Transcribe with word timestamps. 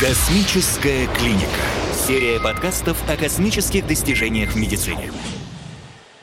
Космическая 0.00 1.06
клиника. 1.08 1.44
Серия 1.92 2.40
подкастов 2.40 2.96
о 3.06 3.18
космических 3.18 3.86
достижениях 3.86 4.52
в 4.52 4.56
медицине. 4.56 5.12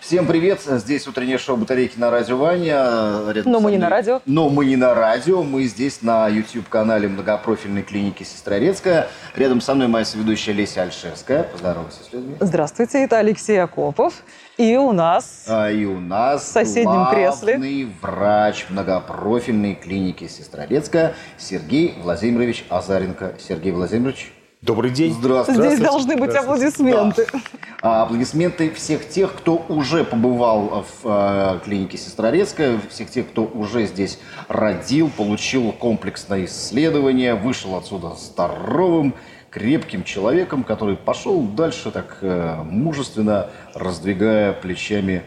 Всем 0.08 0.26
привет! 0.26 0.62
Здесь 0.62 1.06
утреннее 1.06 1.38
шоу 1.38 1.58
«Батарейки» 1.58 2.00
на 2.00 2.10
радио 2.10 2.38
Ваня. 2.38 3.30
Рядом 3.30 3.52
Но 3.52 3.60
мы 3.60 3.72
не 3.72 3.78
на 3.78 3.90
радио. 3.90 4.22
Но 4.26 4.48
мы 4.48 4.66
не 4.66 4.78
на 4.78 4.94
радио. 4.94 5.44
Мы 5.44 5.66
здесь 5.66 6.02
на 6.02 6.30
YouTube-канале 6.30 7.10
многопрофильной 7.10 7.84
клиники 7.84 8.24
Сестрорецкая. 8.24 9.10
Рядом 9.36 9.60
со 9.60 9.76
мной 9.76 9.90
моя 9.90 10.06
соведущая 10.06 10.56
Леся 10.56 10.84
Альшевская. 10.84 11.44
Поздоровайся 11.44 12.06
с 12.10 12.14
людьми. 12.14 12.38
Здравствуйте, 12.40 13.04
это 13.04 13.18
Алексей 13.18 13.62
Акопов. 13.62 14.24
И 14.56 14.78
у 14.78 14.94
нас... 14.94 15.44
А, 15.46 15.70
и 15.70 15.84
у 15.84 16.00
нас 16.00 16.44
в 16.44 16.54
соседнем 16.54 17.10
кресле 17.12 17.90
врач 18.02 18.68
многопрофильной 18.70 19.76
клиники 19.76 20.30
Сестрорецкая 20.30 21.16
Сергей 21.38 21.96
Владимирович 22.02 22.64
Азаренко. 22.70 23.34
Сергей 23.46 23.74
Владимирович, 23.74 24.32
Добрый 24.62 24.90
день. 24.90 25.14
Здравствуйте. 25.14 25.68
Здесь 25.68 25.80
должны 25.80 26.18
быть 26.18 26.34
аплодисменты. 26.34 27.28
Да. 27.32 27.40
А, 27.82 28.04
аплодисменты 28.04 28.72
всех 28.72 29.08
тех, 29.08 29.36
кто 29.36 29.64
уже 29.70 30.04
побывал 30.04 30.84
в 31.04 31.08
э, 31.08 31.60
клинике 31.64 31.98
Сестрорецкая, 32.00 32.80
всех 32.90 33.12
тех, 33.12 33.28
кто 33.30 33.44
уже 33.44 33.86
здесь 33.86 34.20
родил, 34.48 35.12
получил 35.16 35.72
комплексное 35.74 36.46
исследование, 36.46 37.36
вышел 37.36 37.76
отсюда 37.76 38.16
здоровым, 38.16 39.14
крепким 39.52 40.04
человеком, 40.04 40.64
который 40.64 40.96
пошел 40.96 41.44
дальше 41.44 41.92
так 41.92 42.18
э, 42.22 42.64
мужественно, 42.64 43.52
раздвигая 43.76 44.54
плечами 44.54 45.22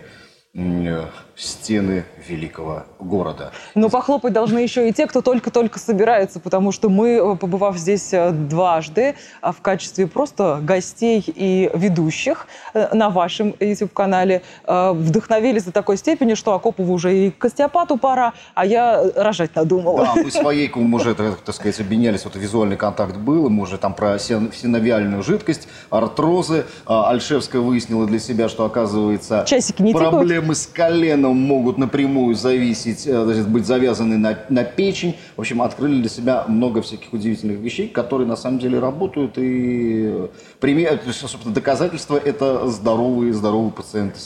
стены 1.41 2.05
великого 2.29 2.85
города. 2.99 3.53
Но 3.75 3.89
похлопать 3.89 4.33
должны 4.33 4.59
еще 4.59 4.89
и 4.89 4.93
те, 4.93 5.07
кто 5.07 5.23
только-только 5.23 5.79
собирается, 5.79 6.41
потому 6.41 6.73
что 6.73 6.89
мы, 6.89 7.11
э, 7.11 7.37
побывав 7.37 7.77
здесь 7.77 8.13
э, 8.13 8.31
дважды 8.31 9.15
а 9.41 9.53
в 9.53 9.61
качестве 9.61 10.07
просто 10.07 10.61
гостей 10.63 11.25
и 11.27 11.71
ведущих 11.75 12.47
э, 12.75 12.95
на 12.95 13.11
вашем 13.11 13.55
YouTube-канале, 13.59 14.43
вдохновились 14.67 15.65
до 15.65 15.73
такой 15.73 15.97
степени, 15.97 16.35
что 16.35 16.55
Акопову 16.55 16.93
уже 16.93 17.17
и 17.17 17.31
к 17.31 17.45
остеопату 17.45 17.97
пора, 17.97 18.33
а 18.55 18.67
я 18.67 19.03
рожать 19.17 19.55
надумала. 19.55 20.05
Да, 20.05 20.23
мы 20.23 20.31
с 20.31 20.43
Воейковым 20.43 20.93
уже, 20.95 21.15
так 21.15 21.55
сказать, 21.55 21.81
обменялись, 21.81 22.25
вот 22.25 22.37
визуальный 22.37 22.77
контакт 22.77 23.17
был, 23.17 23.49
мы 23.49 23.63
уже 23.63 23.79
там 23.79 23.95
про 23.95 24.19
синовиальную 24.19 25.23
жидкость, 25.23 25.69
артрозы. 25.91 26.67
Альшевская 26.87 27.61
выяснила 27.61 28.07
для 28.07 28.19
себя, 28.19 28.49
что, 28.49 28.65
оказывается, 28.65 29.45
Часики 29.47 29.83
не 29.83 29.93
проблемы 29.93 30.55
тикают. 30.55 30.59
с 30.59 30.67
коленом 30.67 31.30
могут 31.33 31.79
напрямую 31.79 32.35
зависеть, 32.35 33.07
э, 33.07 33.25
значит, 33.25 33.49
быть 33.49 33.67
завязаны 33.67 34.19
на, 34.19 34.39
на 34.49 34.65
печень. 34.65 35.17
В 35.37 35.41
общем, 35.41 35.63
открыли 35.63 36.01
для 36.01 36.09
себя 36.09 36.45
много 36.49 36.83
всяких 36.83 37.13
удивительных 37.13 37.59
вещей, 37.59 37.89
которые 37.89 38.27
на 38.27 38.37
самом 38.37 38.59
деле 38.59 38.79
работают. 38.79 39.39
И 39.39 40.11
э, 40.13 40.29
пример, 40.61 41.01
собственно, 41.13 41.55
доказательства– 41.55 42.17
это 42.25 42.69
здоровые, 42.69 43.33
здоровые 43.33 43.73
пациенты 43.73 44.19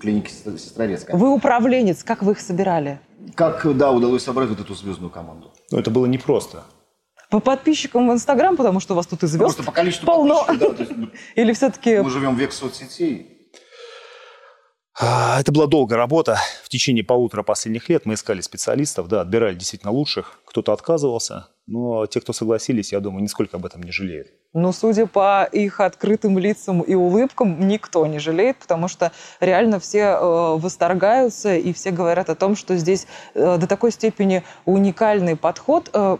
клиники 0.00 0.30
Сестрорецкая. 0.30 1.16
Вы 1.16 1.32
управленец, 1.32 2.02
как 2.02 2.22
вы 2.22 2.32
их 2.32 2.40
собирали? 2.40 3.00
Как, 3.34 3.66
да, 3.76 3.90
удалось 3.90 4.22
собрать 4.22 4.48
вот 4.48 4.60
эту 4.60 4.74
звездную 4.74 5.10
команду? 5.10 5.52
Ну, 5.70 5.78
это 5.78 5.90
было 5.90 6.06
непросто. 6.06 6.64
По 7.30 7.40
подписчикам 7.40 8.08
в 8.08 8.12
Инстаграм, 8.12 8.56
потому 8.56 8.80
что 8.80 8.94
у 8.94 8.96
вас 8.96 9.06
тут 9.06 9.22
и 9.22 9.26
звезд 9.26 9.42
Просто 9.42 9.62
по 9.62 9.72
количеству 9.72 10.06
полно. 10.06 10.46
Да, 10.46 10.66
есть, 10.66 10.92
Или 11.34 11.52
все-таки... 11.52 11.98
Мы 11.98 12.10
живем 12.10 12.34
в 12.34 12.38
век 12.38 12.52
соцсетей. 12.52 13.37
А, 15.00 15.38
это 15.38 15.52
была 15.52 15.66
долгая 15.66 15.96
работа. 15.96 16.38
В 16.64 16.68
течение 16.68 17.04
полутора 17.04 17.44
последних 17.44 17.88
лет 17.88 18.04
мы 18.04 18.14
искали 18.14 18.40
специалистов, 18.40 19.06
да, 19.06 19.20
отбирали 19.20 19.54
действительно 19.54 19.92
лучших. 19.92 20.40
Кто-то 20.44 20.72
отказывался, 20.72 21.48
но 21.68 22.06
те, 22.06 22.20
кто 22.20 22.32
согласились, 22.32 22.90
я 22.92 22.98
думаю, 22.98 23.22
нисколько 23.22 23.58
об 23.58 23.66
этом 23.66 23.82
не 23.82 23.92
жалеют. 23.92 24.28
Но 24.54 24.72
судя 24.72 25.06
по 25.06 25.48
их 25.52 25.78
открытым 25.78 26.36
лицам 26.38 26.80
и 26.80 26.94
улыбкам, 26.94 27.68
никто 27.68 28.04
не 28.06 28.18
жалеет, 28.18 28.56
потому 28.56 28.88
что 28.88 29.12
реально 29.38 29.78
все 29.78 29.98
э, 29.98 30.58
восторгаются 30.58 31.54
и 31.54 31.72
все 31.72 31.92
говорят 31.92 32.28
о 32.28 32.34
том, 32.34 32.56
что 32.56 32.76
здесь 32.76 33.06
э, 33.34 33.56
до 33.56 33.68
такой 33.68 33.92
степени 33.92 34.42
уникальный 34.64 35.36
подход. 35.36 35.90
Э, 35.92 36.16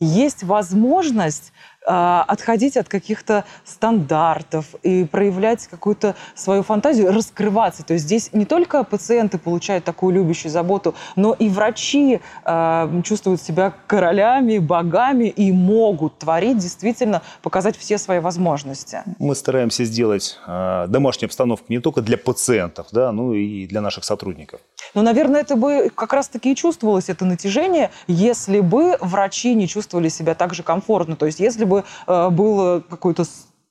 есть 0.00 0.42
возможность 0.42 1.52
отходить 1.86 2.76
от 2.76 2.88
каких-то 2.88 3.44
стандартов 3.64 4.74
и 4.82 5.04
проявлять 5.04 5.66
какую-то 5.66 6.14
свою 6.34 6.62
фантазию, 6.62 7.12
раскрываться. 7.12 7.84
То 7.84 7.94
есть 7.94 8.06
здесь 8.06 8.30
не 8.32 8.44
только 8.44 8.84
пациенты 8.84 9.38
получают 9.38 9.84
такую 9.84 10.14
любящую 10.14 10.50
заботу, 10.50 10.94
но 11.16 11.34
и 11.34 11.48
врачи 11.48 12.20
э, 12.44 13.02
чувствуют 13.04 13.42
себя 13.42 13.72
королями, 13.86 14.58
богами 14.58 15.24
и 15.24 15.52
могут 15.52 16.18
творить, 16.18 16.58
действительно 16.58 17.22
показать 17.42 17.76
все 17.76 17.98
свои 17.98 18.20
возможности. 18.20 19.02
Мы 19.18 19.34
стараемся 19.34 19.84
сделать 19.84 20.38
э, 20.46 20.86
домашнюю 20.88 21.28
обстановку 21.28 21.66
не 21.68 21.80
только 21.80 22.00
для 22.00 22.16
пациентов, 22.16 22.86
да, 22.92 23.12
но 23.12 23.34
и 23.34 23.66
для 23.66 23.80
наших 23.80 24.04
сотрудников. 24.04 24.60
Но, 24.94 25.02
наверное, 25.02 25.40
это 25.40 25.56
бы 25.56 25.90
как 25.94 26.12
раз-таки 26.12 26.52
и 26.52 26.56
чувствовалось, 26.56 27.08
это 27.08 27.24
натяжение, 27.24 27.90
если 28.06 28.60
бы 28.60 28.96
врачи 29.00 29.54
не 29.54 29.66
чувствовали 29.66 30.08
себя 30.08 30.34
так 30.34 30.54
же 30.54 30.62
комфортно. 30.62 31.16
То 31.16 31.26
есть 31.26 31.40
если 31.40 31.64
бы 31.64 31.73
э, 32.06 32.30
было 32.30 32.82
какое-то 32.88 33.24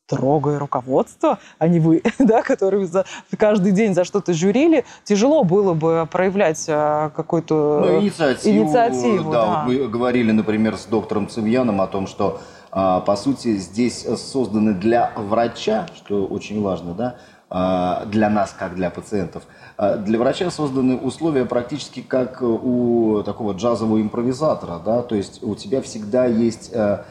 строгое 0.06 0.60
руководство, 0.60 1.40
а 1.60 1.68
не 1.68 1.80
вы, 1.80 2.04
да, 2.20 2.42
которые 2.42 2.86
за, 2.86 3.06
каждый 3.38 3.72
день 3.72 3.94
за 3.94 4.04
что-то 4.04 4.34
журили, 4.34 4.86
тяжело 5.04 5.44
было 5.44 5.74
бы 5.74 6.08
проявлять 6.12 6.66
а, 6.68 7.10
какую-то 7.10 7.84
ну, 7.86 8.02
инициативу. 8.02 8.58
инициативу 8.58 9.32
да, 9.32 9.46
да. 9.46 9.64
Вот 9.66 9.74
мы 9.74 9.88
говорили, 9.88 10.32
например, 10.32 10.78
с 10.78 10.86
доктором 10.86 11.30
Цивьяном 11.30 11.82
о 11.82 11.88
том, 11.88 12.08
что, 12.08 12.42
а, 12.72 13.00
по 13.00 13.16
сути, 13.16 13.56
здесь 13.58 14.06
созданы 14.18 14.74
для 14.74 15.12
врача, 15.16 15.88
что 15.96 16.26
очень 16.26 16.62
важно, 16.62 16.94
да, 16.94 17.16
а, 17.56 18.06
для 18.06 18.30
нас, 18.30 18.56
как 18.58 18.74
для 18.74 18.90
пациентов. 18.90 19.44
А, 19.78 19.98
для 19.98 20.18
врача 20.18 20.50
созданы 20.50 20.98
условия 20.98 21.46
практически 21.46 22.02
как 22.02 22.42
у 22.42 23.22
такого 23.24 23.54
джазового 23.54 24.02
импровизатора, 24.02 24.80
да, 24.84 25.04
то 25.04 25.14
есть 25.14 25.44
у 25.44 25.54
тебя 25.54 25.84
всегда 25.84 26.26
есть 26.26 26.72
э, 26.74 26.78
э, 26.78 27.04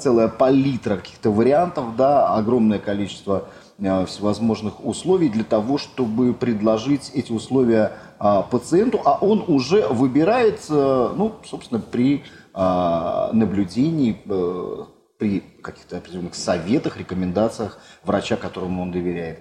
целая 0.00 0.28
палитра 0.28 0.96
каких-то 0.96 1.30
вариантов, 1.30 1.96
да, 1.96 2.34
огромное 2.34 2.78
количество 2.78 3.44
э, 3.78 4.06
всевозможных 4.06 4.84
условий 4.84 5.28
для 5.28 5.44
того, 5.44 5.78
чтобы 5.78 6.34
предложить 6.34 7.10
эти 7.14 7.32
условия 7.32 7.92
а, 8.18 8.42
пациенту, 8.42 9.00
а 9.04 9.18
он 9.20 9.44
уже 9.46 9.86
выбирает, 9.88 10.60
ну, 10.68 11.34
собственно, 11.44 11.80
при 11.80 12.22
наблюдении, 12.54 14.16
при 15.18 15.40
каких-то 15.62 15.98
определенных 15.98 16.34
советах, 16.34 16.96
рекомендациях 16.96 17.78
врача, 18.04 18.36
которому 18.36 18.82
он 18.82 18.92
доверяет. 18.92 19.40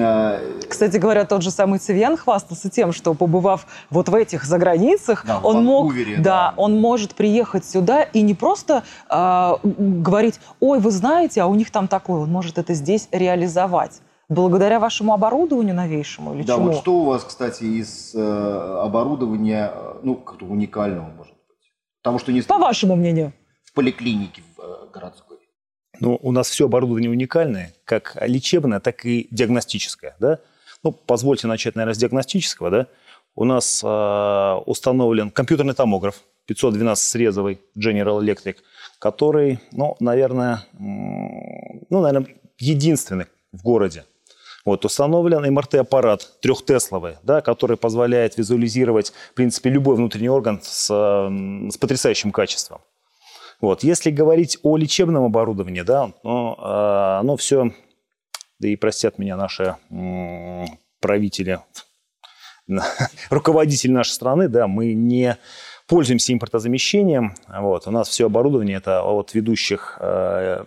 А, 0.00 0.40
Кстати 0.68 0.96
говоря, 0.96 1.24
тот 1.24 1.42
же 1.42 1.50
самый 1.50 1.78
Цивьян 1.78 2.16
хвастался 2.16 2.70
тем, 2.70 2.92
что 2.92 3.14
побывав 3.14 3.66
вот 3.90 4.08
в 4.08 4.14
этих 4.14 4.44
заграницах, 4.44 5.24
да, 5.26 5.38
он 5.38 5.64
мог, 5.64 5.92
да, 5.94 6.22
да, 6.22 6.54
он 6.56 6.80
может 6.80 7.14
приехать 7.14 7.64
сюда 7.64 8.02
и 8.02 8.22
не 8.22 8.34
просто 8.34 8.84
э, 9.10 9.52
говорить, 9.62 10.40
ой, 10.60 10.80
вы 10.80 10.90
знаете, 10.90 11.42
а 11.42 11.46
у 11.46 11.54
них 11.54 11.70
там 11.70 11.88
такое, 11.88 12.22
он 12.22 12.30
может 12.30 12.58
это 12.58 12.74
здесь 12.74 13.08
реализовать. 13.12 14.00
Благодаря 14.28 14.80
вашему 14.80 15.12
оборудованию 15.12 15.74
новейшему 15.74 16.34
или 16.34 16.42
да, 16.42 16.54
чему? 16.54 16.68
вот 16.68 16.76
что 16.76 16.94
у 17.00 17.04
вас, 17.04 17.22
кстати, 17.22 17.64
из 17.64 18.14
э, 18.14 18.78
оборудования, 18.82 19.72
ну, 20.02 20.14
как-то 20.14 20.46
уникального 20.46 21.04
может 21.04 21.34
быть? 21.34 21.72
Потому 22.02 22.18
что 22.18 22.32
не... 22.32 22.40
По 22.40 22.56
вашему 22.56 22.96
мнению? 22.96 23.34
В 23.64 23.74
поликлинике 23.74 24.40
э, 24.40 24.51
городской. 24.92 25.38
Ну, 26.00 26.18
у 26.22 26.32
нас 26.32 26.48
все 26.48 26.66
оборудование 26.66 27.10
уникальное, 27.10 27.74
как 27.84 28.16
лечебное, 28.20 28.80
так 28.80 29.04
и 29.04 29.28
диагностическое. 29.30 30.16
Да? 30.18 30.38
Ну, 30.82 30.92
позвольте 30.92 31.46
начать, 31.46 31.76
наверное, 31.76 31.94
с 31.94 31.98
диагностического. 31.98 32.70
Да? 32.70 32.86
У 33.34 33.44
нас 33.44 33.82
э, 33.84 34.54
установлен 34.66 35.30
компьютерный 35.30 35.74
томограф 35.74 36.22
512-срезовый 36.50 37.60
General 37.78 38.20
Electric, 38.20 38.56
который, 38.98 39.60
ну, 39.70 39.96
наверное, 40.00 40.64
ну, 40.72 42.00
наверное, 42.00 42.26
единственный 42.58 43.26
в 43.52 43.62
городе. 43.62 44.04
Вот, 44.64 44.84
установлен 44.84 45.52
МРТ-аппарат 45.52 46.40
трехтесловый, 46.40 47.16
да, 47.24 47.40
который 47.40 47.76
позволяет 47.76 48.38
визуализировать, 48.38 49.12
в 49.32 49.34
принципе, 49.34 49.70
любой 49.70 49.96
внутренний 49.96 50.28
орган 50.28 50.60
с, 50.62 50.86
с 50.86 51.76
потрясающим 51.78 52.30
качеством. 52.30 52.80
Вот. 53.62 53.84
Если 53.84 54.10
говорить 54.10 54.58
о 54.64 54.76
лечебном 54.76 55.24
оборудовании, 55.24 55.82
да, 55.82 56.12
но, 56.24 56.58
э, 56.58 57.20
оно 57.20 57.36
все, 57.36 57.72
да 58.58 58.68
и 58.68 58.74
простят 58.74 59.18
меня 59.18 59.36
наши 59.36 59.76
э, 59.88 60.64
правители, 61.00 61.60
руководители 63.30 63.92
нашей 63.92 64.10
страны, 64.10 64.48
да, 64.48 64.66
мы 64.66 64.94
не 64.94 65.38
пользуемся 65.86 66.32
импортозамещением. 66.32 67.34
Вот. 67.48 67.86
У 67.86 67.92
нас 67.92 68.08
все 68.08 68.26
оборудование 68.26 68.78
это 68.78 69.04
от 69.04 69.32
ведущих 69.32 69.96
э, 70.00 70.64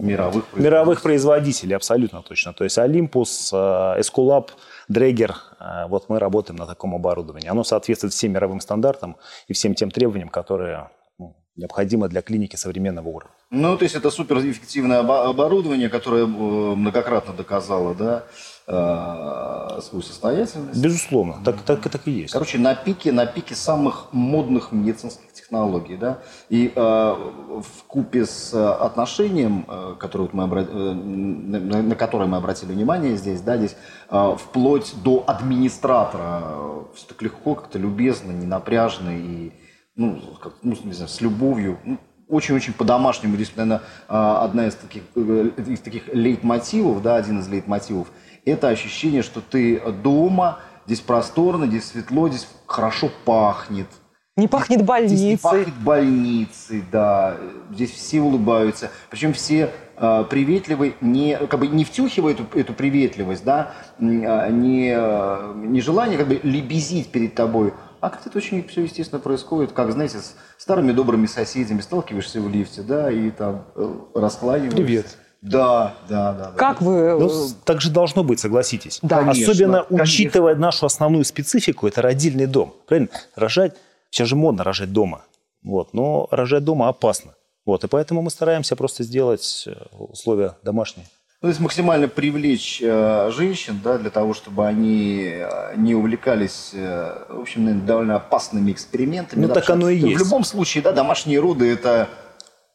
мировых, 0.00 0.46
производителей. 0.46 0.64
мировых 0.64 1.02
производителей, 1.02 1.76
абсолютно 1.76 2.22
точно. 2.22 2.52
То 2.54 2.64
есть 2.64 2.76
Olympus, 2.76 3.50
э, 3.52 4.00
Escolab, 4.00 4.48
Dräger, 4.90 5.34
вот 5.88 6.08
мы 6.08 6.18
работаем 6.18 6.56
на 6.56 6.66
таком 6.66 6.92
оборудовании. 6.92 7.48
Оно 7.48 7.62
соответствует 7.62 8.12
всем 8.12 8.32
мировым 8.32 8.60
стандартам 8.60 9.16
и 9.46 9.52
всем 9.52 9.76
тем 9.76 9.92
требованиям, 9.92 10.28
которые 10.28 10.88
необходимо 11.56 12.08
для 12.08 12.22
клиники 12.22 12.56
современного 12.56 13.08
уровня. 13.08 13.34
Ну, 13.50 13.76
то 13.76 13.84
есть 13.84 13.94
это 13.94 14.10
суперэффективное 14.10 15.00
оборудование, 15.00 15.88
которое 15.88 16.24
э, 16.24 16.26
многократно 16.26 17.34
доказало, 17.34 17.94
да, 17.94 18.24
э, 18.66 19.80
свою 19.82 20.02
состоятельность. 20.02 20.82
Безусловно, 20.82 21.36
так, 21.44 21.60
так, 21.62 21.82
так 21.82 22.08
и 22.08 22.10
есть. 22.10 22.32
Короче, 22.32 22.58
на 22.58 22.74
пике, 22.74 23.12
на 23.12 23.26
пике 23.26 23.54
самых 23.54 24.06
модных 24.12 24.72
медицинских 24.72 25.30
технологий, 25.34 25.96
да, 25.96 26.20
и 26.48 26.72
э, 26.74 26.80
в 26.80 27.84
купе 27.86 28.24
с 28.24 28.54
отношением, 28.54 29.66
э, 29.68 29.96
которое 30.00 30.30
мы 30.32 30.44
обра... 30.44 30.62
на, 30.62 31.82
на 31.82 31.94
которое 31.94 32.26
мы 32.26 32.38
обратили 32.38 32.72
внимание 32.72 33.16
здесь, 33.16 33.42
да, 33.42 33.58
здесь 33.58 33.76
э, 34.08 34.36
вплоть 34.38 34.94
до 35.04 35.22
администратора, 35.26 36.42
все 36.94 37.06
так 37.06 37.20
легко, 37.20 37.54
как-то 37.54 37.78
любезно, 37.78 38.32
ненапряжно 38.32 39.10
и, 39.10 39.52
ну, 39.96 40.20
как, 40.40 40.54
ну 40.62 40.76
не 40.84 40.92
знаю, 40.92 41.08
с 41.08 41.20
любовью, 41.20 41.78
ну, 41.84 41.98
очень-очень 42.28 42.72
по-домашнему. 42.72 43.36
Здесь, 43.36 43.52
наверное, 43.54 43.82
а, 44.08 44.44
одна 44.44 44.66
из 44.66 44.74
таких, 44.74 45.02
э, 45.14 45.50
из 45.66 45.80
таких 45.80 46.08
лейтмотивов, 46.12 47.02
да, 47.02 47.16
один 47.16 47.40
из 47.40 47.48
лейтмотивов, 47.48 48.08
это 48.44 48.68
ощущение, 48.68 49.22
что 49.22 49.40
ты 49.40 49.80
дома, 50.02 50.60
здесь 50.86 51.00
просторно, 51.00 51.66
здесь 51.66 51.84
светло, 51.84 52.28
здесь 52.28 52.48
хорошо 52.66 53.10
пахнет. 53.24 53.86
Не 54.36 54.48
пахнет 54.48 54.82
больницей. 54.82 55.16
Здесь 55.18 55.30
не 55.30 55.36
пахнет 55.36 55.74
больницей, 55.74 56.82
да. 56.90 57.36
Здесь 57.70 57.90
все 57.90 58.22
улыбаются. 58.22 58.90
Причем 59.10 59.34
все 59.34 59.70
э, 59.98 60.24
приветливы, 60.30 60.94
не, 61.02 61.36
как 61.36 61.60
бы 61.60 61.66
не 61.66 61.84
втюхивая 61.84 62.32
эту, 62.32 62.46
эту 62.58 62.72
приветливость, 62.72 63.44
да, 63.44 63.74
а, 63.98 64.48
не, 64.48 65.68
не 65.68 65.80
желание 65.82 66.16
как 66.16 66.28
бы 66.28 66.40
лебезить 66.42 67.12
перед 67.12 67.34
тобой, 67.34 67.74
а 68.02 68.10
как 68.10 68.26
это 68.26 68.36
очень 68.36 68.66
все 68.66 68.82
естественно 68.82 69.20
происходит, 69.20 69.70
как, 69.70 69.92
знаете, 69.92 70.18
с 70.18 70.34
старыми 70.58 70.90
добрыми 70.90 71.26
соседями 71.26 71.80
сталкиваешься 71.80 72.40
в 72.40 72.50
лифте, 72.50 72.82
да, 72.82 73.08
и 73.12 73.30
там 73.30 73.64
э, 73.76 73.94
раскланиваешься. 74.16 74.76
Привет. 74.76 75.18
Да, 75.40 75.94
да, 76.08 76.32
да. 76.32 76.52
Как 76.56 76.80
да. 76.80 76.84
вы... 76.84 77.18
Ну, 77.20 77.30
так 77.64 77.80
же 77.80 77.90
должно 77.90 78.24
быть, 78.24 78.40
согласитесь. 78.40 78.98
Да, 79.02 79.20
конечно, 79.20 79.52
Особенно 79.52 79.84
конечно. 79.84 80.02
учитывая 80.02 80.56
нашу 80.56 80.86
основную 80.86 81.24
специфику, 81.24 81.86
это 81.86 82.02
родильный 82.02 82.46
дом. 82.46 82.74
Правильно? 82.88 83.08
Рожать, 83.36 83.76
сейчас 84.10 84.26
же 84.26 84.34
модно 84.34 84.64
рожать 84.64 84.92
дома. 84.92 85.22
Вот, 85.62 85.94
но 85.94 86.26
рожать 86.32 86.64
дома 86.64 86.88
опасно. 86.88 87.34
Вот, 87.64 87.84
и 87.84 87.86
поэтому 87.86 88.20
мы 88.20 88.30
стараемся 88.30 88.74
просто 88.74 89.04
сделать 89.04 89.62
э, 89.68 89.74
условия 89.96 90.56
домашние. 90.64 91.06
Ну, 91.42 91.46
то 91.46 91.48
есть 91.48 91.60
максимально 91.60 92.06
привлечь 92.06 92.80
э, 92.80 93.30
женщин, 93.34 93.80
да, 93.82 93.98
для 93.98 94.10
того, 94.10 94.32
чтобы 94.32 94.64
они 94.64 95.24
э, 95.24 95.74
не 95.76 95.92
увлекались, 95.92 96.70
э, 96.72 97.24
в 97.28 97.40
общем, 97.40 97.64
наверное, 97.64 97.84
довольно 97.84 98.16
опасными 98.16 98.70
экспериментами. 98.70 99.42
Ну, 99.42 99.48
да, 99.48 99.54
так 99.54 99.68
оно 99.70 99.88
и 99.88 99.96
есть. 99.96 100.20
В 100.20 100.24
любом 100.24 100.44
случае, 100.44 100.84
да, 100.84 100.92
домашние 100.92 101.40
роды 101.40 101.68
это 101.68 102.08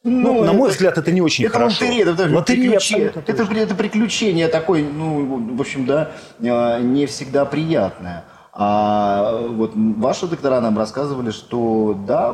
ну, 0.03 0.33
ну, 0.33 0.43
на 0.43 0.51
мой 0.51 0.69
взгляд, 0.69 0.97
это 0.97 1.13
не 1.13 1.21
очень 1.21 1.45
это 1.45 1.53
хорошо. 1.53 1.85
Лотерея, 1.85 2.01
это, 2.11 2.23
это, 2.23 2.41
приключение, 2.43 3.07
это, 3.07 3.43
это 3.43 3.75
приключение 3.75 4.47
такое, 4.49 4.83
ну, 4.83 5.55
в 5.55 5.61
общем, 5.61 5.85
да, 5.85 6.11
э, 6.39 6.81
не 6.81 7.05
всегда 7.05 7.45
приятное. 7.45 8.25
А 8.59 9.43
вот 9.49 9.73
ваши 9.75 10.25
доктора 10.25 10.59
нам 10.61 10.77
рассказывали, 10.77 11.29
что 11.29 11.95
да, 12.07 12.33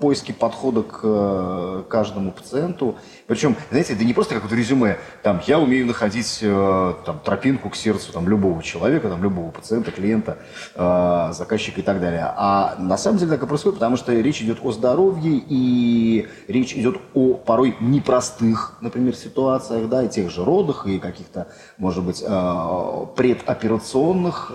поиски 0.00 0.32
подхода 0.32 0.82
к 0.82 1.00
э, 1.04 1.82
каждому 1.88 2.32
пациенту, 2.32 2.96
причем, 3.26 3.56
знаете, 3.70 3.94
это 3.94 4.04
не 4.04 4.14
просто 4.14 4.34
как 4.34 4.44
вот 4.44 4.52
резюме, 4.52 4.98
там, 5.22 5.40
я 5.46 5.58
умею 5.58 5.86
находить 5.86 6.38
э, 6.42 6.94
там, 7.04 7.18
тропинку 7.20 7.70
к 7.70 7.76
сердцу 7.76 8.12
там, 8.12 8.28
любого 8.28 8.62
человека, 8.62 9.08
там, 9.08 9.22
любого 9.22 9.50
пациента, 9.50 9.90
клиента, 9.90 10.38
э, 10.74 11.30
заказчика 11.32 11.80
и 11.80 11.82
так 11.82 12.00
далее. 12.00 12.32
А 12.36 12.76
на 12.78 12.96
самом 12.96 13.18
деле 13.18 13.32
так 13.32 13.42
и 13.42 13.46
происходит, 13.46 13.78
потому 13.78 13.96
что 13.96 14.12
речь 14.12 14.42
идет 14.42 14.58
о 14.62 14.70
здоровье, 14.72 15.42
и 15.48 16.28
речь 16.48 16.74
идет 16.74 16.98
о 17.14 17.34
порой 17.34 17.76
непростых, 17.80 18.76
например, 18.80 19.16
ситуациях, 19.16 19.88
да, 19.88 20.02
и 20.02 20.08
тех 20.08 20.30
же 20.30 20.44
родах, 20.44 20.86
и 20.86 20.98
каких-то, 20.98 21.48
может 21.78 22.04
быть, 22.04 22.20
предоперационных 22.20 24.52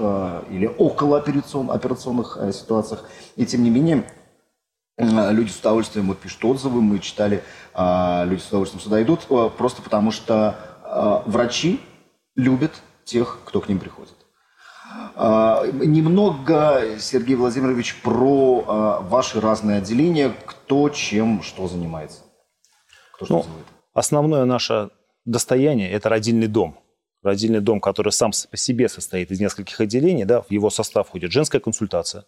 или 0.50 0.66
околооперационных 0.66 1.89
операционных 1.89 2.38
э, 2.39 2.51
ситуациях. 2.51 3.04
И 3.36 3.45
тем 3.45 3.63
не 3.63 3.69
менее, 3.69 4.04
э, 4.98 5.31
люди 5.31 5.50
с 5.50 5.60
удовольствием 5.60 6.07
вот 6.07 6.19
пишут 6.19 6.44
отзывы, 6.45 6.81
мы 6.81 7.00
читали, 7.00 7.38
э, 7.38 7.42
люди 8.28 8.42
с 8.42 8.48
удовольствием 8.50 8.81
сюда 8.81 9.02
идут, 9.02 9.28
просто 9.58 9.81
потому 9.81 10.12
что 10.12 11.24
врачи 11.26 11.80
любят 12.36 12.72
тех, 13.06 13.40
кто 13.46 13.62
к 13.62 13.70
ним 13.70 13.80
приходит. 13.80 14.16
Немного, 15.16 16.98
Сергей 17.00 17.36
Владимирович, 17.36 18.02
про 18.02 19.00
ваши 19.02 19.40
разные 19.40 19.78
отделения, 19.78 20.34
кто 20.46 20.90
чем, 20.90 21.42
что 21.44 21.68
занимается. 21.68 22.22
Кто 23.14 23.26
что 23.26 23.34
ну, 23.36 23.46
основное 23.94 24.46
наше 24.46 24.90
достояние– 25.26 25.92
это 25.92 26.10
родильный 26.10 26.48
дом– 26.48 26.80
родильный 27.24 27.60
дом, 27.60 27.80
который 27.80 28.12
сам 28.12 28.31
по 28.50 28.58
себе 28.58 28.88
состоит 28.90 29.31
из 29.31 29.40
нескольких 29.40 29.80
отделений, 29.81 30.26
да, 30.26 30.42
в 30.42 30.52
его 30.52 30.70
состав 30.70 31.08
входит 31.08 31.31
женская 31.31 31.60
консультация, 31.60 32.26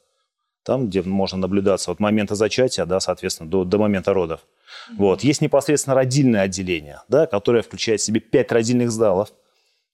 там, 0.64 0.88
где 0.88 1.02
можно 1.02 1.38
наблюдаться 1.38 1.92
от 1.92 2.00
момента 2.00 2.36
зачатия, 2.36 2.86
да, 2.86 3.00
соответственно, 3.00 3.50
до, 3.50 3.64
до 3.64 3.78
момента 3.78 4.14
родов. 4.14 4.42
Mm-hmm. 4.42 4.96
Вот. 4.98 5.24
Есть 5.24 5.42
непосредственно 5.42 5.96
родильное 5.96 6.42
отделение, 6.42 7.02
да, 7.08 7.26
которое 7.28 7.64
включает 7.64 8.02
в 8.02 8.04
себе 8.04 8.20
пять 8.20 8.52
родильных 8.52 8.92
залов. 8.92 9.30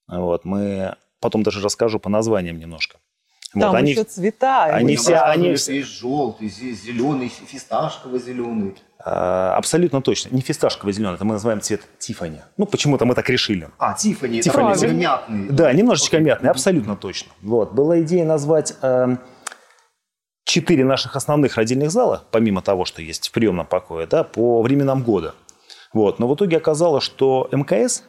Вот. 0.08 0.46
Мы 0.46 0.96
потом 1.20 1.44
даже 1.44 1.62
расскажу 1.62 2.00
по 2.00 2.10
названиям 2.10 2.60
немножко. 2.60 2.98
Там 3.54 3.72
вот, 3.72 3.82
еще 3.82 4.04
цвета. 4.04 4.66
Они 4.66 4.98
все, 4.98 5.16
они... 5.16 5.50
Есть 5.50 5.70
желтый, 5.70 6.50
зеленый, 6.50 7.30
фисташково-зеленый. 7.30 8.76
А, 9.00 9.56
абсолютно 9.56 10.02
точно. 10.02 10.36
Не 10.36 10.42
фисташковый 10.42 10.94
зеленый, 10.94 11.16
это 11.16 11.24
мы 11.24 11.34
называем 11.34 11.62
цвет 11.62 11.82
Тифани. 11.98 12.42
Ну, 12.58 12.66
почему-то 12.66 13.06
мы 13.06 13.16
так 13.16 13.30
решили. 13.30 13.70
А, 13.78 13.94
Тифани, 13.94 14.42
Тифани 14.42 14.74
это 14.74 14.88
мятный. 14.90 15.50
Да, 15.50 15.72
немножечко 15.72 16.20
мятный, 16.20 16.50
абсолютно 16.50 16.96
точно. 16.96 17.32
Вот. 17.42 17.72
Была 17.72 18.02
идея 18.02 18.26
назвать 18.26 18.76
э, 18.82 19.18
четыре 20.48 20.86
наших 20.86 21.16
основных 21.16 21.56
родильных 21.56 21.92
зала, 21.92 22.24
помимо 22.32 22.62
того, 22.62 22.86
что 22.86 23.02
есть 23.02 23.30
в 23.30 23.32
приемном 23.32 23.66
покое, 23.66 24.08
да, 24.08 24.24
по 24.24 24.62
временам 24.62 25.04
года. 25.04 25.36
Вот. 25.94 26.20
Но 26.20 26.28
в 26.28 26.36
итоге 26.36 26.58
оказалось, 26.58 27.04
что 27.04 27.48
МКС, 27.52 28.04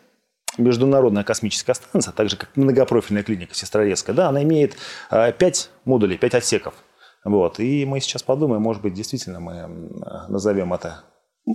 Международная 0.56 1.25
космическая 1.25 1.75
станция, 1.75 2.12
так 2.12 2.31
же 2.31 2.37
как 2.37 2.56
многопрофильная 2.56 3.23
клиника 3.23 3.55
Сестрорецкая, 3.55 4.17
да, 4.17 4.29
она 4.29 4.43
имеет 4.43 4.76
э, 5.11 5.32
пять 5.32 5.70
модулей, 5.85 6.17
пять 6.17 6.35
отсеков– 6.35 6.75
вот. 7.25 7.61
И 7.61 7.85
мы 7.85 8.00
сейчас 8.00 8.23
подумаем, 8.23 8.62
может 8.62 8.82
быть, 8.82 8.94
действительно 8.94 9.40
мы 9.40 9.69
назовем 10.29 10.73
это 10.73 11.05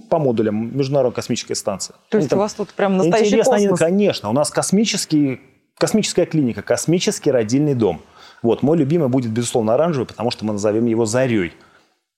по 0.10 0.18
модулям 0.20 0.76
Международной 0.76 1.16
космической 1.16 1.54
станции. 1.54 1.94
То 2.10 2.18
есть 2.18 2.30
там, 2.30 2.40
у 2.40 2.42
вас 2.42 2.54
тут 2.54 2.70
прям 2.74 2.98
настоящий 2.98 3.28
интересно, 3.28 3.58
космос? 3.58 3.80
Конечно. 3.80 4.30
У 4.30 4.34
нас 4.34 4.50
космический, 4.50 5.42
космическая 5.78 6.26
клиника, 6.26 6.62
космический 6.62 7.32
родильный 7.32 7.76
дом. 7.76 8.02
Вот. 8.44 8.62
Мой 8.62 8.78
любимый 8.78 9.10
будет, 9.10 9.32
безусловно, 9.32 9.74
оранжевый, 9.74 10.06
потому 10.06 10.30
что 10.30 10.46
мы 10.46 10.54
назовем 10.54 10.86
его 10.86 11.06
«Зарей». 11.06 11.54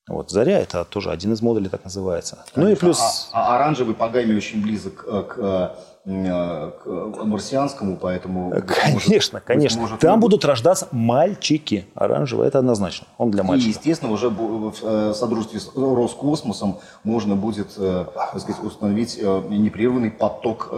Вот, 0.07 0.29
заря 0.29 0.59
это 0.59 0.85
тоже 0.85 1.09
один 1.09 1.33
из 1.33 1.41
модулей 1.41 1.67
так 1.67 1.83
называется. 1.83 2.45
Конечно. 2.53 2.61
Ну 2.61 2.69
и 2.69 2.75
плюс. 2.75 3.29
А, 3.31 3.53
а 3.53 3.55
оранжевый 3.55 3.95
по 3.95 4.07
гамме 4.07 4.35
очень 4.35 4.61
близок 4.61 5.03
э, 5.07 5.23
к 5.23 5.35
э, 5.39 5.69
Э, 6.07 6.71
к 6.83 7.23
марсианскому, 7.23 7.97
поэтому... 7.97 8.51
Конечно, 8.67 9.39
может, 9.39 9.43
конечно. 9.43 9.81
Может, 9.81 9.99
Там 9.99 10.19
будут 10.19 10.45
рождаться 10.45 10.87
мальчики. 10.91 11.87
Оранжевый– 11.95 12.47
это 12.47 12.59
однозначно. 12.59 13.07
Он 13.17 13.31
для 13.31 13.41
мальчиков. 13.41 13.73
И, 13.73 13.79
естественно, 13.79 14.11
уже 14.11 14.29
в 14.29 14.71
э, 14.83 15.13
содружестве 15.15 15.59
с 15.59 15.71
Роскосмосом 15.75 16.77
можно 17.03 17.35
будет 17.35 17.69
э, 17.77 18.05
так 18.13 18.39
сказать, 18.39 18.63
установить 18.63 19.17
непрерывный 19.17 20.11
поток 20.11 20.71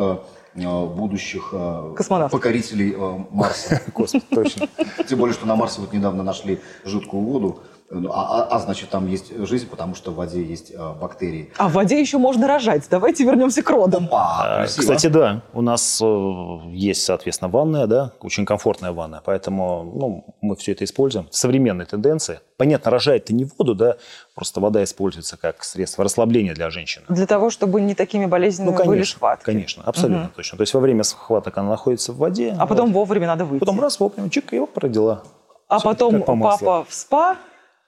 будущих 0.55 1.53
Космонавт. 1.95 2.31
покорителей 2.31 2.95
Марса. 3.31 3.81
Точно. 4.29 4.67
Тем 5.07 5.19
более, 5.19 5.33
что 5.33 5.45
на 5.45 5.55
Марсе 5.55 5.81
вот 5.81 5.93
недавно 5.93 6.23
нашли 6.23 6.59
жидкую 6.83 7.23
воду. 7.23 7.59
Ну, 7.89 8.11
а, 8.11 8.41
а, 8.41 8.47
а 8.55 8.59
значит, 8.59 8.89
там 8.89 9.07
есть 9.07 9.33
жизнь, 9.47 9.67
потому 9.69 9.95
что 9.95 10.11
в 10.11 10.15
воде 10.15 10.43
есть 10.43 10.73
а, 10.75 10.93
бактерии. 10.93 11.51
А 11.57 11.69
в 11.69 11.73
воде 11.73 11.99
еще 11.99 12.17
можно 12.17 12.45
рожать. 12.45 12.83
Давайте 12.89 13.23
вернемся 13.23 13.63
к 13.63 13.69
родам. 13.69 14.09
А, 14.11 14.65
Кстати, 14.65 15.07
да, 15.07 15.41
у 15.53 15.61
нас 15.61 16.01
э, 16.03 16.59
есть, 16.71 17.03
соответственно, 17.03 17.49
ванная, 17.49 17.87
да, 17.87 18.11
очень 18.19 18.45
комфортная 18.45 18.91
ванная, 18.91 19.21
поэтому 19.23 19.89
ну, 19.95 20.35
мы 20.41 20.57
все 20.57 20.73
это 20.73 20.83
используем. 20.83 21.27
Современные 21.31 21.85
тенденции. 21.85 22.41
Понятно, 22.57 22.91
рожает-то 22.91 23.33
не 23.33 23.45
воду, 23.45 23.73
да, 23.73 23.95
просто 24.35 24.59
вода 24.59 24.83
используется 24.83 25.37
как 25.37 25.63
средство 25.63 26.03
расслабления 26.03 26.53
для 26.53 26.69
женщины. 26.69 27.05
Для 27.07 27.25
того, 27.25 27.49
чтобы 27.49 27.79
не 27.79 27.95
такими 27.95 28.25
болезненными 28.25 28.71
ну, 28.71 28.77
конечно, 28.77 28.91
были 28.95 29.03
схватки. 29.03 29.45
Конечно, 29.45 29.83
абсолютно 29.83 30.25
угу. 30.25 30.31
точно. 30.35 30.57
То 30.57 30.63
есть 30.63 30.73
во 30.73 30.81
время 30.81 31.03
схваток 31.03 31.57
она 31.57 31.69
находится 31.69 32.11
в 32.11 32.17
воде. 32.17 32.53
А 32.57 32.65
вот. 32.65 32.69
потом 32.69 32.91
вовремя 32.91 33.27
надо 33.27 33.45
выйти. 33.45 33.61
Потом 33.61 33.79
раз, 33.79 33.97
вовремя, 33.97 34.29
чик, 34.29 34.51
и 34.51 34.57
его 34.57 34.67
родила. 34.75 35.23
А 35.69 35.79
Все 35.79 35.89
потом 35.89 36.21
по 36.21 36.35
папа 36.35 36.85
в 36.87 36.93
спа, 36.93 37.37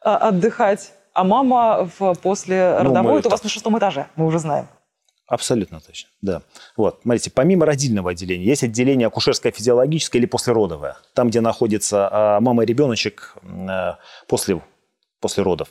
отдыхать, 0.01 0.93
а 1.13 1.23
мама 1.23 1.89
в, 1.97 2.13
после 2.15 2.75
ну, 2.79 2.89
родовой, 2.89 3.19
это 3.19 3.27
у 3.27 3.31
вас 3.31 3.43
на 3.43 3.49
шестом 3.49 3.77
этаже, 3.77 4.07
мы 4.15 4.25
уже 4.25 4.39
знаем. 4.39 4.67
Абсолютно 5.29 5.79
точно, 5.79 6.09
да. 6.23 6.41
Вот, 6.75 7.01
смотрите, 7.03 7.29
помимо 7.29 7.65
родильного 7.65 8.11
отделения, 8.11 8.45
есть 8.45 8.63
отделение 8.63 9.07
акушерское 9.07 9.51
физиологическое 9.51 10.19
или 10.19 10.25
послеродовое, 10.25 10.97
там, 11.13 11.29
где 11.29 11.39
находится 11.39 12.09
а, 12.11 12.39
мама 12.39 12.63
и 12.63 12.65
ребеночек 12.65 13.35
а, 13.43 13.99
после, 14.27 14.59
после 15.19 15.43
родов. 15.43 15.69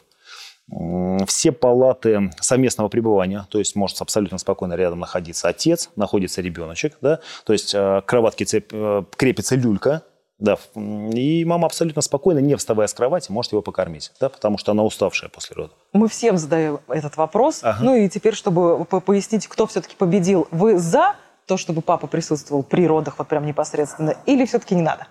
все 1.26 1.50
палаты 1.50 2.30
совместного 2.40 2.88
пребывания, 2.88 3.48
то 3.50 3.58
есть 3.58 3.74
может 3.74 4.00
абсолютно 4.00 4.38
спокойно 4.38 4.74
рядом 4.74 5.00
находиться 5.00 5.48
отец, 5.48 5.90
находится 5.96 6.40
ребеночек, 6.40 6.96
да, 7.00 7.18
то 7.44 7.52
есть 7.52 7.72
к 7.72 8.02
кроватке 8.06 8.44
цеп, 8.44 8.72
крепится 9.16 9.56
люлька, 9.56 10.02
да, 10.38 10.56
и 10.74 11.44
мама 11.44 11.66
абсолютно 11.66 12.00
спокойно, 12.00 12.38
не 12.38 12.56
вставая 12.56 12.86
с 12.86 12.94
кровати, 12.94 13.32
может 13.32 13.52
его 13.52 13.62
покормить, 13.62 14.12
да, 14.20 14.28
потому 14.28 14.56
что 14.56 14.72
она 14.72 14.84
уставшая 14.84 15.30
после 15.30 15.56
родов. 15.56 15.76
Мы 15.92 16.08
всем 16.08 16.38
задаем 16.38 16.78
этот 16.88 17.16
вопрос. 17.16 17.60
Ага. 17.62 17.82
Ну 17.82 17.96
и 17.96 18.08
теперь, 18.08 18.34
чтобы 18.34 18.84
пояснить, 18.84 19.48
кто 19.48 19.66
все-таки 19.66 19.96
победил, 19.96 20.46
вы 20.50 20.78
за 20.78 21.16
то, 21.46 21.56
чтобы 21.56 21.82
папа 21.82 22.06
присутствовал 22.06 22.62
при 22.62 22.86
родах 22.86 23.18
вот 23.18 23.26
прям 23.26 23.46
непосредственно, 23.46 24.16
или 24.26 24.44
все-таки 24.44 24.74
не 24.74 24.82
надо? 24.82 25.08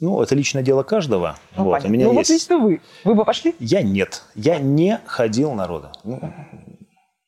Ну, 0.00 0.20
это 0.20 0.34
личное 0.34 0.62
дело 0.62 0.82
каждого. 0.82 1.36
Ну, 1.56 1.64
вот. 1.64 1.84
У 1.84 1.88
меня 1.88 2.06
ну, 2.06 2.12
есть... 2.12 2.28
вот 2.28 2.34
лично 2.34 2.58
вы. 2.58 2.82
Вы 3.04 3.14
бы 3.14 3.24
пошли? 3.24 3.54
Я 3.58 3.82
нет. 3.82 4.24
Я 4.34 4.58
не 4.58 5.00
ходил 5.06 5.52
на 5.52 5.66
роды. 5.66 5.88
Ну, 6.04 6.20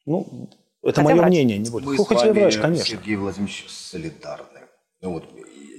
ну 0.04 0.50
это 0.82 1.00
Хотя 1.00 1.02
мое 1.02 1.16
врач. 1.16 1.28
мнение, 1.30 1.58
не 1.58 1.70
более. 1.70 1.88
Мы 1.88 1.96
ну, 1.96 2.04
с 2.04 2.10
вами, 2.10 2.40
врач, 2.40 2.58
конечно. 2.58 2.84
Сергей 2.84 3.16
Владимирович, 3.16 3.66
солидарны. 3.68 4.60
Ну, 5.00 5.12
вот 5.12 5.24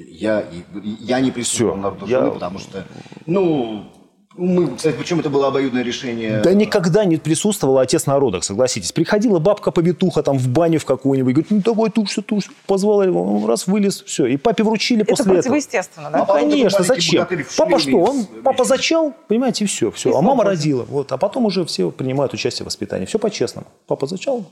я, 0.08 0.46
я 0.84 1.20
не 1.20 1.32
присутствовал 1.32 1.76
на 1.76 1.94
я... 2.06 2.22
потому 2.22 2.60
что, 2.60 2.86
ну, 3.26 3.92
мы, 4.40 4.76
кстати, 4.76 4.96
почему 4.96 5.20
это 5.20 5.30
было 5.30 5.48
обоюдное 5.48 5.84
решение? 5.84 6.40
Да 6.42 6.54
никогда 6.54 7.04
не 7.04 7.18
присутствовал 7.18 7.78
отец 7.78 8.06
на 8.06 8.18
родах, 8.18 8.46
согласитесь. 8.46 8.94
Приходила 8.94 9.40
бабка-повитуха 9.40 10.24
там 10.24 10.38
в 10.38 10.48
баню 10.48 10.80
в 10.80 10.86
какую-нибудь, 10.86 11.34
говорит, 11.34 11.52
ну 11.52 11.62
давай 11.62 11.90
тушься, 11.90 12.22
тушься. 12.22 12.50
Позвала 12.66 13.06
его, 13.06 13.22
он 13.22 13.46
раз 13.46 13.68
вылез, 13.68 14.02
все. 14.04 14.28
И 14.28 14.38
папе 14.38 14.64
вручили 14.64 15.02
это 15.02 15.10
после 15.10 15.24
этого. 15.24 15.36
Это 15.36 15.44
противоестественно, 15.44 16.10
да? 16.10 16.22
А 16.22 16.26
конечно, 16.26 16.84
зачем? 16.84 17.28
Папа 17.58 17.80
что, 17.80 17.98
он, 17.98 18.26
папа 18.44 18.64
зачал, 18.64 19.14
понимаете, 19.28 19.66
и 19.66 19.68
все. 19.68 19.92
все. 19.92 20.12
И 20.12 20.14
а 20.14 20.22
мама 20.22 20.46
родила. 20.46 20.86
Вот. 20.86 21.12
А 21.12 21.18
потом 21.18 21.46
уже 21.46 21.66
все 21.66 21.92
принимают 21.92 22.34
участие 22.34 22.64
в 22.64 22.68
воспитании. 22.68 23.06
Все 23.06 23.20
по-честному. 23.20 23.68
Папа 23.88 24.08
зачал, 24.08 24.46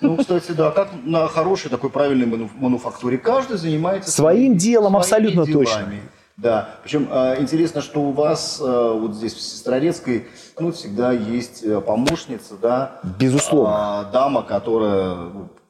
ну, 0.00 0.16
кстати, 0.16 0.52
да, 0.52 0.70
как 0.70 0.88
на 1.04 1.28
хорошей 1.28 1.70
такой 1.70 1.90
правильной 1.90 2.26
мануфактуре 2.26 3.18
каждый 3.18 3.58
занимается 3.58 4.10
своим 4.10 4.56
делом, 4.56 4.96
абсолютно 4.96 5.46
делами. 5.46 5.64
точно. 5.64 5.92
Да, 6.36 6.70
причем 6.82 7.06
э, 7.10 7.36
интересно, 7.40 7.82
что 7.82 8.00
у 8.00 8.12
вас 8.12 8.58
э, 8.60 8.64
вот 8.98 9.14
здесь 9.14 9.34
в 9.34 9.40
Сестрорецкой 9.42 10.26
ну, 10.58 10.72
всегда 10.72 11.12
есть 11.12 11.62
э, 11.62 11.80
помощница, 11.82 12.54
да? 12.60 13.00
Безусловно. 13.18 14.06
Э, 14.08 14.12
дама, 14.12 14.42
которая 14.42 15.16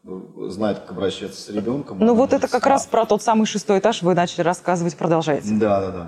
ну, 0.04 0.49
знает, 0.49 0.78
как 0.78 0.92
обращаться 0.92 1.40
с 1.40 1.49
ребенком. 1.49 1.99
Ну 1.99 2.14
вот 2.14 2.32
это 2.32 2.46
как 2.46 2.66
раз 2.66 2.87
про 2.87 3.04
тот 3.04 3.20
самый 3.20 3.46
шестой 3.46 3.80
этаж 3.80 4.02
вы 4.02 4.14
начали 4.14 4.42
рассказывать, 4.42 4.96
продолжайте. 4.96 5.49
Да, 5.54 5.80
да, 5.80 5.90
да. 5.90 6.06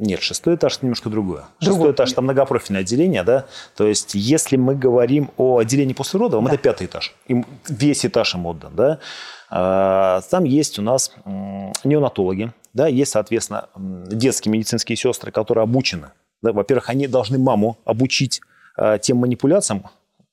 Нет, 0.00 0.22
шестой 0.22 0.54
этаж 0.54 0.78
это 0.78 0.86
немножко 0.86 1.10
другое. 1.10 1.44
Другой. 1.60 1.76
Шестой 1.76 1.92
этаж 1.92 2.12
там 2.14 2.24
многопрофильное 2.24 2.80
отделение, 2.80 3.22
да. 3.22 3.44
То 3.76 3.86
есть, 3.86 4.14
если 4.14 4.56
мы 4.56 4.74
говорим 4.74 5.30
о 5.36 5.58
отделении 5.58 5.92
после 5.92 6.18
родов, 6.18 6.42
да. 6.42 6.54
это 6.54 6.58
пятый 6.62 6.86
этаж. 6.86 7.14
Им 7.28 7.44
весь 7.68 8.06
этаж 8.06 8.34
им 8.34 8.46
отдан, 8.46 8.74
да. 8.74 8.98
А, 9.50 10.22
там 10.30 10.44
есть 10.44 10.78
у 10.78 10.82
нас 10.82 11.12
неонатологи, 11.84 12.50
да, 12.72 12.86
есть, 12.86 13.12
соответственно, 13.12 13.68
детские 13.76 14.52
медицинские 14.52 14.96
сестры, 14.96 15.32
которые 15.32 15.64
обучены. 15.64 16.12
Да, 16.40 16.52
во-первых, 16.52 16.88
они 16.88 17.06
должны 17.06 17.38
маму 17.38 17.76
обучить 17.84 18.40
а, 18.76 18.96
тем 18.96 19.18
манипуляциям, 19.18 19.84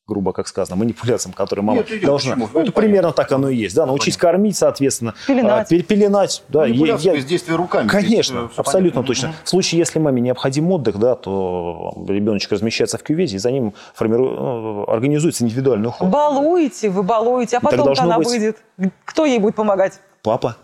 грубо 0.08 0.32
как 0.32 0.48
сказано, 0.48 0.78
манипуляциям, 0.78 1.34
которые 1.34 1.66
мама 1.66 1.84
Нет, 1.90 2.02
должна... 2.02 2.36
Ну, 2.36 2.50
ну 2.54 2.72
примерно 2.72 3.12
так 3.12 3.32
оно 3.32 3.50
и 3.50 3.56
есть. 3.56 3.76
Да, 3.76 3.86
научить 3.86 4.18
понятно. 4.18 4.38
кормить, 4.38 4.58
соответственно. 4.58 5.16
Пеленать. 5.28 5.72
А, 5.72 5.84
пеленать. 5.84 6.44
Да, 6.48 6.66
я, 6.66 6.96
я... 6.96 7.58
руками. 7.58 7.88
Конечно, 7.88 8.46
здесь, 8.46 8.58
абсолютно 8.58 9.04
точно. 9.04 9.30
Угу. 9.30 9.38
В 9.44 9.50
случае, 9.50 9.80
если 9.80 10.00
маме 10.00 10.22
необходим 10.22 10.72
отдых, 10.72 10.98
да, 10.98 11.16
то 11.16 11.94
ребеночек 12.08 12.54
размещается 12.54 12.98
в 12.98 13.04
кювете, 13.04 13.36
и 13.36 13.40
за 13.40 13.52
ним 13.52 13.74
формиру... 13.94 14.30
Ну, 14.30 14.84
организуется 14.88 15.44
индивидуальный 15.44 15.90
уход. 15.90 16.08
Балуете, 16.08 16.90
вы 16.90 17.04
балуете, 17.04 17.58
а 17.58 17.60
потом 17.60 17.94
она 17.98 18.18
быть... 18.18 18.28
выйдет. 18.28 18.58
Кто 19.04 19.26
ей 19.26 19.40
будет 19.40 19.56
помогать? 19.56 20.00
Папа. 20.24 20.56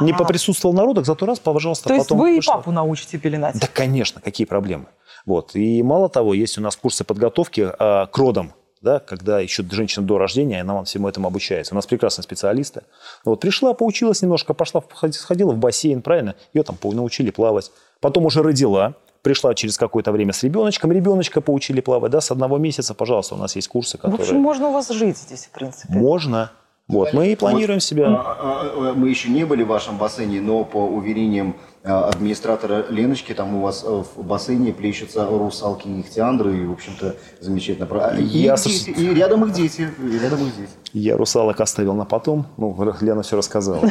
Не 0.00 0.12
поприсутствовал 0.12 0.74
на 0.74 0.84
родах, 0.84 1.06
зато 1.06 1.26
раз, 1.26 1.38
пожалуйста, 1.38 1.88
То 1.88 1.96
потом... 1.96 1.98
есть 1.98 2.10
вы 2.10 2.38
и 2.38 2.40
папу 2.46 2.70
научите 2.70 3.18
пеленать? 3.18 3.58
Да, 3.58 3.66
конечно, 3.72 4.20
какие 4.20 4.46
проблемы. 4.46 4.86
Вот. 5.26 5.56
И 5.56 5.82
мало 5.82 6.08
того, 6.08 6.34
есть 6.34 6.56
у 6.56 6.60
нас 6.60 6.76
курсы 6.76 7.02
подготовки 7.02 7.60
э, 7.60 8.06
к 8.06 8.16
родам 8.16 8.52
да, 8.80 9.00
когда 9.00 9.40
еще 9.40 9.64
женщина 9.70 10.06
до 10.06 10.18
рождения, 10.18 10.60
она 10.60 10.84
всему 10.84 11.08
этому 11.08 11.28
обучается. 11.28 11.74
У 11.74 11.76
нас 11.76 11.86
прекрасные 11.86 12.22
специалисты. 12.22 12.82
Вот 13.24 13.40
пришла, 13.40 13.74
поучилась 13.74 14.22
немножко, 14.22 14.54
пошла, 14.54 14.82
сходила 15.12 15.52
в 15.52 15.58
бассейн, 15.58 16.02
правильно? 16.02 16.34
Ее 16.54 16.62
там 16.62 16.76
научили 16.82 17.30
плавать. 17.30 17.70
Потом 18.00 18.26
уже 18.26 18.42
родила, 18.42 18.94
пришла 19.22 19.54
через 19.54 19.76
какое-то 19.76 20.12
время 20.12 20.32
с 20.32 20.42
ребеночком, 20.42 20.92
ребеночка 20.92 21.40
поучили 21.40 21.80
плавать, 21.80 22.12
да, 22.12 22.20
с 22.20 22.30
одного 22.30 22.58
месяца, 22.58 22.94
пожалуйста, 22.94 23.34
у 23.34 23.38
нас 23.38 23.56
есть 23.56 23.68
курсы, 23.68 23.98
которые... 23.98 24.18
В 24.18 24.20
общем, 24.20 24.36
можно 24.36 24.68
у 24.68 24.72
вас 24.72 24.88
жить 24.90 25.18
здесь, 25.18 25.46
в 25.46 25.50
принципе. 25.50 25.92
Можно. 25.94 26.50
Вот, 26.86 27.12
мы 27.12 27.32
и 27.32 27.36
планируем 27.36 27.76
вот, 27.76 27.82
себя. 27.82 28.06
А, 28.08 28.12
а, 28.14 28.90
а, 28.90 28.94
мы 28.94 29.10
еще 29.10 29.28
не 29.28 29.44
были 29.44 29.62
в 29.62 29.66
вашем 29.66 29.98
бассейне, 29.98 30.40
но 30.40 30.64
по 30.64 30.78
уверениям 30.78 31.54
администратора 31.88 32.86
Леночки, 32.90 33.32
там 33.32 33.54
у 33.56 33.60
вас 33.60 33.84
э, 33.86 34.02
в 34.16 34.22
бассейне 34.22 34.72
плещутся 34.72 35.26
русалки 35.26 35.88
и 35.88 36.00
ихтиандры, 36.00 36.56
и, 36.56 36.66
в 36.66 36.72
общем-то, 36.72 37.16
замечательно. 37.40 37.86
И, 38.18 38.22
Я... 38.22 38.56
дети, 38.56 38.90
и 38.90 39.14
рядом 39.14 39.44
их 39.44 39.52
дети, 39.52 39.88
и 40.02 40.18
рядом 40.18 40.40
их 40.46 40.56
дети. 40.56 40.70
Я 40.92 41.16
русалок 41.16 41.60
оставил 41.60 41.94
на 41.94 42.04
потом, 42.04 42.46
ну, 42.56 42.76
Лена 43.00 43.22
все 43.22 43.36
рассказала. 43.36 43.88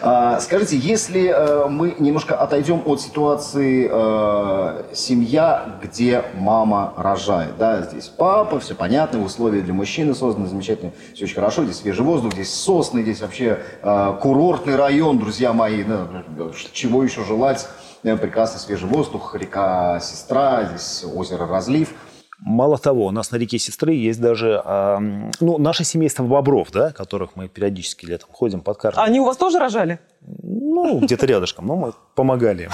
Скажите, 0.40 0.76
если 0.76 1.28
э, 1.28 1.68
мы 1.68 1.94
немножко 1.98 2.36
отойдем 2.36 2.82
от 2.84 3.00
ситуации 3.00 3.88
э, 3.90 4.94
семья, 4.94 5.78
где 5.82 6.24
мама 6.34 6.92
рожает, 6.96 7.56
да, 7.58 7.82
здесь 7.82 8.08
папа, 8.08 8.60
все 8.60 8.74
понятно, 8.74 9.24
условия 9.24 9.62
для 9.62 9.72
мужчины 9.72 10.14
созданы 10.14 10.46
замечательные, 10.46 10.92
все 11.14 11.24
очень 11.24 11.34
хорошо, 11.36 11.64
здесь 11.64 11.78
свежий 11.78 12.04
воздух, 12.04 12.34
здесь 12.34 12.52
сосны, 12.52 13.02
здесь 13.02 13.20
вообще 13.20 13.60
курортный 14.20 14.76
район, 14.76 15.18
друзья 15.18 15.52
мои, 15.52 15.82
да, 15.84 16.23
чего 16.72 17.02
еще 17.02 17.24
желать? 17.24 17.68
Э, 18.02 18.16
прекрасный 18.16 18.60
свежий 18.60 18.88
воздух, 18.88 19.34
река 19.34 19.98
Сестра, 20.00 20.64
здесь 20.64 21.04
озеро 21.04 21.46
Разлив. 21.46 21.90
Мало 22.40 22.76
того, 22.76 23.06
у 23.06 23.10
нас 23.10 23.30
на 23.30 23.36
реке 23.36 23.58
Сестры 23.58 23.94
есть 23.94 24.20
даже, 24.20 24.60
э, 24.62 24.98
ну, 25.40 25.58
наше 25.58 25.84
семейство 25.84 26.24
бобров, 26.24 26.70
да, 26.70 26.92
которых 26.92 27.36
мы 27.36 27.48
периодически 27.48 28.04
летом 28.04 28.28
ходим, 28.30 28.60
подкармливаем. 28.60 29.08
Они 29.08 29.20
у 29.20 29.24
вас 29.24 29.36
тоже 29.36 29.58
рожали? 29.58 30.00
Ну, 30.20 31.00
где-то 31.00 31.24
рядышком, 31.26 31.66
но 31.66 31.76
мы 31.76 31.92
помогали 32.14 32.68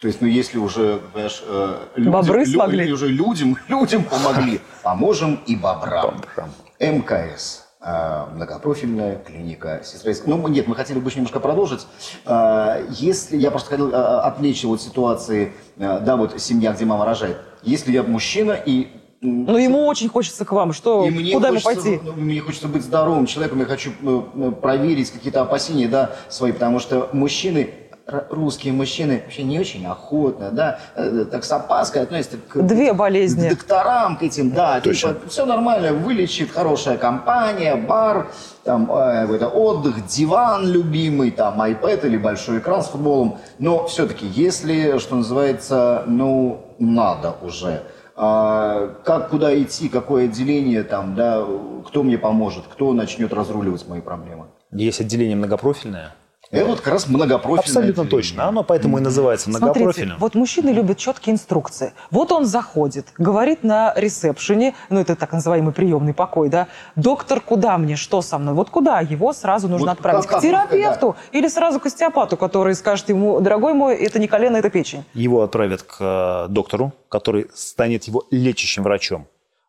То 0.00 0.08
есть, 0.08 0.20
ну, 0.20 0.26
если 0.26 0.58
уже, 0.58 1.00
понимаешь, 1.12 1.42
э, 1.46 1.78
люди, 1.96 2.08
Бобры 2.08 2.46
смогли. 2.46 2.92
уже 2.92 3.08
людям, 3.08 3.58
людям 3.68 4.04
помогли, 4.04 4.60
поможем 4.82 5.40
и 5.46 5.56
бобрам. 5.56 6.14
бобрам. 6.14 6.50
МКС. 6.78 7.65
А, 7.78 8.30
многопрофильная 8.34 9.16
клиника 9.16 9.82
сестринская. 9.84 10.34
Ну, 10.34 10.48
нет, 10.48 10.66
мы 10.66 10.74
хотели 10.74 10.98
бы 10.98 11.08
еще 11.08 11.16
немножко 11.16 11.40
продолжить. 11.40 11.86
А, 12.24 12.80
если 12.90 13.36
я 13.36 13.50
просто 13.50 13.70
хотел 13.70 13.94
отвлечь 13.94 14.64
вот 14.64 14.80
ситуации, 14.80 15.52
да, 15.76 16.16
вот 16.16 16.40
семья, 16.40 16.72
где 16.72 16.84
мама 16.84 17.04
рожает. 17.04 17.38
Если 17.62 17.92
я 17.92 18.02
мужчина 18.02 18.52
и 18.52 18.88
ну, 19.20 19.56
ему 19.56 19.86
очень 19.86 20.08
хочется 20.08 20.44
к 20.44 20.52
вам. 20.52 20.72
Что, 20.72 21.06
и 21.06 21.10
мне 21.10 21.32
куда 21.32 21.48
хочется, 21.48 21.70
ему 21.70 21.82
пойти? 21.82 22.00
Ну, 22.04 22.12
мне 22.12 22.40
хочется 22.40 22.68
быть 22.68 22.82
здоровым 22.82 23.26
человеком. 23.26 23.60
Я 23.60 23.66
хочу 23.66 23.92
э, 24.02 24.52
проверить 24.60 25.10
какие-то 25.10 25.40
опасения, 25.40 25.88
да, 25.88 26.12
свои. 26.28 26.52
Потому 26.52 26.78
что 26.78 27.08
мужчины 27.12 27.70
русские 28.06 28.72
мужчины 28.72 29.22
вообще 29.24 29.42
не 29.42 29.58
очень 29.58 29.84
охотно, 29.86 30.50
да, 30.50 30.78
э, 30.94 31.24
так 31.30 31.44
с 31.44 31.50
опаской 31.50 32.02
относятся 32.02 32.38
к, 32.38 32.62
Две 32.62 32.92
болезни. 32.92 33.48
к 33.48 33.50
докторам, 33.50 34.16
к 34.16 34.22
этим, 34.22 34.52
да, 34.52 34.80
Точно. 34.80 35.14
типа, 35.14 35.28
все 35.28 35.44
нормально, 35.44 35.92
вылечит, 35.92 36.50
хорошая 36.52 36.98
компания, 36.98 37.74
бар, 37.74 38.28
там, 38.62 38.90
э, 38.92 39.22
какой-то 39.22 39.48
отдых, 39.48 40.06
диван 40.06 40.66
любимый, 40.66 41.32
там, 41.32 41.60
iPad 41.60 42.06
или 42.06 42.16
большой 42.16 42.58
экран 42.58 42.82
с 42.82 42.86
футболом, 42.86 43.38
но 43.58 43.86
все-таки, 43.86 44.26
если, 44.26 44.98
что 44.98 45.16
называется, 45.16 46.04
ну, 46.06 46.60
надо 46.78 47.34
уже, 47.42 47.82
а, 48.14 48.94
как, 49.04 49.30
куда 49.30 49.60
идти, 49.60 49.88
какое 49.88 50.26
отделение 50.26 50.84
там, 50.84 51.14
да, 51.16 51.44
кто 51.86 52.02
мне 52.02 52.18
поможет, 52.18 52.64
кто 52.72 52.92
начнет 52.92 53.32
разруливать 53.32 53.86
мои 53.88 54.00
проблемы? 54.00 54.46
Есть 54.70 55.00
отделение 55.00 55.36
многопрофильное, 55.36 56.14
это 56.56 56.66
вот 56.66 56.80
как 56.80 56.92
раз 56.92 57.08
многопрофильное. 57.08 57.60
Абсолютно 57.60 58.02
отделение. 58.02 58.10
точно. 58.10 58.48
Оно 58.48 58.62
поэтому 58.62 58.98
и 58.98 59.00
называется 59.00 59.50
многопрофильным. 59.50 59.92
Смотрите, 59.92 60.16
вот 60.18 60.34
мужчины 60.34 60.70
любят 60.70 60.98
четкие 60.98 61.34
инструкции. 61.34 61.92
Вот 62.10 62.32
он 62.32 62.44
заходит, 62.44 63.06
говорит 63.18 63.62
на 63.62 63.92
ресепшене, 63.96 64.74
ну 64.90 65.00
это 65.00 65.16
так 65.16 65.32
называемый 65.32 65.72
приемный 65.72 66.14
покой, 66.14 66.48
да, 66.48 66.68
доктор, 66.96 67.40
куда 67.40 67.78
мне, 67.78 67.96
что 67.96 68.22
со 68.22 68.38
мной? 68.38 68.54
Вот 68.54 68.70
куда 68.70 69.00
его 69.00 69.32
сразу 69.32 69.68
нужно 69.68 69.88
вот 69.88 69.98
отправить? 69.98 70.26
Как, 70.26 70.38
к 70.38 70.42
терапевту 70.42 71.16
да. 71.32 71.38
или 71.38 71.48
сразу 71.48 71.80
к 71.80 71.86
остеопату, 71.86 72.36
который 72.36 72.74
скажет 72.74 73.08
ему, 73.08 73.40
дорогой 73.40 73.74
мой, 73.74 73.96
это 73.96 74.18
не 74.18 74.28
колено, 74.28 74.56
это 74.56 74.70
печень? 74.70 75.04
Его 75.14 75.42
отправят 75.42 75.82
к 75.82 75.96
э, 76.00 76.46
доктору, 76.48 76.92
который 77.08 77.46
станет 77.54 78.04
его 78.04 78.24
лечащим 78.30 78.82
врачом. 78.82 79.26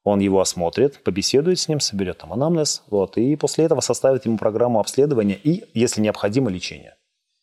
Он 0.09 0.21
его 0.21 0.39
осмотрит, 0.39 1.03
побеседует 1.03 1.59
с 1.59 1.67
ним, 1.67 1.81
соберет 1.81 2.19
там 2.19 2.31
анамнез, 2.31 2.81
вот, 2.89 3.17
и 3.17 3.35
после 3.35 3.65
этого 3.65 3.81
составит 3.81 4.25
ему 4.25 4.37
программу 4.37 4.79
обследования 4.79 5.35
и, 5.35 5.65
если 5.73 5.99
необходимо, 5.99 6.49
лечение. 6.49 6.95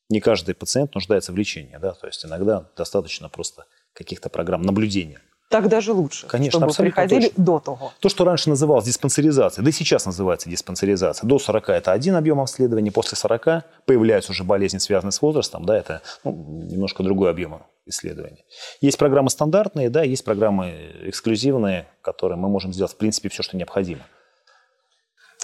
Не 0.09 0.21
каждый 0.21 0.54
пациент 0.54 0.94
нуждается 0.94 1.33
в 1.33 1.37
лечении, 1.37 1.76
да, 1.76 1.92
то 1.92 2.06
есть 2.06 2.25
иногда 2.25 2.71
достаточно 2.75 3.28
просто 3.28 3.66
каких-то 3.92 4.30
программ 4.30 4.62
наблюдения. 4.62 5.21
Так 5.50 5.68
даже 5.68 5.92
лучше, 5.92 6.26
Конечно, 6.26 6.59
чтобы 6.59 6.73
приходили 6.73 7.28
точно. 7.28 7.44
до 7.44 7.59
того. 7.61 7.92
То, 8.00 8.09
что 8.09 8.25
раньше 8.25 8.49
называлось 8.49 8.87
диспансеризацией, 8.87 9.62
да 9.62 9.68
и 9.68 9.73
сейчас 9.73 10.06
называется 10.06 10.49
диспансеризация. 10.49 11.28
До 11.28 11.38
40 11.38 11.68
это 11.68 11.92
один 11.92 12.16
объем 12.16 12.40
обследования, 12.40 12.90
после 12.90 13.18
40 13.18 13.62
появляются 13.85 14.33
уже 14.33 14.42
болезни, 14.42 14.78
связанные 14.78 15.12
с 15.12 15.21
возрастом, 15.21 15.66
да, 15.66 15.76
это 15.76 16.00
ну, 16.25 16.33
немножко 16.33 17.02
другой 17.02 17.30
объем 17.30 17.61
исследований. 17.86 18.44
Есть 18.80 18.98
программы 18.98 19.30
стандартные, 19.30 19.90
да, 19.90 20.02
есть 20.02 20.24
программы 20.24 20.92
эксклюзивные, 21.04 21.86
которые 22.02 22.38
мы 22.38 22.48
можем 22.48 22.72
сделать, 22.72 22.92
в 22.92 22.96
принципе, 22.96 23.28
все, 23.28 23.42
что 23.42 23.56
необходимо. 23.56 24.02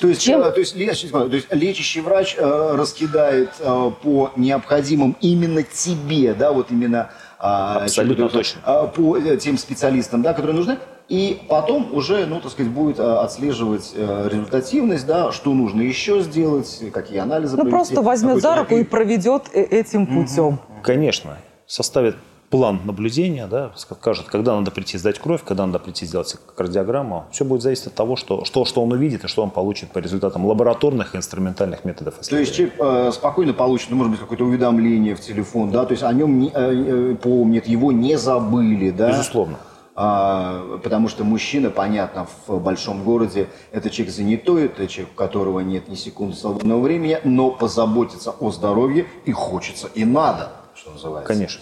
То 0.00 0.08
есть, 0.08 0.22
Чем? 0.22 0.40
э, 0.40 0.50
то, 0.50 0.60
есть, 0.60 0.72
то 0.72 1.28
есть 1.28 1.52
лечащий 1.52 2.00
врач 2.00 2.34
э, 2.38 2.74
раскидает 2.74 3.50
э, 3.58 3.90
по 4.02 4.32
необходимым 4.36 5.14
именно 5.20 5.62
тебе, 5.62 6.32
да, 6.32 6.52
вот 6.52 6.70
именно 6.70 7.10
а, 7.38 7.84
Абсолютно 7.84 8.24
чем, 8.24 8.30
точно. 8.30 8.60
А, 8.64 8.86
по 8.86 9.16
э, 9.16 9.36
тем 9.38 9.56
специалистам, 9.56 10.22
да, 10.22 10.34
которые 10.34 10.56
нужны, 10.56 10.78
и 11.08 11.40
потом 11.48 11.92
уже, 11.94 12.26
ну, 12.26 12.40
так 12.40 12.52
сказать, 12.52 12.70
будет 12.70 12.98
э, 12.98 13.02
отслеживать 13.02 13.92
э, 13.94 14.28
результативность, 14.30 15.06
да, 15.06 15.32
что 15.32 15.52
нужно 15.54 15.80
еще 15.80 16.20
сделать, 16.20 16.82
какие 16.92 17.18
анализы 17.18 17.56
Ну, 17.56 17.62
провести, 17.62 17.76
просто 17.76 18.02
возьмет 18.02 18.42
за 18.42 18.56
руку 18.56 18.76
и 18.76 18.84
проведет 18.84 19.44
этим 19.52 20.06
путем. 20.06 20.60
Конечно. 20.82 21.38
Составит 21.66 22.16
план 22.50 22.80
наблюдения, 22.84 23.46
да, 23.46 23.70
скажет, 23.76 24.26
когда 24.26 24.56
надо 24.56 24.72
прийти 24.72 24.98
сдать 24.98 25.18
кровь, 25.18 25.42
когда 25.44 25.66
надо 25.66 25.78
прийти 25.78 26.04
сделать 26.04 26.36
кардиограмму. 26.56 27.26
Все 27.30 27.44
будет 27.44 27.62
зависеть 27.62 27.86
от 27.86 27.94
того, 27.94 28.16
что, 28.16 28.44
что, 28.44 28.64
что 28.64 28.82
он 28.82 28.92
увидит 28.92 29.24
и 29.24 29.28
что 29.28 29.42
он 29.42 29.50
получит 29.50 29.92
по 29.92 29.98
результатам 29.98 30.44
лабораторных 30.44 31.14
и 31.14 31.18
инструментальных 31.18 31.84
методов 31.84 32.20
исследования. 32.20 32.52
То 32.52 32.62
есть 32.62 32.74
человек 32.78 33.08
э, 33.08 33.12
спокойно 33.12 33.52
получит, 33.52 33.90
ну, 33.90 33.96
может 33.96 34.10
быть, 34.10 34.20
какое-то 34.20 34.44
уведомление 34.44 35.14
в 35.14 35.20
телефон, 35.20 35.70
да, 35.70 35.86
то 35.86 35.92
есть 35.92 36.02
о 36.02 36.12
нем 36.12 36.38
не, 36.40 36.48
э, 36.48 37.12
э 37.12 37.14
помнят, 37.14 37.66
его 37.68 37.92
не 37.92 38.18
забыли, 38.18 38.90
да? 38.90 39.10
Безусловно. 39.10 39.56
А, 39.94 40.78
потому 40.82 41.08
что 41.08 41.24
мужчина, 41.24 41.70
понятно, 41.70 42.26
в 42.46 42.58
большом 42.58 43.04
городе 43.04 43.48
это 43.70 43.90
человек 43.90 44.14
занятой, 44.14 44.66
это 44.66 44.88
человек, 44.88 45.12
у 45.14 45.16
которого 45.16 45.60
нет 45.60 45.88
ни 45.88 45.94
секунды 45.94 46.36
свободного 46.36 46.80
времени, 46.80 47.18
но 47.24 47.50
позаботиться 47.50 48.30
о 48.30 48.50
здоровье 48.50 49.06
и 49.24 49.32
хочется, 49.32 49.88
и 49.94 50.04
надо, 50.04 50.52
что 50.74 50.90
называется. 50.92 51.28
Конечно. 51.28 51.60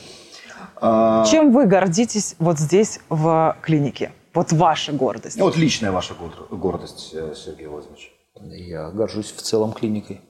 А... 0.81 1.25
Чем 1.27 1.53
вы 1.53 1.67
гордитесь 1.67 2.37
вот 2.39 2.59
здесь, 2.59 3.01
в 3.09 3.57
клинике? 3.63 4.13
Вот 4.35 4.53
ваша 4.53 4.93
гордость. 4.93 5.41
Вот 5.41 5.57
личная 5.57 5.91
ваша 5.91 6.15
гордость, 6.51 7.11
э, 7.13 7.35
Сергей 7.35 7.67
Владимирович. 7.67 8.13
Я 8.41 8.91
горжусь 8.91 9.33
в 9.33 9.43
целом 9.43 9.73
клиникой. 9.73 10.21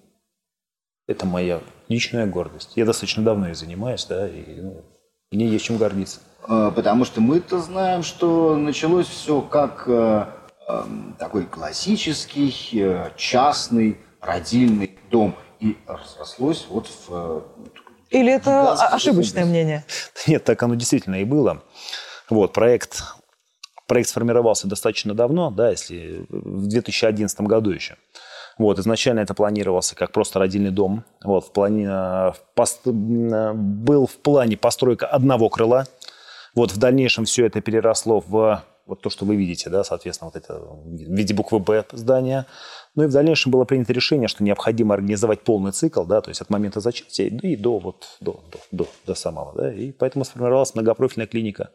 Это 1.07 1.27
моя 1.27 1.61
личная 1.89 2.27
гордость. 2.27 2.73
Я 2.77 2.85
достаточно 2.85 3.23
давно 3.23 3.49
ей 3.49 3.55
занимаюсь, 3.55 4.05
да, 4.07 4.29
и 4.29 4.61
ну, 4.61 4.85
мне 5.31 5.47
есть 5.47 5.65
чем 5.65 5.77
гордиться. 5.79 6.21
А, 6.47 6.71
потому 6.71 7.05
что 7.05 7.21
мы-то 7.21 7.61
знаем, 7.61 8.03
что 8.03 8.57
началось 8.57 9.07
все 9.07 9.41
как 9.41 9.85
э, 9.87 10.27
э, 10.69 10.83
такой 11.19 11.45
классический, 11.45 12.55
э, 12.73 13.11
частный, 13.17 13.99
родильный 14.21 14.99
дом. 15.11 15.35
И 15.61 15.77
разрослось 15.87 16.67
вот 16.71 16.87
в 16.87 17.09
э, 17.11 17.41
или 18.11 18.33
это 18.33 18.73
ошибочное 18.73 19.45
мнение? 19.45 19.85
Нет, 20.27 20.45
так 20.45 20.63
оно 20.63 20.75
действительно 20.75 21.17
и 21.17 21.25
было. 21.25 21.63
Вот, 22.31 22.53
проект, 22.53 23.03
проект 23.87 24.09
сформировался 24.09 24.69
достаточно 24.69 25.15
давно, 25.15 25.51
да, 25.51 25.71
если 25.71 26.27
в 26.29 26.67
2011 26.67 27.41
году 27.43 27.71
еще. 27.71 27.97
Вот, 28.59 28.79
изначально 28.79 29.21
это 29.21 29.35
планировался 29.35 29.95
как 29.95 30.13
просто 30.13 30.39
родильный 30.39 30.71
дом. 30.71 31.05
Вот, 31.23 31.47
в 31.47 31.53
плане, 31.53 31.89
в 31.89 32.37
пост, 32.55 32.87
был 32.87 34.07
в 34.07 34.17
плане 34.17 34.57
постройка 34.57 35.07
одного 35.07 35.49
крыла. 35.49 35.87
Вот, 36.55 36.73
в 36.73 36.77
дальнейшем 36.77 37.25
все 37.25 37.47
это 37.47 37.61
переросло 37.61 38.21
в 38.27 38.65
вот 38.89 39.03
то, 39.03 39.11
что 39.11 39.27
вы 39.27 39.37
видите, 39.37 39.69
да, 39.69 39.85
соответственно, 39.85 40.31
вот 40.33 40.43
это 40.43 40.59
в 40.59 41.15
виде 41.15 41.35
буквы 41.35 41.59
«Б» 41.59 41.85
здания. 41.93 42.47
Ну 42.95 43.05
и 43.05 43.07
в 43.07 43.13
дальнейшем 43.13 43.53
было 43.53 43.65
принято 43.65 43.93
решение, 43.93 44.29
что 44.29 44.43
необходимо 44.43 44.95
организовать 44.95 45.43
полный 45.43 45.73
цикл, 45.73 46.05
да, 46.05 46.21
то 46.21 46.31
есть 46.31 46.41
от 46.41 46.51
момента 46.51 46.81
зачатия 46.81 47.29
и 47.29 47.57
до, 47.57 47.79
вот, 47.79 48.17
до, 48.21 48.41
до, 48.51 48.59
до, 48.73 48.89
до 49.07 49.15
самого. 49.15 49.53
Да, 49.55 49.73
и 49.73 49.93
поэтому 49.93 50.25
сформировалась 50.25 50.75
многопрофильная 50.75 51.27
клиника. 51.27 51.71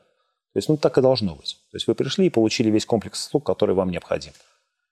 То 0.54 0.58
есть 0.58 0.70
ну, 0.70 0.78
так 0.78 0.98
и 0.98 1.02
должно 1.02 1.36
быть. 1.36 1.58
То 1.72 1.78
есть 1.78 1.88
вы 1.88 1.96
пришли 1.96 2.28
и 2.28 2.30
получили 2.30 2.70
весь 2.70 2.86
комплекс 2.86 3.26
услуг, 3.26 3.46
который 3.46 3.74
вам 3.74 3.90
необходим. 3.90 4.34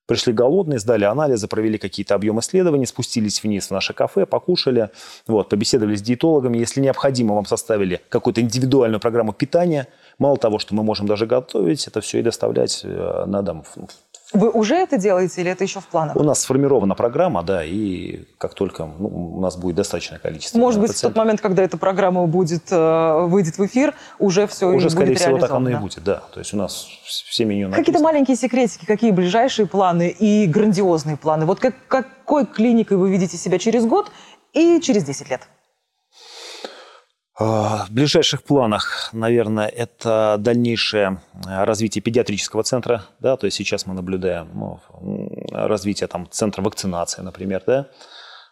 Пришли 0.08 0.34
голодные, 0.34 0.80
сдали 0.80 1.06
анализы, 1.06 1.48
провели 1.48 1.78
какие-то 1.78 2.16
объемы 2.16 2.42
исследований, 2.42 2.86
спустились 2.86 3.44
вниз 3.44 3.68
в 3.68 3.72
наше 3.72 3.94
кафе, 3.94 4.26
покушали, 4.26 4.90
вот, 5.28 5.50
побеседовали 5.50 5.96
с 5.96 6.02
диетологами. 6.02 6.58
Если 6.58 6.82
необходимо, 6.82 7.36
вам 7.36 7.46
составили 7.46 8.02
какую-то 8.10 8.42
индивидуальную 8.42 9.00
программу 9.00 9.32
питания. 9.32 9.88
Мало 10.18 10.38
того, 10.38 10.60
что 10.60 10.74
мы 10.74 10.84
можем 10.84 11.06
даже 11.06 11.28
готовить, 11.28 11.88
это 11.88 12.02
все 12.02 12.20
и 12.20 12.24
доставлять 12.24 12.82
э, 12.84 13.26
на 13.28 13.42
дом 13.44 13.64
вы 14.34 14.50
уже 14.50 14.76
это 14.76 14.98
делаете 14.98 15.42
или 15.42 15.52
это 15.52 15.64
еще 15.64 15.80
в 15.80 15.88
планах? 15.88 16.16
У 16.16 16.24
нас 16.24 16.40
сформирована 16.42 16.96
программа, 16.96 17.44
да, 17.44 17.64
и 17.64 18.26
как 18.38 18.54
только 18.54 18.86
ну, 18.86 19.08
у 19.08 19.42
нас 19.42 19.58
будет 19.58 19.76
достаточное 19.76 20.20
количество 20.20 20.58
Может 20.58 20.80
быть, 20.80 20.92
пациентов. 20.92 21.12
в 21.12 21.14
тот 21.14 21.24
момент, 21.24 21.42
когда 21.42 21.64
эта 21.64 21.78
программа 21.78 22.26
будет, 22.28 22.72
э, 22.72 23.26
выйдет 23.28 23.58
в 23.58 23.66
эфир, 23.66 23.94
уже 24.20 24.48
все 24.48 24.68
Уже, 24.68 24.86
будет 24.86 24.92
скорее 24.92 25.16
всего, 25.16 25.38
так 25.38 25.52
оно 25.52 25.70
и 25.70 25.76
будет, 25.76 26.04
да. 26.04 26.24
То 26.34 26.40
есть 26.40 26.54
у 26.54 26.58
нас 26.58 26.88
все 27.06 27.46
меню 27.46 27.68
написано. 27.68 27.86
Какие-то 27.86 28.04
маленькие 28.04 28.38
секретики, 28.38 28.86
какие 28.86 29.12
ближайшие 29.12 29.68
планы 29.68 30.10
и 30.10 30.48
грандиозные 30.48 31.18
планы? 31.18 31.46
Вот 31.46 31.60
как, 31.60 31.76
какой 31.88 32.46
клиникой 32.46 32.98
вы 32.98 33.10
видите 33.12 33.38
себя 33.38 33.60
через 33.60 33.86
год 33.86 34.12
и 34.54 34.80
через 34.82 35.04
10 35.04 35.30
лет? 35.30 35.42
В 37.40 37.88
ближайших 37.90 38.44
планах, 38.44 39.10
наверное, 39.14 39.68
это 39.68 40.36
дальнейшее 40.38 41.22
э, 41.48 41.64
развитие 41.64 42.02
педиатрического 42.02 42.64
центра. 42.64 43.06
Да, 43.20 43.38
то 43.38 43.46
есть 43.46 43.58
сейчас 43.58 43.86
мы 43.86 43.94
наблюдаем 43.94 44.50
ну, 44.54 44.80
развитие 45.52 46.08
там, 46.08 46.28
центра 46.30 46.62
вакцинации, 46.62 47.22
например. 47.22 47.64
Да? 47.66 47.88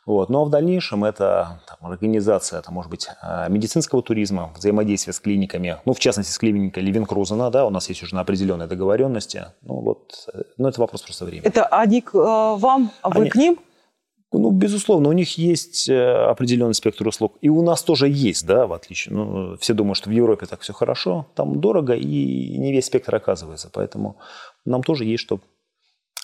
Вот. 0.06 0.30
Но 0.30 0.46
в 0.46 0.50
дальнейшем 0.50 1.04
это 1.04 1.62
там, 1.68 1.92
организация, 1.92 2.60
это 2.60 2.72
может 2.72 2.90
быть 2.90 3.10
э, 3.22 3.48
медицинского 3.50 4.02
туризма, 4.02 4.52
взаимодействие 4.56 5.14
с 5.14 5.20
клиниками, 5.20 5.78
ну, 5.86 5.94
в 5.94 6.00
частности, 6.00 6.32
с 6.32 6.38
клиникой 6.38 6.82
Левинкрузена, 6.82 7.52
да, 7.52 7.66
у 7.66 7.70
нас 7.70 7.90
есть 7.90 8.02
уже 8.02 8.18
определенные 8.18 8.68
договоренности. 8.68 9.48
Ну, 9.62 9.82
вот, 9.82 10.28
э, 10.34 10.42
но 10.58 10.70
это 10.70 10.80
вопрос 10.82 11.02
просто 11.02 11.26
времени. 11.26 11.46
Это 11.46 11.66
они 11.66 12.02
к 12.02 12.14
вам, 12.14 12.92
а 13.02 13.10
вы 13.10 13.22
они... 13.22 13.30
к 13.30 13.36
ним? 13.36 13.60
Ну, 14.32 14.52
безусловно, 14.52 15.10
у 15.10 15.12
них 15.12 15.38
есть 15.40 15.90
э, 15.90 16.30
определенный 16.30 16.76
спектр 16.76 17.08
услуг. 17.08 17.38
И 17.42 17.50
у 17.50 17.64
нас 17.64 17.82
тоже 17.82 18.08
есть, 18.08 18.46
да, 18.46 18.68
в 18.68 18.74
отличие. 18.74 19.16
Ну, 19.16 19.58
все 19.58 19.74
думают, 19.74 19.98
что 19.98 20.10
в 20.10 20.14
Европе 20.14 20.46
так 20.46 20.62
все 20.62 20.72
хорошо. 20.72 21.26
Там 21.34 21.60
дорого, 21.60 21.96
и 21.96 22.58
не 22.58 22.72
весь 22.72 22.86
спектр 22.86 23.16
оказывается. 23.16 23.72
Поэтому 23.74 24.18
нам 24.66 24.84
тоже 24.84 25.06
есть 25.06 25.24
что, 25.24 25.40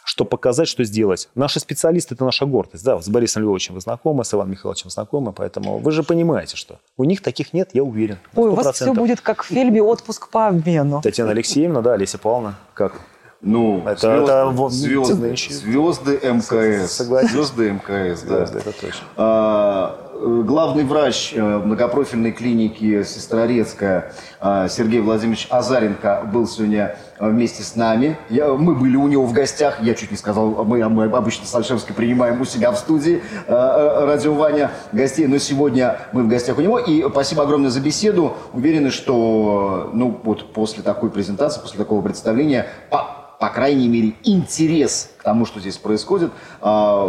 что 0.03 0.23
показать, 0.23 0.67
что 0.67 0.83
сделать. 0.83 1.29
Наши 1.33 1.59
специалисты– 1.59 2.13
это 2.15 2.25
наша 2.25 2.45
гордость. 2.45 2.85
Да, 2.85 3.01
с 3.01 3.09
Борисом 3.09 3.41
Львовичем 3.41 3.73
вы 3.73 3.81
знакомы, 3.81 4.23
с 4.23 4.31
Иваном 4.35 4.51
Михайловичем 4.51 4.91
знакомы. 4.91 5.33
Поэтому 5.33 5.79
вы 5.79 5.91
же 5.91 6.03
понимаете, 6.03 6.57
что 6.57 6.79
у 6.97 7.05
них 7.05 7.23
таких 7.23 7.53
нет, 7.53 7.71
я 7.73 7.83
уверен. 7.83 8.19
Ой, 8.35 8.49
у 8.49 8.53
вас 8.53 8.75
все 8.75 8.93
будет 8.93 9.21
как 9.21 9.41
в 9.41 9.47
фильме 9.47 9.81
«Отпуск 9.81 10.29
по 10.29 10.47
обмену». 10.47 11.01
Татьяна 11.01 11.31
Алексеевна, 11.31 11.81
да, 11.81 11.93
Олеся 11.93 12.19
Павловна, 12.19 12.59
как? 12.75 12.93
Ну, 13.45 13.83
это, 13.85 13.99
звезды, 13.99 14.31
это, 14.31 14.69
звезды, 14.69 15.35
звезды 15.37 16.19
МКС. 16.23 16.91
Согласен. 16.91 17.29
Звезды 17.29 17.73
мкс, 17.73 18.21
да. 18.23 18.37
Звезды, 18.37 18.57
это 18.57 18.71
точно. 18.71 19.05
А, 19.17 20.05
главный 20.19 20.83
врач 20.83 21.31
э, 21.35 21.41
многопрофильной 21.41 22.31
клиники 22.31 23.03
Сестрорецкая 23.03 24.13
а, 24.39 24.67
Сергей 24.67 24.99
Владимирович 24.99 25.45
Азаренко 25.51 26.27
был 26.33 26.47
сегодня 26.47 26.95
э, 27.19 27.29
вместе 27.29 27.61
с 27.61 27.75
нами. 27.75 28.17
Я, 28.29 28.51
мы 28.53 28.73
были 28.73 28.95
у 28.95 29.07
него 29.07 29.27
в 29.27 29.31
гостях. 29.31 29.79
Я 29.79 29.93
чуть 29.93 30.09
не 30.09 30.17
сказал, 30.17 30.65
мы, 30.65 30.87
мы 30.89 31.05
обычно 31.05 31.45
с 31.45 31.53
Альшевской 31.53 31.93
принимаем 31.93 32.41
у 32.41 32.45
себя 32.45 32.71
в 32.71 32.77
студии 32.77 33.21
э, 33.45 34.05
радио 34.05 34.33
Ваня 34.33 34.71
гостей, 34.91 35.27
но 35.27 35.37
сегодня 35.37 35.99
мы 36.13 36.23
в 36.23 36.27
гостях 36.27 36.57
у 36.57 36.61
него. 36.61 36.79
И 36.79 37.07
спасибо 37.11 37.43
огромное 37.43 37.69
за 37.69 37.79
беседу. 37.79 38.33
Уверены, 38.53 38.89
что 38.89 39.91
ну, 39.93 40.19
вот 40.23 40.51
после 40.51 40.81
такой 40.81 41.11
презентации, 41.11 41.61
после 41.61 41.77
такого 41.77 42.01
представления 42.01 42.65
по 43.45 43.51
крайней 43.51 43.87
мере, 43.87 44.15
интерес 44.23 45.11
к 45.19 45.21
тому, 45.23 45.45
что 45.45 45.59
здесь 45.59 45.77
происходит, 45.77 46.31
а, 46.61 47.05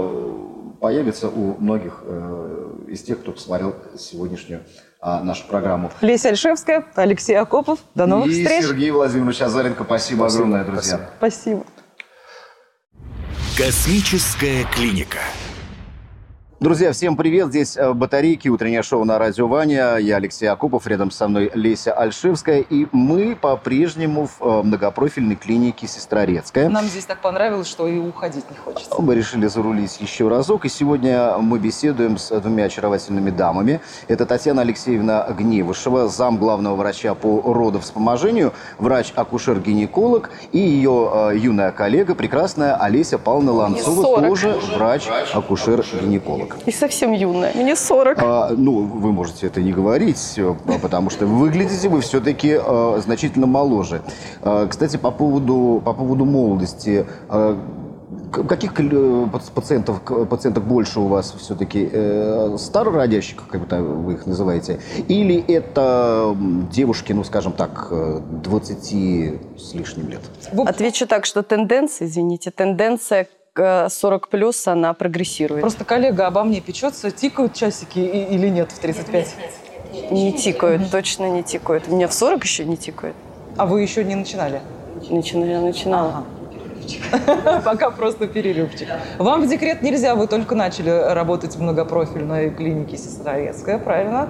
появится 0.83 1.31
у 1.31 1.57
многих 1.59 2.03
э, 2.03 2.73
из 2.89 3.01
тех, 3.01 3.21
кто 3.21 3.33
посмотрел 3.33 3.75
сегодняшнюю 3.99 4.61
а, 5.01 5.23
нашу 5.23 5.47
программу. 5.47 5.91
Леся 6.03 6.29
Альшевская, 6.29 6.85
Алексей 6.95 7.37
Акопов. 7.37 7.79
До 7.95 8.05
новых 8.05 8.27
И 8.27 8.43
встреч. 8.43 8.67
Сергей 8.67 8.91
Владимирович 8.91 9.41
Азаренко. 9.41 9.85
Спасибо, 9.85 10.25
спасибо 10.25 10.27
огромное, 10.27 10.65
друзья. 10.67 11.09
Спасибо. 11.17 11.65
Космическая 13.57 14.65
клиника. 14.75 15.21
Друзья, 16.59 16.93
всем 16.93 17.17
привет! 17.17 17.49
Здесь 17.49 17.77
э, 17.77 17.93
«Батарейки», 17.93 18.49
утреннее 18.49 18.83
шоу 18.83 19.05
на 19.05 19.19
радио 19.19 19.47
Ваня. 19.47 19.99
Я 19.99 20.17
Алексей 20.17 20.47
Акупов, 20.47 20.87
рядом 20.87 21.11
со 21.11 21.29
мной 21.29 21.51
Леся 21.53 21.93
Альшивская. 21.93 22.61
И 22.61 22.87
мы 22.93 23.37
по-прежнему 23.37 24.27
в 24.27 24.41
э, 24.41 24.63
многопрофильной 24.63 25.37
клинике 25.37 25.87
«Сестрорецкая». 25.87 26.71
Нам 26.71 26.87
здесь 26.87 27.05
так 27.05 27.21
понравилось, 27.21 27.67
что 27.67 27.87
и 27.87 27.99
уходить 27.99 28.51
не 28.51 28.57
хочется. 28.57 28.91
Мы 28.99 29.15
решили 29.15 29.47
зарулить 29.49 30.01
еще 30.01 30.29
разок. 30.29 30.65
И 30.65 30.71
сегодня 30.71 31.37
мы 31.37 31.59
беседуем 31.59 32.17
с 32.17 32.31
двумя 32.41 32.65
очаровательными 32.65 33.29
дамами. 33.29 33.83
Это 34.09 34.25
Татьяна 34.25 34.63
Алексеевна 34.63 35.27
Гневышева, 35.39 36.09
зам 36.09 36.39
главного 36.39 36.75
врача 36.75 37.15
по 37.15 37.53
родовспоможению, 37.53 38.55
врач-акушер-гинеколог. 38.79 40.31
И 40.53 40.59
ее 40.59 41.11
э, 41.13 41.37
юная 41.37 41.71
коллега, 41.71 42.15
прекрасная 42.15 42.77
Олеся 42.77 43.19
Павловна 43.19 43.53
Ланцова, 43.53 44.23
тоже 44.23 44.59
врач-акушер-гинеколог 44.75 46.46
ребенок. 46.47 46.69
И 46.69 46.73
совсем 46.73 47.13
юная, 47.13 47.53
мне 47.55 47.77
40. 47.77 48.19
А, 48.19 48.51
ну, 48.57 48.83
вы 48.83 49.13
можете 49.13 49.47
это 49.47 49.61
не 49.61 49.73
говорить, 49.73 50.35
э, 50.37 50.55
потому 50.83 51.11
что 51.11 51.27
выглядите 51.27 51.89
вы 51.89 52.01
все-таки 52.01 52.59
а, 52.59 53.01
значительно 53.03 53.47
моложе. 53.47 54.03
А, 54.43 54.67
кстати, 54.67 54.97
по 54.97 55.11
поводу, 55.11 55.83
по 55.85 55.93
поводу 55.93 56.25
молодости, 56.25 57.07
а, 57.29 57.59
Каких 58.31 58.73
пациентов, 59.55 60.01
пациенток 60.31 60.65
больше 60.65 61.01
у 61.01 61.07
вас 61.07 61.35
все-таки? 61.39 61.89
Э, 61.91 62.57
старородящих, 62.59 63.49
как 63.49 63.69
вы 63.71 64.13
их 64.13 64.27
называете? 64.27 64.79
Или 65.09 65.45
это 65.49 66.37
девушки, 66.71 67.13
ну, 67.13 67.25
скажем 67.25 67.53
так, 67.53 67.89
20 67.91 69.59
с 69.59 69.75
лишним 69.75 70.09
лет? 70.09 70.21
Отвечу 70.67 71.07
так, 71.07 71.25
что 71.25 71.43
тенденция, 71.43 72.07
извините, 72.07 72.51
тенденция 72.51 73.27
40 73.57 74.29
плюс 74.29 74.67
она 74.67 74.95
прогрессирует. 74.95 75.63
Просто 75.63 75.85
коллега 75.85 76.27
обо 76.27 76.45
мне 76.45 76.61
печется, 76.61 77.11
тикают 77.11 77.55
часики 77.55 77.99
или 77.99 78.49
нет 78.49 78.73
в 78.73 78.79
35? 78.79 79.35
Не 80.11 80.33
тикают, 80.33 80.91
точно 80.91 81.29
не 81.31 81.43
тикают. 81.43 81.89
Мне 81.89 82.07
в 82.07 82.13
40 82.13 82.45
еще 82.45 82.65
не 82.65 82.77
тикают. 82.77 83.17
А 83.57 83.67
вы 83.67 83.83
еще 83.83 84.05
не 84.05 84.15
начинали? 84.15 84.61
Начинала, 85.11 85.65
начинала. 85.65 86.09
Ага. 86.09 87.61
Пока 87.65 87.91
просто 87.91 88.27
перерывчик. 88.27 88.89
Вам 89.19 89.43
в 89.43 89.49
декрет 89.49 89.83
нельзя, 89.83 90.15
вы 90.15 90.27
только 90.27 90.55
начали 90.55 90.91
работать 90.91 91.57
в 91.57 91.63
многопрофильной 91.63 92.51
клинике 92.51 92.97
Сестрорецкая, 92.97 93.79
правильно? 93.79 94.29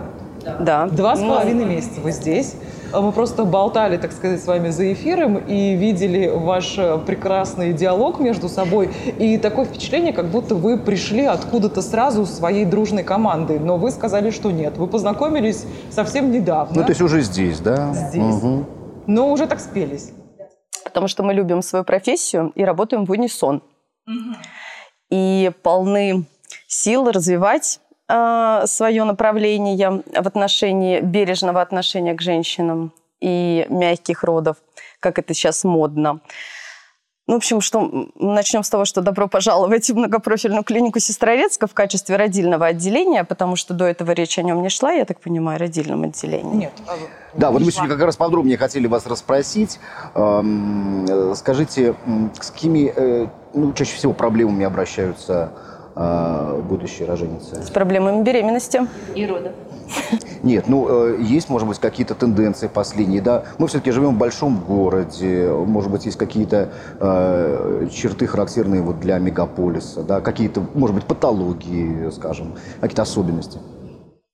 Да. 0.61 0.87
Два 0.87 1.17
с 1.17 1.21
половиной 1.21 1.65
месяца 1.65 2.01
вы 2.01 2.13
здесь. 2.13 2.55
Мы 2.93 3.13
просто 3.13 3.45
болтали, 3.45 3.97
так 3.97 4.13
сказать, 4.13 4.43
с 4.43 4.47
вами 4.47 4.71
за 4.71 4.93
эфиром 4.93 5.37
и 5.37 5.75
видели 5.75 6.29
ваш 6.29 6.79
э, 6.79 6.99
прекрасный 6.99 7.73
диалог 7.73 8.21
между 8.21 8.49
собой. 8.49 8.91
И 9.19 9.39
такое 9.39 9.65
впечатление, 9.65 10.13
как 10.13 10.27
будто 10.27 10.55
вы 10.55 10.79
пришли 10.79 11.25
откуда-то 11.25 11.83
сразу 11.83 12.27
своей 12.27 12.65
дружной 12.65 13.03
командой. 13.03 13.59
Но 13.59 13.77
вы 13.77 13.91
сказали, 13.91 14.31
что 14.31 14.51
нет. 14.51 14.77
Вы 14.77 14.87
познакомились 14.87 15.67
совсем 15.91 16.31
недавно. 16.31 16.77
Ну, 16.77 16.83
то 16.83 16.91
есть 16.91 17.01
уже 17.01 17.21
здесь, 17.23 17.61
да? 17.61 17.93
Здесь. 17.93 18.43
Угу. 18.43 18.67
Но 19.07 19.31
уже 19.31 19.47
так 19.47 19.61
спелись. 19.61 20.13
Потому 20.85 21.09
что 21.09 21.23
мы 21.23 21.35
любим 21.35 21.63
свою 21.63 21.85
профессию 21.85 22.53
и 22.55 22.65
работаем 22.65 23.05
в 23.05 23.11
унисон. 23.11 23.63
Угу. 24.07 24.37
И 25.11 25.51
полны 25.63 26.25
сил 26.67 27.11
развивать 27.11 27.81
свое 28.09 29.05
направление 29.05 29.91
в 29.91 30.27
отношении 30.27 31.01
бережного 31.01 31.61
отношения 31.61 32.15
к 32.15 32.23
женщинам 32.23 32.93
и 33.21 33.67
мягких 33.69 34.23
родов, 34.23 34.57
как 35.01 35.19
это 35.19 35.35
сейчас 35.35 35.65
модно. 35.65 36.21
Ну, 37.29 37.35
в 37.35 37.37
общем, 37.39 37.61
что 37.61 38.09
начнем 38.15 38.63
с 38.63 38.71
того, 38.71 38.85
что 38.85 39.01
добро 39.01 39.27
пожаловать 39.27 39.91
в 39.91 39.97
многопрофильную 39.97 40.63
клинику 40.63 41.01
Сестрорецка 41.01 41.67
в 41.67 41.75
качестве 41.75 42.15
родильного 42.15 42.67
отделения, 42.67 43.25
потому 43.25 43.57
что 43.57 43.75
до 43.75 43.85
этого 43.85 44.13
речь 44.13 44.39
о 44.39 44.43
нем 44.43 44.63
не 44.63 44.69
шла, 44.69 44.93
я 44.93 45.05
так 45.05 45.21
понимаю, 45.21 45.59
родильном 45.59 46.05
отделении. 46.05 46.55
Нет. 46.55 46.73
А 46.87 46.93
да, 47.35 47.51
вот 47.51 47.63
мы 47.63 47.73
сегодня 47.73 47.97
как 47.97 48.05
раз 48.05 48.17
подробнее 48.17 48.57
хотели 48.57 48.87
вас 48.87 49.07
расспросить. 49.07 49.81
Эм, 50.15 51.35
скажите, 51.35 51.97
с 52.41 52.51
какими 52.51 52.93
э, 52.95 53.27
ну, 53.55 53.73
чаще 53.73 53.97
всего 53.97 54.13
проблемами 54.13 54.65
обращаются 54.65 55.51
э, 55.97 56.63
будущие 56.69 57.09
роженицы? 57.09 57.63
С 57.63 57.71
проблемами 57.71 58.23
беременности. 58.23 58.87
И 59.15 59.27
родов. 59.27 59.53
Нет, 60.43 60.69
ну, 60.69 60.87
э, 60.89 61.17
есть, 61.21 61.49
может 61.49 61.67
быть, 61.67 61.79
какие-то 61.79 62.15
тенденции 62.15 62.69
последние, 62.69 63.23
да. 63.23 63.45
Мы 63.59 63.67
все-таки 63.69 63.91
живем 63.91 64.15
в 64.15 64.19
большом 64.19 64.61
городе, 64.61 65.51
может 65.51 65.91
быть, 65.91 66.07
есть 66.07 66.19
какие-то 66.19 66.71
э, 67.01 67.89
черты 67.93 68.27
характерные 68.27 68.83
вот 68.83 69.01
для 69.01 69.19
мегаполиса, 69.19 70.03
да, 70.03 70.21
какие-то, 70.21 70.65
может 70.75 70.95
быть, 70.95 71.05
патологии, 71.05 72.11
скажем, 72.11 72.55
какие-то 72.81 73.03
особенности. 73.03 73.59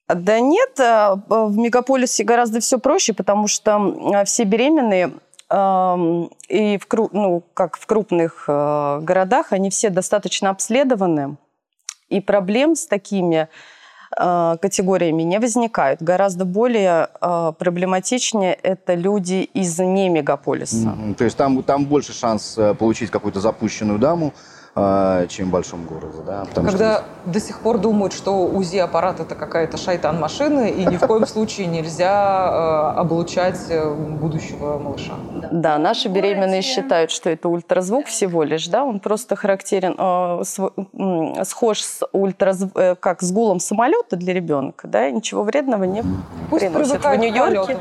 Да 0.08 0.40
нет, 0.40 0.78
э, 0.78 1.14
в 1.28 1.56
мегаполисе 1.56 2.24
гораздо 2.24 2.60
все 2.60 2.78
проще, 2.78 3.12
потому 3.12 3.46
что 3.46 4.24
все 4.26 4.44
беременные 4.44 5.12
эм, 5.48 6.30
и 6.48 6.78
в, 6.78 6.86
ну, 7.12 7.42
как 7.54 7.76
в 7.76 7.86
крупных 7.86 8.44
э, 8.48 8.98
городах, 9.02 9.52
они 9.52 9.70
все 9.70 9.90
достаточно 9.90 10.50
обследованы. 10.50 11.36
И 12.12 12.20
проблем 12.20 12.74
с 12.76 12.86
такими 12.86 13.48
э, 14.16 14.56
категориями 14.60 15.22
не 15.22 15.38
возникают. 15.40 16.02
Гораздо 16.02 16.44
более 16.44 17.08
э, 17.20 17.52
проблематичнее 17.58 18.54
это 18.54 18.94
люди 18.94 19.48
из 19.54 19.78
не 19.78 20.08
мегаполиса. 20.08 20.94
То 21.16 21.24
есть 21.24 21.36
там, 21.36 21.62
там 21.62 21.86
больше 21.86 22.12
шанс 22.12 22.58
получить 22.78 23.10
какую-то 23.10 23.40
запущенную 23.40 23.98
даму, 23.98 24.32
чем 24.74 25.48
в 25.48 25.50
большом 25.50 25.84
городе. 25.84 26.18
Да? 26.26 26.44
Потому 26.46 26.68
Когда 26.68 26.96
что... 26.96 27.30
до 27.30 27.40
сих 27.40 27.60
пор 27.60 27.76
думают, 27.76 28.14
что 28.14 28.46
УЗИ-аппарат 28.46 29.20
это 29.20 29.34
какая-то 29.34 29.76
шайтан-машина, 29.76 30.68
и 30.68 30.86
ни 30.86 30.96
в 30.96 31.06
коем 31.06 31.26
случае 31.26 31.66
нельзя 31.66 32.94
э, 32.96 33.00
облучать 33.00 33.60
э, 33.68 33.92
будущего 33.92 34.78
малыша. 34.78 35.12
Да, 35.50 35.76
наши 35.76 36.08
беременные 36.08 36.62
считают, 36.62 37.10
что 37.10 37.28
это 37.28 37.50
ультразвук 37.50 38.06
всего 38.06 38.44
лишь, 38.44 38.66
да, 38.68 38.84
он 38.84 39.00
просто 39.00 39.36
характерен, 39.36 39.94
э, 39.98 41.44
схож 41.44 41.82
с 41.82 42.00
ультразвук, 42.12 42.72
как 43.00 43.22
с 43.22 43.30
гулом 43.30 43.60
самолета 43.60 44.16
для 44.16 44.32
ребенка, 44.32 44.88
да, 44.88 45.10
ничего 45.10 45.42
вредного 45.42 45.84
не 45.84 46.02
Пусть 46.48 46.66
приносит. 46.66 47.04
В 47.04 47.14
Нью-Йорке 47.16 47.76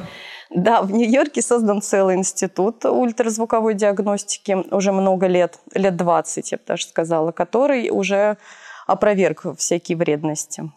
да, 0.53 0.81
в 0.81 0.91
Нью-Йорке 0.91 1.41
создан 1.41 1.81
целый 1.81 2.15
институт 2.15 2.83
ультразвуковой 2.85 3.73
диагностики 3.73 4.65
уже 4.71 4.91
много 4.91 5.27
лет, 5.27 5.59
лет 5.73 5.95
20, 5.95 6.51
я 6.51 6.57
бы 6.57 6.63
даже 6.67 6.87
сказала, 6.87 7.31
который 7.31 7.89
уже 7.89 8.37
опроверг 8.85 9.45
всякие 9.57 9.97
вредности. 9.97 10.71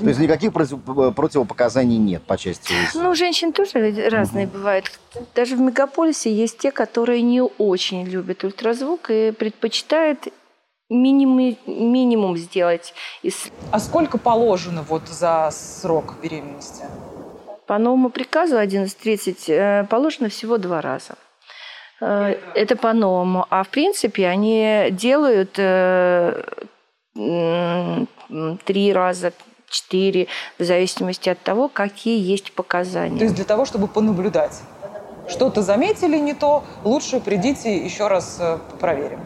То 0.00 0.08
есть 0.08 0.18
никаких 0.18 0.52
противопоказаний 0.54 1.98
нет 1.98 2.22
по 2.22 2.38
части 2.38 2.72
Ну, 2.94 3.14
женщин 3.14 3.52
тоже 3.52 4.08
разные 4.08 4.46
угу. 4.46 4.54
бывают. 4.54 4.86
Даже 5.34 5.56
в 5.56 5.60
мегаполисе 5.60 6.32
есть 6.32 6.58
те, 6.58 6.70
которые 6.70 7.20
не 7.20 7.42
очень 7.42 8.04
любят 8.04 8.42
ультразвук 8.42 9.10
и 9.10 9.32
предпочитают 9.32 10.28
минимум, 10.90 11.56
минимум 11.66 12.36
сделать. 12.36 12.92
А 13.70 13.78
сколько 13.78 14.18
положено 14.18 14.82
вот 14.82 15.08
за 15.08 15.48
срок 15.52 16.16
беременности? 16.22 16.84
По 17.66 17.78
новому 17.78 18.10
приказу 18.10 18.56
11.30 18.56 19.44
э, 19.48 19.84
положено 19.84 20.28
всего 20.28 20.58
два 20.58 20.80
раза. 20.80 21.14
Э, 22.00 22.34
это 22.54 22.74
по-новому. 22.76 23.46
А 23.48 23.62
в 23.62 23.68
принципе 23.68 24.26
они 24.26 24.88
делают 24.90 25.54
э, 25.56 26.42
три 28.64 28.92
раза, 28.92 29.32
четыре, 29.68 30.26
в 30.58 30.64
зависимости 30.64 31.28
от 31.28 31.38
того, 31.40 31.68
какие 31.68 32.20
есть 32.20 32.52
показания. 32.52 33.18
То 33.18 33.24
есть 33.24 33.36
для 33.36 33.44
того, 33.44 33.64
чтобы 33.64 33.86
понаблюдать. 33.86 34.60
Что-то 35.28 35.62
заметили 35.62 36.18
не 36.18 36.34
то, 36.34 36.64
лучше 36.82 37.20
придите 37.20 37.76
еще 37.76 38.08
раз 38.08 38.42
проверим. 38.80 39.20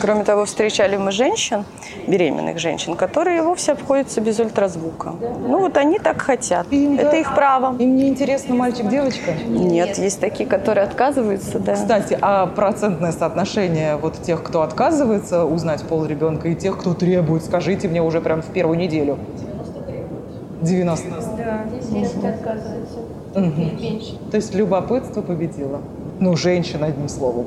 Кроме 0.00 0.24
того, 0.24 0.44
встречали 0.44 0.96
мы 0.96 1.10
женщин, 1.10 1.64
беременных 2.06 2.58
женщин, 2.58 2.96
которые 2.96 3.42
вовсе 3.42 3.72
обходятся 3.72 4.20
без 4.20 4.38
ультразвука. 4.38 5.14
Ну 5.20 5.58
вот 5.58 5.76
они 5.76 5.98
так 5.98 6.20
хотят. 6.20 6.66
Им, 6.70 6.94
Это 6.94 7.10
да. 7.10 7.16
их 7.16 7.34
право. 7.34 7.76
Им 7.78 7.96
не 7.96 8.08
интересно 8.08 8.54
мальчик-девочка? 8.54 9.32
Нет, 9.46 9.98
есть 9.98 10.20
такие, 10.20 10.48
которые 10.48 10.84
отказываются, 10.84 11.58
да. 11.58 11.74
Кстати, 11.74 12.18
а 12.20 12.46
процентное 12.46 13.12
соотношение 13.12 13.96
вот 13.96 14.22
тех, 14.22 14.42
кто 14.42 14.62
отказывается 14.62 15.44
узнать 15.44 15.82
пол 15.82 16.04
ребенка, 16.04 16.48
и 16.48 16.54
тех, 16.54 16.78
кто 16.78 16.94
требует, 16.94 17.44
скажите 17.44 17.88
мне 17.88 18.02
уже 18.02 18.20
прям 18.20 18.42
в 18.42 18.46
первую 18.46 18.78
неделю. 18.78 19.18
90. 20.62 21.10
Да, 21.36 21.64
здесь 21.80 22.14
угу. 22.14 22.26
отказываются. 22.26 22.98
Угу. 23.34 24.30
То 24.30 24.36
есть 24.36 24.54
любопытство 24.54 25.22
победило. 25.22 25.80
Ну, 26.18 26.36
женщина, 26.36 26.86
одним 26.86 27.08
словом. 27.08 27.46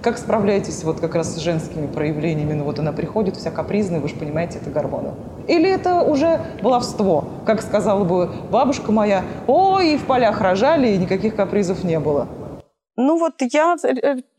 Как 0.00 0.16
справляетесь 0.16 0.84
вот 0.84 1.00
как 1.00 1.14
раз 1.16 1.34
с 1.34 1.38
женскими 1.38 1.86
проявлениями? 1.86 2.52
Ну 2.52 2.64
вот 2.64 2.78
она 2.78 2.92
приходит 2.92 3.36
вся 3.36 3.50
капризная, 3.50 4.00
вы 4.00 4.08
же 4.08 4.14
понимаете, 4.14 4.58
это 4.58 4.70
гормоны. 4.70 5.14
Или 5.48 5.68
это 5.68 6.02
уже 6.02 6.40
баловство? 6.62 7.24
Как 7.44 7.62
сказала 7.62 8.04
бы 8.04 8.30
бабушка 8.50 8.92
моя, 8.92 9.24
ой, 9.46 9.94
и 9.94 9.96
в 9.96 10.04
полях 10.04 10.40
рожали, 10.40 10.88
и 10.88 10.98
никаких 10.98 11.34
капризов 11.34 11.82
не 11.82 11.98
было. 11.98 12.28
Ну 12.96 13.18
вот 13.18 13.34
я 13.40 13.76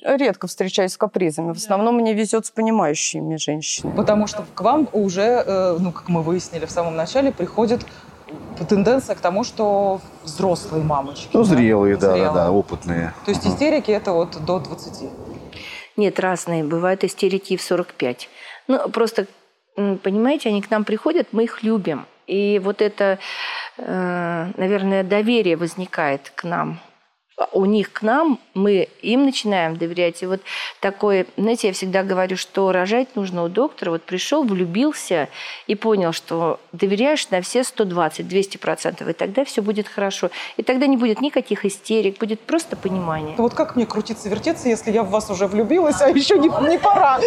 редко 0.04 0.48
встречаюсь 0.48 0.94
с 0.94 0.98
капризами. 0.98 1.54
В 1.54 1.58
основном 1.58 1.96
мне 1.96 2.14
везет 2.14 2.46
с 2.46 2.52
понимающими 2.52 3.38
женщинами. 3.38 3.96
Потому 3.96 4.28
что 4.28 4.44
к 4.54 4.62
вам 4.62 4.90
уже, 4.92 5.44
э, 5.46 5.78
ну, 5.80 5.94
как 5.94 6.10
мы 6.10 6.22
выяснили 6.22 6.66
в 6.66 6.72
самом 6.72 6.96
начале, 6.98 7.32
приходит 7.32 7.86
тенденция 8.68 9.16
к 9.16 9.20
тому, 9.20 9.44
что 9.44 10.02
взрослые 10.24 10.84
мамочки. 10.84 11.30
Ну, 11.32 11.44
зрелые, 11.44 11.96
да, 11.96 12.18
да, 12.18 12.32
да, 12.34 12.52
опытные. 12.52 13.14
То 13.26 13.32
есть 13.32 13.48
истерики 13.48 13.92
это 13.92 14.12
вот 14.12 14.38
до 14.46 14.60
20? 14.60 15.10
Нет, 15.98 16.20
разные. 16.20 16.64
Бывают 16.64 17.04
истерики 17.04 17.58
в 17.58 17.62
45. 17.62 18.30
Ну, 18.68 18.90
просто, 18.90 19.28
понимаете, 19.76 20.50
они 20.50 20.62
к 20.62 20.70
нам 20.70 20.84
приходят, 20.84 21.28
мы 21.32 21.44
их 21.44 21.64
любим. 21.64 22.06
И 22.28 22.60
вот 22.64 22.82
это, 22.82 23.18
э, 23.78 24.52
наверное, 24.56 25.04
доверие 25.04 25.58
возникает 25.58 26.32
к 26.36 26.44
нам 26.44 26.80
у 27.52 27.66
них 27.66 27.92
к 27.92 28.02
нам, 28.02 28.40
мы 28.54 28.90
им 29.02 29.26
начинаем 29.26 29.78
доверять. 29.78 30.22
И 30.22 30.26
вот 30.26 30.42
такое, 30.80 31.26
знаете, 31.38 31.68
я 31.68 31.74
всегда 31.74 32.04
говорю, 32.04 32.38
что 32.38 32.72
рожать 32.72 33.16
нужно 33.16 33.44
у 33.44 33.50
доктора. 33.50 33.92
Вот 33.92 34.04
пришел, 34.04 34.44
влюбился 34.44 35.30
и 35.68 35.76
понял, 35.76 36.12
что 36.12 36.60
доверяешь 36.72 37.30
на 37.30 37.42
все 37.42 37.64
120, 37.64 38.28
200 38.28 38.58
процентов, 38.58 39.08
и 39.08 39.14
тогда 39.14 39.46
все 39.46 39.62
будет 39.62 39.88
хорошо. 39.88 40.30
И 40.58 40.64
тогда 40.64 40.88
не 40.88 40.98
будет 40.98 41.22
никаких 41.22 41.66
истерик, 41.66 42.20
будет 42.20 42.42
просто 42.42 42.76
понимание. 42.76 43.36
Вот 43.38 43.54
как 43.54 43.76
мне 43.76 43.86
крутиться, 43.86 44.30
вертеться, 44.30 44.70
если 44.70 44.92
я 44.92 45.04
в 45.04 45.10
вас 45.10 45.30
уже 45.30 45.48
влюбилась, 45.48 46.02
а 46.02 46.10
еще 46.10 46.38
не, 46.38 46.50
не 46.70 46.78
пора? 46.78 47.20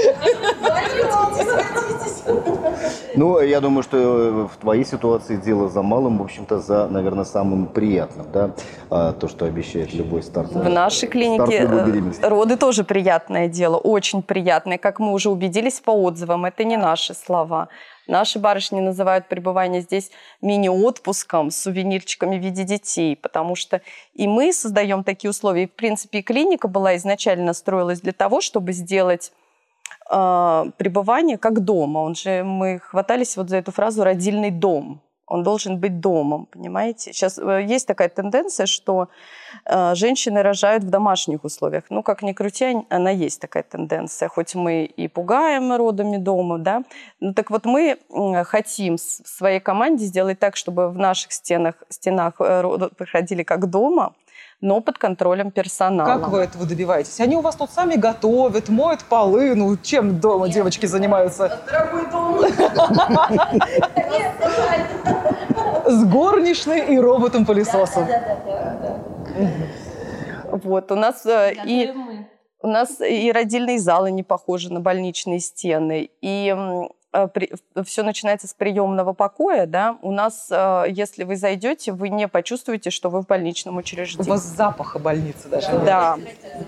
Ну, 3.14 3.40
я 3.40 3.60
думаю, 3.60 3.82
что 3.82 4.48
в 4.52 4.56
твоей 4.60 4.84
ситуации 4.84 5.36
дело 5.36 5.68
за 5.68 5.82
малым, 5.82 6.18
в 6.18 6.22
общем-то, 6.22 6.60
за, 6.60 6.88
наверное, 6.88 7.24
самым 7.24 7.66
приятным, 7.66 8.26
да, 8.32 8.50
а, 8.90 9.12
то, 9.12 9.28
что 9.28 9.44
обещает 9.44 9.92
любой 10.02 10.22
старт. 10.22 10.52
В 10.52 10.68
нашей 10.68 11.08
клинике 11.08 11.66
э, 11.66 12.28
роды 12.28 12.56
тоже 12.56 12.84
приятное 12.84 13.48
дело, 13.48 13.76
очень 13.76 14.22
приятное. 14.22 14.78
Как 14.78 14.98
мы 14.98 15.12
уже 15.12 15.30
убедились 15.30 15.80
по 15.80 15.90
отзывам, 15.90 16.44
это 16.44 16.64
не 16.64 16.76
наши 16.76 17.14
слова. 17.14 17.68
Наши 18.08 18.38
барышни 18.38 18.80
называют 18.80 19.28
пребывание 19.28 19.80
здесь 19.80 20.10
мини-отпуском 20.40 21.50
с 21.50 21.62
сувенирчиками 21.62 22.38
в 22.38 22.42
виде 22.42 22.64
детей, 22.64 23.16
потому 23.16 23.54
что 23.54 23.80
и 24.14 24.26
мы 24.26 24.52
создаем 24.52 25.04
такие 25.04 25.30
условия. 25.30 25.64
И, 25.64 25.66
в 25.66 25.72
принципе, 25.72 26.18
и 26.18 26.22
клиника 26.22 26.68
была 26.68 26.96
изначально 26.96 27.52
строилась 27.52 28.00
для 28.00 28.12
того, 28.12 28.40
чтобы 28.40 28.72
сделать 28.72 29.32
э, 30.10 30.64
пребывание 30.76 31.38
как 31.38 31.60
дома. 31.60 31.98
Он 31.98 32.14
же, 32.14 32.42
мы 32.42 32.80
хватались 32.80 33.36
вот 33.36 33.48
за 33.48 33.58
эту 33.58 33.70
фразу 33.70 34.02
«родильный 34.02 34.50
дом» 34.50 35.00
он 35.32 35.42
должен 35.42 35.78
быть 35.78 35.98
домом, 36.00 36.46
понимаете? 36.46 37.12
Сейчас 37.12 37.38
э, 37.38 37.62
есть 37.62 37.86
такая 37.86 38.10
тенденция, 38.10 38.66
что 38.66 39.08
э, 39.64 39.94
женщины 39.94 40.42
рожают 40.42 40.84
в 40.84 40.90
домашних 40.90 41.44
условиях. 41.44 41.84
Ну, 41.88 42.02
как 42.02 42.22
ни 42.22 42.32
крути, 42.34 42.76
она 42.90 43.10
есть 43.10 43.40
такая 43.40 43.62
тенденция. 43.62 44.28
Хоть 44.28 44.54
мы 44.54 44.84
и 44.84 45.08
пугаем 45.08 45.74
родами 45.74 46.18
дома, 46.18 46.58
да. 46.58 46.82
Ну, 47.20 47.32
так 47.32 47.50
вот 47.50 47.64
мы 47.64 47.96
хотим 48.44 48.96
в 48.96 49.00
своей 49.00 49.60
команде 49.60 50.04
сделать 50.04 50.38
так, 50.38 50.56
чтобы 50.56 50.90
в 50.90 50.98
наших 50.98 51.32
стенах, 51.32 51.76
стенах 51.88 52.34
э, 52.38 52.60
роды 52.60 52.88
проходили 52.88 53.42
как 53.42 53.70
дома, 53.70 54.12
но 54.62 54.80
под 54.80 54.96
контролем 54.96 55.50
персонала. 55.50 56.06
Как 56.06 56.28
вы 56.28 56.38
этого 56.40 56.64
добиваетесь? 56.66 57.18
Они 57.20 57.36
у 57.36 57.40
вас 57.40 57.56
тут 57.56 57.70
сами 57.70 57.96
готовят, 57.96 58.68
моют 58.68 59.04
полы. 59.04 59.54
Ну, 59.54 59.76
чем 59.76 60.20
дома 60.20 60.48
девочки 60.48 60.86
занимаются? 60.86 61.60
Дорогой 61.66 62.10
дом. 62.10 62.40
С 65.92 66.04
горничной 66.04 66.94
и 66.94 66.98
роботом-пылесосом. 66.98 68.06
Вот, 70.50 70.90
у 70.90 70.96
нас 70.96 71.26
э, 71.26 71.54
и... 71.66 71.92
У 72.64 72.68
нас 72.68 73.00
и 73.00 73.32
родильные 73.32 73.80
залы 73.80 74.12
не 74.12 74.22
похожи 74.22 74.72
на 74.72 74.80
больничные 74.80 75.40
стены, 75.40 76.10
и 76.20 76.54
Э, 77.12 77.28
все 77.84 78.02
начинается 78.02 78.48
с 78.48 78.54
приемного 78.54 79.12
покоя, 79.12 79.66
да, 79.66 79.98
у 80.00 80.12
нас, 80.12 80.48
э, 80.50 80.84
если 80.88 81.24
вы 81.24 81.36
зайдете, 81.36 81.92
вы 81.92 82.08
не 82.08 82.26
почувствуете, 82.26 82.90
что 82.90 83.10
вы 83.10 83.22
в 83.22 83.26
больничном 83.26 83.76
учреждении. 83.76 84.28
У 84.28 84.32
вас 84.32 84.42
запаха 84.42 84.98
больницы 84.98 85.48
даже 85.48 85.68
Да, 85.80 86.18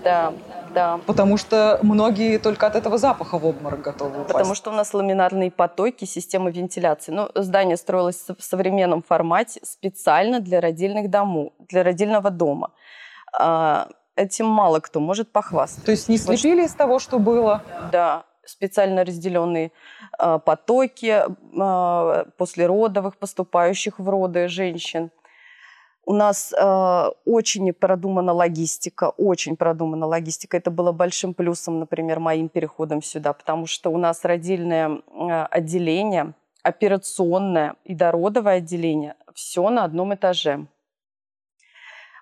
да, 0.03 0.33
да. 0.73 0.99
Потому 1.07 1.37
что 1.37 1.79
многие 1.81 2.37
только 2.37 2.67
от 2.67 2.75
этого 2.75 2.99
запаха 2.99 3.39
в 3.39 3.45
обморок 3.45 3.81
готовы 3.81 4.21
упасть. 4.21 4.33
Потому 4.33 4.53
что 4.53 4.69
у 4.69 4.73
нас 4.73 4.93
ламинарные 4.93 5.49
потоки, 5.49 6.05
система 6.05 6.51
вентиляции. 6.51 7.11
Ну, 7.11 7.29
здание 7.33 7.77
строилось 7.77 8.23
в 8.27 8.43
современном 8.43 9.01
формате 9.01 9.61
специально 9.63 10.39
для 10.39 10.61
родильных 10.61 11.09
домов, 11.09 11.53
для 11.69 11.83
родильного 11.83 12.29
дома. 12.29 12.71
А, 13.33 13.87
этим 14.15 14.45
мало 14.45 14.79
кто 14.79 14.99
может 14.99 15.31
похвастаться. 15.31 15.85
То 15.85 15.91
есть 15.91 16.07
не 16.07 16.17
слепили 16.17 16.65
из 16.65 16.73
того, 16.73 16.99
что 16.99 17.17
было? 17.17 17.63
Да, 17.91 18.25
специально 18.45 19.03
разделенные 19.03 19.71
а, 20.17 20.39
потоки 20.39 21.23
а, 21.59 22.25
послеродовых, 22.37 23.17
поступающих 23.17 23.99
в 23.99 24.09
роды 24.09 24.47
женщин. 24.47 25.11
У 26.07 26.13
нас 26.13 26.53
э, 26.53 27.09
очень 27.25 27.73
продумана 27.73 28.31
логистика, 28.31 29.09
очень 29.17 29.55
продумана 29.55 30.05
логистика. 30.05 30.55
Это 30.55 30.69
было 30.69 30.91
большим 30.91 31.33
плюсом, 31.33 31.79
например, 31.79 32.19
моим 32.19 32.47
переходом 32.47 33.01
сюда, 33.01 33.33
потому 33.33 33.65
что 33.65 33.89
у 33.89 33.97
нас 33.97 34.23
родильное 34.23 35.01
отделение, 35.49 36.35
операционное 36.61 37.75
и 37.85 37.95
дородовое 37.95 38.57
отделение, 38.57 39.15
все 39.33 39.67
на 39.71 39.83
одном 39.83 40.13
этаже. 40.13 40.67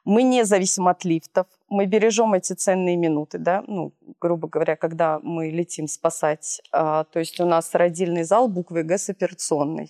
Мы 0.05 0.23
не 0.23 0.43
зависим 0.43 0.87
от 0.87 1.05
лифтов, 1.05 1.47
мы 1.73 1.85
бережем 1.85 2.33
эти 2.33 2.53
ценные 2.53 2.95
минуты, 2.95 3.37
да, 3.37 3.63
ну, 3.67 3.93
грубо 4.21 4.47
говоря, 4.47 4.75
когда 4.75 5.19
мы 5.21 5.49
летим 5.49 5.87
спасать. 5.87 6.61
А, 6.71 7.03
то 7.05 7.19
есть 7.19 7.39
у 7.39 7.45
нас 7.45 7.73
родильный 7.73 8.23
зал 8.23 8.47
буквы 8.47 8.83
Г 8.83 8.97
с 8.97 9.09
операционной. 9.09 9.89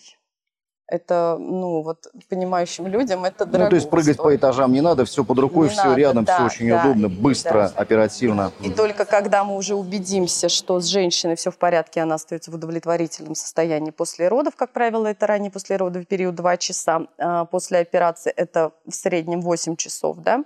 Это, 0.86 1.38
ну, 1.40 1.82
вот 1.82 2.08
понимающим 2.30 2.88
людям 2.88 3.24
это 3.24 3.46
дорого. 3.46 3.64
Ну, 3.64 3.70
то 3.70 3.76
есть 3.78 3.90
прыгать 3.90 4.16
стоит. 4.16 4.24
по 4.24 4.36
этажам 4.36 4.74
не 4.74 4.82
надо, 4.82 5.06
все 5.06 5.24
под 5.24 5.40
рукой, 5.40 5.70
не 5.70 5.74
все 5.74 5.86
надо, 5.86 5.96
рядом, 5.96 6.26
да, 6.26 6.36
все 6.36 6.46
очень 6.46 6.70
да, 6.70 6.82
удобно, 6.82 7.10
быстро, 7.10 7.72
да. 7.74 7.82
оперативно. 7.82 8.52
И 8.62 8.70
только 8.70 9.06
когда 9.06 9.44
мы 9.44 9.56
уже 9.56 9.76
убедимся, 9.76 10.50
что 10.50 10.80
с 10.80 10.86
женщиной 10.86 11.36
все 11.36 11.52
в 11.52 11.58
порядке, 11.58 12.02
она 12.02 12.16
остается 12.16 12.52
в 12.52 12.56
удовлетворительном 12.56 13.34
состоянии 13.34 13.92
после 13.92 14.28
родов, 14.28 14.56
как 14.56 14.72
правило, 14.72 15.08
это 15.08 15.26
ранее 15.26 15.52
после 15.52 15.78
родов, 15.78 16.06
период 16.06 16.36
2 16.36 16.58
часа, 16.58 17.08
а 17.18 17.46
после 17.46 17.80
операции 17.80 18.32
это 18.36 18.72
в 18.86 18.94
среднем 18.94 19.42
8 19.42 19.78
часов, 19.78 20.18
да, 20.18 20.44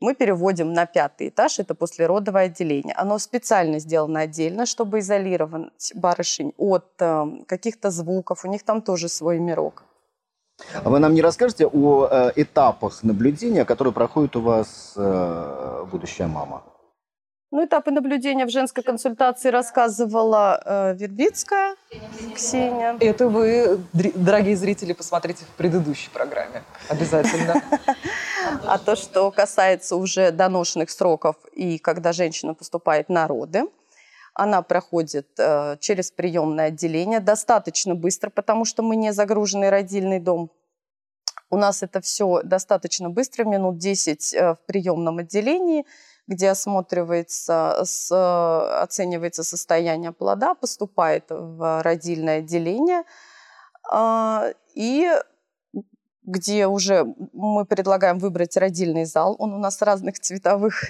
мы 0.00 0.14
переводим 0.14 0.72
на 0.72 0.86
пятый 0.86 1.28
этаж, 1.28 1.58
это 1.58 1.74
послеродовое 1.74 2.44
отделение. 2.46 2.94
Оно 2.94 3.18
специально 3.18 3.78
сделано 3.78 4.20
отдельно, 4.20 4.66
чтобы 4.66 5.00
изолировать 5.00 5.92
барышень 5.94 6.52
от 6.56 6.86
э, 7.00 7.26
каких-то 7.46 7.90
звуков. 7.90 8.44
У 8.44 8.48
них 8.48 8.62
там 8.62 8.82
тоже 8.82 9.08
свой 9.08 9.38
мирок. 9.38 9.82
А 10.84 10.90
вы 10.90 10.98
нам 10.98 11.14
не 11.14 11.22
расскажете 11.22 11.66
о 11.66 12.08
э, 12.10 12.32
этапах 12.36 13.02
наблюдения, 13.02 13.64
которые 13.64 13.92
проходит 13.92 14.36
у 14.36 14.40
вас 14.40 14.94
э, 14.96 15.84
будущая 15.90 16.28
мама? 16.28 16.62
Ну, 17.50 17.64
этапы 17.64 17.90
наблюдения 17.90 18.44
в 18.44 18.50
женской 18.50 18.82
консультации 18.82 19.48
рассказывала 19.48 20.60
э, 20.64 20.94
Вербицкая 20.96 21.76
Ксения. 22.34 22.98
Это 23.00 23.26
вы, 23.28 23.80
дорогие 23.94 24.54
зрители, 24.54 24.92
посмотрите 24.92 25.46
в 25.46 25.56
предыдущей 25.56 26.10
программе. 26.10 26.62
Обязательно. 26.88 27.62
А 28.64 28.78
то, 28.78 28.96
что 28.96 29.30
касается 29.30 29.96
уже 29.96 30.30
доношенных 30.30 30.88
сроков 30.90 31.36
и 31.52 31.76
когда 31.78 32.12
женщина 32.12 32.54
поступает 32.54 33.10
на 33.10 33.26
роды, 33.26 33.64
она 34.32 34.62
проходит 34.62 35.28
э, 35.38 35.76
через 35.80 36.10
приемное 36.10 36.66
отделение 36.66 37.20
достаточно 37.20 37.94
быстро, 37.94 38.30
потому 38.30 38.64
что 38.64 38.82
мы 38.82 38.96
не 38.96 39.12
загруженный 39.12 39.68
родильный 39.68 40.18
дом. 40.18 40.50
У 41.50 41.56
нас 41.56 41.82
это 41.82 42.00
все 42.00 42.40
достаточно 42.42 43.10
быстро, 43.10 43.44
минут 43.44 43.76
10 43.78 44.34
э, 44.34 44.54
в 44.54 44.58
приемном 44.66 45.18
отделении– 45.18 45.84
где 46.28 46.50
осматривается, 46.50 47.80
с, 47.84 48.12
оценивается 48.82 49.42
состояние 49.42 50.12
плода, 50.12 50.54
поступает 50.54 51.24
в 51.30 51.82
родильное 51.82 52.38
отделение, 52.38 53.02
а, 53.90 54.50
и 54.74 55.10
где 56.22 56.66
уже 56.66 57.06
мы 57.32 57.64
предлагаем 57.64 58.18
выбрать 58.18 58.56
родильный 58.58 59.06
зал. 59.06 59.34
Он 59.38 59.54
у 59.54 59.58
нас 59.58 59.80
разных 59.80 60.20
цветовых, 60.20 60.84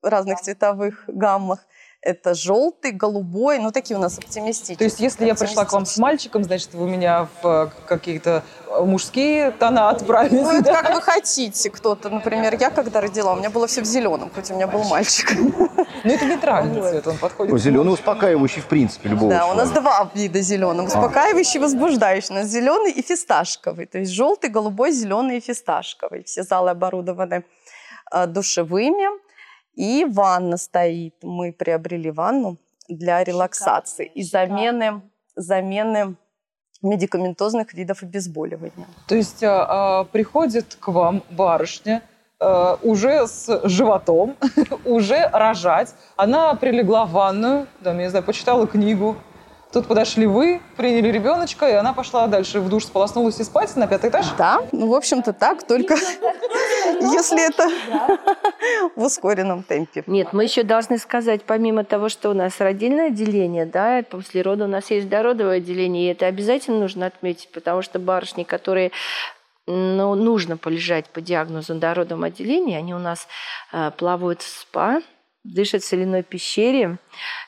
разных 0.00 0.40
цветовых 0.40 1.04
гаммах. 1.08 1.66
Это 2.04 2.34
желтый, 2.34 2.90
голубой, 2.92 3.58
ну 3.58 3.72
такие 3.72 3.96
у 3.96 4.00
нас 4.00 4.18
оптимистичные. 4.18 4.76
То 4.76 4.84
есть 4.84 5.00
если 5.00 5.24
я 5.24 5.34
пришла 5.34 5.64
к 5.64 5.72
вам 5.72 5.86
с 5.86 5.96
мальчиком, 5.96 6.44
значит, 6.44 6.74
вы 6.74 6.86
меня 6.86 7.28
в 7.40 7.46
э, 7.46 7.68
какие-то 7.86 8.42
мужские 8.80 9.52
тона 9.52 9.88
отправить. 9.88 10.32
Ну, 10.32 10.52
это 10.52 10.70
как 10.70 10.94
вы 10.94 11.00
хотите. 11.00 11.70
Кто-то, 11.70 12.10
например, 12.10 12.58
я 12.60 12.68
когда 12.68 13.00
родила, 13.00 13.32
у 13.32 13.36
меня 13.36 13.48
было 13.48 13.66
все 13.66 13.80
в 13.80 13.86
зеленом, 13.86 14.30
хоть 14.34 14.50
у 14.50 14.54
меня 14.54 14.66
был 14.66 14.84
мальчик. 14.84 15.32
Ну, 16.04 16.12
это 16.12 16.26
нейтральный 16.26 16.82
цвет, 16.82 17.06
он 17.06 17.16
подходит. 17.16 17.58
Зеленый 17.58 17.94
успокаивающий, 17.94 18.60
в 18.60 18.66
принципе, 18.66 19.08
любого 19.08 19.30
Да, 19.30 19.46
у 19.46 19.54
нас 19.54 19.70
два 19.70 20.10
вида 20.14 20.42
зеленого. 20.42 20.86
Успокаивающий, 20.86 21.58
возбуждающий. 21.58 22.34
У 22.34 22.34
нас 22.34 22.48
зеленый 22.48 22.92
и 22.92 23.00
фисташковый. 23.00 23.86
То 23.86 23.98
есть 23.98 24.12
желтый, 24.12 24.50
голубой, 24.50 24.92
зеленый 24.92 25.38
и 25.38 25.40
фисташковый. 25.40 26.24
Все 26.24 26.42
залы 26.42 26.68
оборудованы 26.70 27.44
а, 28.10 28.26
душевыми. 28.26 29.23
И 29.74 30.04
ванна 30.04 30.56
стоит. 30.56 31.14
Мы 31.22 31.52
приобрели 31.52 32.10
ванну 32.10 32.58
для 32.88 33.24
релаксации 33.24 34.06
и 34.06 34.22
замены, 34.22 35.02
замены 35.36 36.16
медикаментозных 36.82 37.72
видов 37.74 38.02
обезболивания. 38.02 38.86
То 39.08 39.14
есть 39.14 39.42
а, 39.42 40.00
а, 40.00 40.04
приходит 40.04 40.76
к 40.78 40.88
вам 40.88 41.22
барышня, 41.30 42.02
а, 42.38 42.78
уже 42.82 43.26
с 43.26 43.60
животом, 43.64 44.36
уже 44.84 45.28
рожать. 45.32 45.94
Она 46.16 46.54
прилегла 46.54 47.06
в 47.06 47.12
ванную, 47.12 47.66
там, 47.82 47.96
я 47.96 48.04
не 48.04 48.10
знаю, 48.10 48.24
почитала 48.24 48.66
книгу, 48.66 49.16
Тут 49.74 49.88
подошли 49.88 50.24
вы, 50.24 50.60
приняли 50.76 51.08
ребеночка, 51.08 51.68
и 51.68 51.72
она 51.72 51.92
пошла 51.92 52.28
дальше 52.28 52.60
в 52.60 52.68
душ, 52.68 52.84
сполоснулась 52.84 53.40
и 53.40 53.42
спать 53.42 53.74
на 53.74 53.88
пятый 53.88 54.08
этаж? 54.08 54.26
Да, 54.38 54.62
ну, 54.70 54.86
в 54.86 54.94
общем-то, 54.94 55.32
так, 55.32 55.66
только 55.66 55.96
если 57.00 57.44
это 57.44 57.68
в 58.94 59.02
ускоренном 59.02 59.64
темпе. 59.64 60.04
Нет, 60.06 60.32
мы 60.32 60.44
еще 60.44 60.62
должны 60.62 60.96
сказать, 60.96 61.42
помимо 61.42 61.82
того, 61.82 62.08
что 62.08 62.30
у 62.30 62.34
нас 62.34 62.60
родильное 62.60 63.08
отделение, 63.08 63.66
да, 63.66 64.04
после 64.08 64.42
рода 64.42 64.66
у 64.66 64.68
нас 64.68 64.92
есть 64.92 65.08
дородовое 65.08 65.56
отделение, 65.56 66.06
и 66.06 66.12
это 66.12 66.26
обязательно 66.26 66.78
нужно 66.78 67.06
отметить, 67.06 67.48
потому 67.52 67.82
что 67.82 67.98
барышни, 67.98 68.44
которые 68.44 68.92
ну, 69.66 70.14
нужно 70.14 70.56
полежать 70.56 71.06
по 71.06 71.20
диагнозу 71.20 71.74
на 71.74 72.26
отделении, 72.26 72.76
они 72.76 72.94
у 72.94 72.98
нас 73.00 73.26
э, 73.72 73.90
плавают 73.96 74.40
в 74.40 74.46
спа, 74.46 75.00
дышат 75.44 75.82
в 75.82 75.86
соляной 75.86 76.22
пещере 76.22 76.98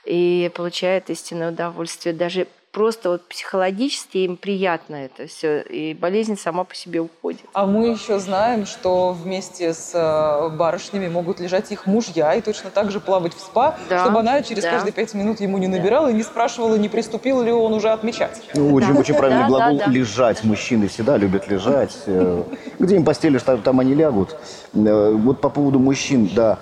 и 0.05 0.51
получают 0.55 1.11
истинное 1.11 1.51
удовольствие. 1.51 2.15
Даже 2.15 2.47
просто 2.77 3.09
вот 3.09 3.23
психологически 3.27 4.19
им 4.19 4.37
приятно 4.37 4.97
это 4.97 5.27
все, 5.29 5.62
и 5.62 5.95
болезнь 5.95 6.37
сама 6.37 6.65
по 6.65 6.75
себе 6.75 7.01
уходит. 7.01 7.41
А 7.55 7.65
мы 7.65 7.89
еще 7.89 8.19
знаем, 8.19 8.67
что 8.67 9.12
вместе 9.12 9.73
с 9.73 9.93
э, 9.95 10.55
барышнями 10.55 11.09
могут 11.09 11.41
лежать 11.41 11.73
их 11.73 11.87
мужья 11.87 12.35
и 12.35 12.43
точно 12.43 12.69
так 12.69 12.91
же 12.91 13.01
плавать 13.01 13.33
в 13.33 13.41
спа, 13.41 13.79
да, 13.89 14.05
чтобы 14.05 14.21
она 14.21 14.43
через 14.43 14.62
да. 14.62 14.73
каждые 14.73 14.93
пять 14.93 15.15
минут 15.15 15.41
ему 15.41 15.57
не 15.57 15.69
набирала 15.69 16.09
да. 16.09 16.12
и 16.12 16.15
не 16.17 16.23
спрашивала, 16.23 16.77
не 16.77 16.91
приступил 16.91 17.41
ли 17.43 17.51
он 17.51 17.73
уже 17.73 17.89
отмечать. 17.89 18.43
Ну, 18.53 18.75
очень, 18.75 18.93
да. 18.93 19.01
очень 19.01 19.15
правильный 19.15 19.45
да, 19.45 19.49
глагол 19.49 19.79
да, 19.79 19.87
да. 19.87 19.91
«лежать». 19.91 20.45
Мужчины 20.45 20.89
всегда 20.89 21.17
любят 21.17 21.49
лежать. 21.49 21.97
Э, 22.05 22.43
где 22.79 22.97
им 22.97 23.07
постелишь, 23.07 23.41
там 23.41 23.81
они 23.81 23.95
лягут. 23.95 24.37
Э, 24.75 25.12
вот 25.12 25.41
по 25.41 25.49
поводу 25.49 25.79
мужчин, 25.79 26.29
да, 26.37 26.59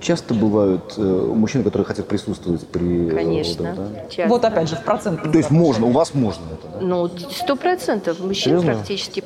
часто 0.00 0.34
бывают 0.34 0.96
мужчины, 0.96 1.64
которые 1.64 1.84
хотят 1.84 2.06
присутствовать 2.06 2.64
при 2.68 3.10
Конечно, 3.10 3.74
да? 4.16 4.26
Вот 4.28 4.44
опять 4.44 4.68
же, 4.68 4.76
в 4.76 4.84
процентном 5.00 5.32
То 5.32 5.38
есть 5.38 5.50
можно, 5.50 5.86
у 5.86 5.90
вас 5.90 6.14
можно 6.14 6.44
это, 6.52 6.68
да? 6.68 6.80
Ну, 6.80 7.08
сто 7.08 7.56
процентов. 7.56 8.20
Мужчин 8.20 8.60
Серьезно? 8.60 8.74
практически. 8.74 9.24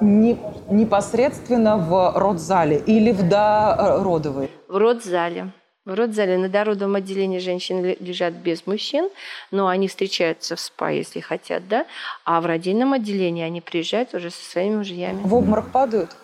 Не, 0.00 0.38
непосредственно 0.68 1.76
в 1.76 2.12
родзале 2.16 2.78
или 2.78 3.12
в 3.12 3.28
дородовой? 3.28 4.50
В 4.68 4.76
родзале. 4.76 5.52
В 5.84 5.94
родзале 5.94 6.38
на 6.38 6.48
дородовом 6.48 6.94
отделении 6.94 7.38
женщины 7.38 7.96
лежат 7.98 8.34
без 8.34 8.66
мужчин, 8.66 9.10
но 9.50 9.66
они 9.66 9.88
встречаются 9.88 10.54
в 10.54 10.60
СПА, 10.60 10.90
если 10.90 11.18
хотят, 11.18 11.66
да. 11.68 11.86
А 12.24 12.40
в 12.40 12.46
родильном 12.46 12.92
отделении 12.92 13.42
они 13.42 13.60
приезжают 13.60 14.14
уже 14.14 14.30
со 14.30 14.44
своими 14.44 14.76
мужьями. 14.76 15.20
В 15.24 15.34
обморок 15.34 15.70
падают? 15.72 16.16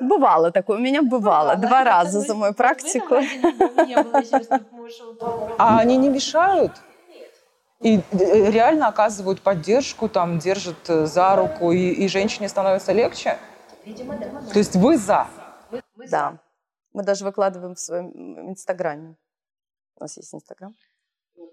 Бывало 0.00 0.50
такое, 0.52 0.78
у 0.78 0.80
меня 0.80 1.02
бывало, 1.02 1.56
два 1.56 1.82
раза 1.84 2.20
за 2.20 2.34
мою 2.34 2.54
практику. 2.54 3.16
А 5.58 5.80
они 5.80 5.96
не 5.96 6.08
мешают? 6.08 6.72
И 7.80 8.00
э, 8.10 8.50
реально 8.50 8.88
оказывают 8.88 9.40
поддержку, 9.40 10.08
там, 10.08 10.38
держат 10.38 10.88
э, 10.88 11.06
за 11.06 11.36
руку, 11.36 11.70
и, 11.70 11.90
и 11.90 12.08
женщине 12.08 12.48
становится 12.48 12.92
легче? 12.92 13.38
Видимо, 13.84 14.16
да. 14.16 14.26
То 14.52 14.58
есть 14.58 14.74
вы 14.74 14.96
за? 14.96 15.28
Мы, 15.70 15.82
мы 15.94 16.08
да. 16.08 16.30
За. 16.30 16.40
Мы 16.92 17.04
даже 17.04 17.24
выкладываем 17.24 17.74
в 17.74 17.80
своем 17.80 18.50
инстаграме. 18.50 19.16
У 19.96 20.02
нас 20.02 20.16
есть 20.16 20.34
инстаграм. 20.34 20.74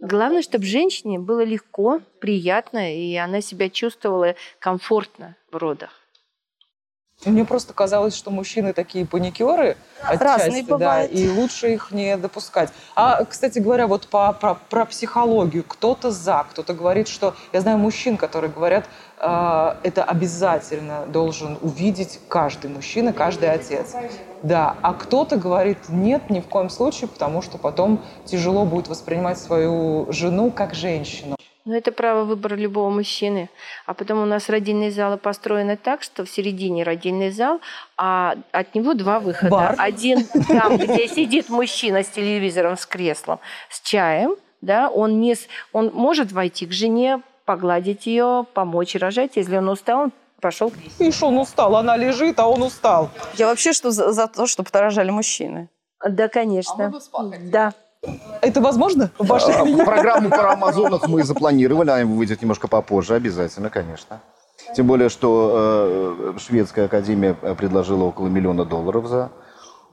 Главное, 0.02 0.42
чтобы 0.42 0.66
женщине 0.66 1.20
было 1.20 1.44
легко, 1.44 2.02
приятно, 2.20 2.94
и 2.94 3.16
она 3.16 3.42
себя 3.42 3.70
чувствовала 3.70 4.36
комфортно 4.60 5.36
в 5.52 5.58
родах. 5.58 5.92
Мне 7.26 7.46
просто 7.46 7.74
казалось, 7.74 8.16
что 8.16 8.32
мужчины 8.32 8.74
такие 8.74 9.06
паникеры 9.06 9.78
отчасти, 10.02 10.66
да, 10.78 11.04
и 11.04 11.28
лучше 11.28 11.74
их 11.74 11.92
не 11.92 12.18
допускать. 12.18 12.70
А, 12.96 13.24
кстати 13.26 13.60
говоря, 13.60 13.88
вот 13.88 14.08
по, 14.08 14.32
про, 14.34 14.56
про 14.70 14.86
психологию. 14.86 15.64
Кто-то 15.68 16.12
за, 16.12 16.46
кто-то 16.52 16.74
говорит, 16.74 17.08
что... 17.08 17.36
Я 17.54 17.62
знаю 17.62 17.78
мужчин, 17.78 18.18
которые 18.18 18.52
говорят, 18.52 18.86
э, 19.20 19.76
это 19.84 20.04
обязательно 20.04 21.06
должен 21.08 21.58
увидеть 21.62 22.20
каждый 22.28 22.70
мужчина, 22.70 23.14
каждый 23.14 23.52
отец. 23.52 23.94
Да, 24.44 24.76
а 24.82 24.94
кто-то 24.94 25.38
говорит, 25.38 25.78
нет, 25.90 26.30
ни 26.30 26.40
в 26.40 26.48
коем 26.48 26.70
случае, 26.70 27.08
потому 27.08 27.42
что 27.42 27.58
потом 27.58 28.04
тяжело 28.26 28.66
будет 28.66 28.88
воспринимать 28.88 29.40
свою 29.40 30.12
жену 30.12 30.52
как 30.52 30.76
женщину. 30.76 31.35
Но 31.66 31.76
это 31.76 31.92
право 31.92 32.26
выбора 32.26 32.56
любого 32.56 32.92
мужчины. 32.92 33.50
А 33.88 33.96
потом 33.96 34.22
у 34.22 34.26
нас 34.26 34.50
родильные 34.50 34.92
залы 34.92 35.18
построены 35.18 35.78
так, 35.78 36.04
что 36.04 36.24
в 36.24 36.30
середине 36.30 36.84
родильный 36.84 37.32
зал, 37.32 37.60
а 37.98 38.36
от 38.52 38.76
него 38.76 38.94
два 38.94 39.20
выхода. 39.20 39.50
Бар. 39.50 39.76
Один 39.80 40.24
там, 40.48 40.78
где 40.78 41.08
сидит 41.08 41.50
мужчина 41.50 42.04
с 42.04 42.10
телевизором, 42.10 42.78
с 42.78 42.86
креслом, 42.86 43.40
с 43.70 43.82
чаем, 43.82 44.36
да, 44.62 44.90
он, 44.90 45.20
не, 45.20 45.36
он 45.74 45.92
может 45.94 46.32
войти 46.32 46.68
к 46.68 46.72
жене, 46.72 47.22
погладить 47.46 48.06
ее, 48.06 48.46
помочь 48.54 48.96
рожать. 48.96 49.36
Если 49.36 49.58
он 49.58 49.68
устал, 49.68 50.02
он 50.02 50.12
пошел 50.40 50.70
к 50.70 50.76
Ишь, 51.00 51.24
он 51.24 51.40
устал, 51.40 51.76
она 51.76 51.98
лежит, 51.98 52.40
а 52.40 52.48
он 52.48 52.62
устал. 52.62 53.10
Я 53.36 53.48
вообще 53.48 53.74
что 53.74 53.90
за, 53.90 54.12
за 54.12 54.28
то, 54.28 54.46
чтобы 54.46 54.70
рожали 54.72 55.10
мужчины. 55.10 55.70
Да, 56.08 56.28
конечно. 56.28 56.94
А 57.14 57.24
да. 57.52 57.74
Это 58.42 58.62
возможно 58.62 59.12
в 59.18 59.28
вашей 59.28 59.54
клинике? 59.54 59.86
Программу 59.86 60.30
про 60.30 60.54
Амазонок 60.54 61.08
мы 61.08 61.24
запланировали, 61.24 61.90
она 61.90 62.06
выйдет 62.06 62.42
немножко 62.42 62.68
попозже, 62.68 63.16
обязательно, 63.16 63.70
конечно. 63.70 64.22
Тем 64.76 64.88
более, 64.88 65.10
что 65.10 66.34
э, 66.36 66.40
шведская 66.40 66.86
академия 66.86 67.34
предложила 67.34 68.06
около 68.06 68.28
миллиона 68.28 68.66
долларов 68.66 69.08
за, 69.08 69.32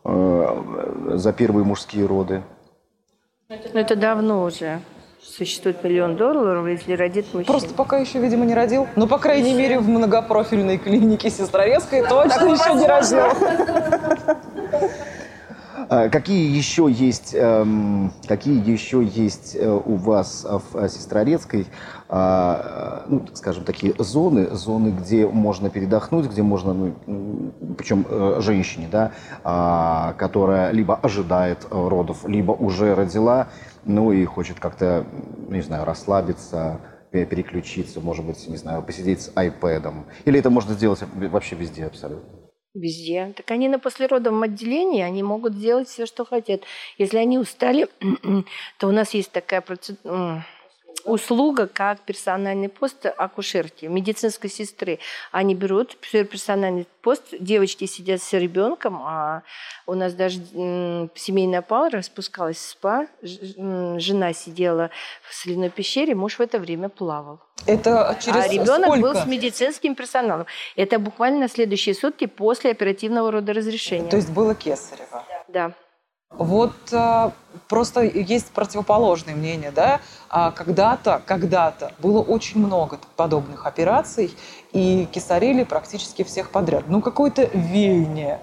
э, 0.05 1.13
за 1.15 1.33
первые 1.33 1.65
мужские 1.65 2.07
роды. 2.07 2.43
Но 3.49 3.81
это 3.81 3.97
давно 3.97 4.45
уже. 4.45 4.81
Существует 5.23 5.85
миллион 5.85 6.17
долларов, 6.17 6.67
если 6.67 6.95
родит 6.95 7.27
мужчина. 7.33 7.53
Просто 7.53 7.75
пока 7.75 7.99
еще, 7.99 8.19
видимо, 8.19 8.45
не 8.45 8.55
родил. 8.55 8.89
Но, 8.97 9.07
по 9.07 9.19
крайней 9.19 9.55
мере, 9.55 9.79
в 9.79 9.89
многопрофильной 9.89 10.79
клинике 10.79 11.31
Сестрорецкой 11.31 12.03
точно 12.09 12.47
еще 12.47 12.75
не 12.75 12.87
родил. 12.87 13.23
А, 15.89 16.09
какие 16.09 16.55
еще 16.55 16.89
есть, 16.91 17.35
эм, 17.35 18.13
какие 18.27 18.69
еще 18.69 19.03
есть 19.05 19.57
э, 19.59 19.69
у 19.69 19.97
вас 19.97 20.47
в 20.47 20.89
Сестрорецкой, 20.89 21.67
а, 22.09 23.05
ну, 23.09 23.25
скажем, 23.35 23.65
такие 23.65 23.95
зоны, 23.99 24.49
зоны, 24.55 24.89
где 24.89 25.27
можно 25.27 25.71
передохнуть, 25.71 26.27
где 26.27 26.43
можно, 26.43 26.75
ну, 26.75 27.53
причем 27.77 28.07
э, 28.09 28.41
женщине, 28.41 28.89
да, 28.91 29.13
а, 29.45 30.15
которая 30.15 30.71
либо 30.73 30.95
ожидает 30.97 31.67
родов, 31.71 32.27
либо 32.27 32.53
уже 32.53 32.95
родила, 32.95 33.49
ну 33.85 34.13
и 34.13 34.25
хочет 34.25 34.61
как-то, 34.61 35.05
не 35.49 35.63
знаю, 35.63 35.85
расслабиться, 35.85 36.81
переключиться, 37.11 38.01
может 38.01 38.25
быть, 38.25 38.49
не 38.49 38.57
знаю, 38.57 38.83
посидеть 38.83 39.23
с 39.23 39.33
iPad. 39.35 39.93
Или 40.25 40.39
это 40.39 40.51
можно 40.51 40.75
сделать 40.75 41.03
вообще 41.15 41.57
везде 41.57 41.87
абсолютно? 41.87 42.42
Везде. 42.75 43.35
Так 43.37 43.51
они 43.51 43.69
на 43.69 43.79
послеродовом 43.79 44.43
отделении, 44.45 45.03
они 45.03 45.23
могут 45.23 45.55
сделать 45.55 45.89
все, 45.89 46.07
что 46.07 46.25
хотят. 46.25 46.63
Если 46.97 47.19
они 47.19 47.39
устали, 47.39 47.89
то 48.79 48.89
у 48.89 48.93
нас 48.93 49.13
есть 49.13 49.31
такая 49.31 49.61
процедура 49.61 50.45
услуга, 51.05 51.67
как 51.67 52.01
персональный 52.01 52.69
пост 52.69 53.07
акушерки, 53.07 53.87
медицинской 53.87 54.51
сестры. 54.51 54.99
Они 55.31 55.55
берут 55.55 55.97
персональный 55.97 56.87
пост, 57.03 57.23
девочки 57.39 57.87
сидят 57.87 58.23
с 58.23 58.33
ребенком, 58.33 59.03
а 59.03 59.43
у 59.87 59.95
нас 59.95 60.15
даже 60.15 60.39
семейная 61.15 61.63
пара 61.63 62.03
спускалась 62.03 62.57
в 62.57 62.69
спа, 62.69 63.07
жена 63.23 64.33
сидела 64.33 64.91
в 65.29 65.35
соляной 65.35 65.71
пещере, 65.71 66.15
муж 66.15 66.39
в 66.39 66.41
это 66.41 66.59
время 66.59 66.89
плавал. 66.89 67.41
Это 67.67 68.17
через 68.21 68.45
А 68.45 68.49
ребенок 68.49 68.87
сколько? 68.87 69.01
был 69.01 69.15
с 69.15 69.27
медицинским 69.27 69.95
персоналом. 69.95 70.47
Это 70.75 70.99
буквально 70.99 71.41
на 71.41 71.49
следующие 71.49 71.95
сутки 71.95 72.27
после 72.27 72.73
оперативного 72.73 73.31
родоразрешения. 73.31 74.11
То 74.11 74.17
есть 74.17 74.31
было 74.31 74.55
кесарево? 74.55 75.25
Да. 75.49 75.73
Вот 76.39 76.73
а, 76.93 77.33
просто 77.69 78.03
есть 78.03 78.51
противоположное 78.53 79.35
мнение, 79.35 79.71
да? 79.71 80.01
А 80.29 80.51
когда-то, 80.51 81.23
когда-то 81.27 81.93
было 81.99 82.21
очень 82.21 82.65
много 82.65 82.99
подобных 83.17 83.67
операций, 83.67 84.35
и 84.73 85.07
кесарили 85.13 85.65
практически 85.65 86.25
всех 86.25 86.51
подряд. 86.51 86.85
Ну, 86.89 87.03
какое-то 87.03 87.45
веяние. 87.53 88.41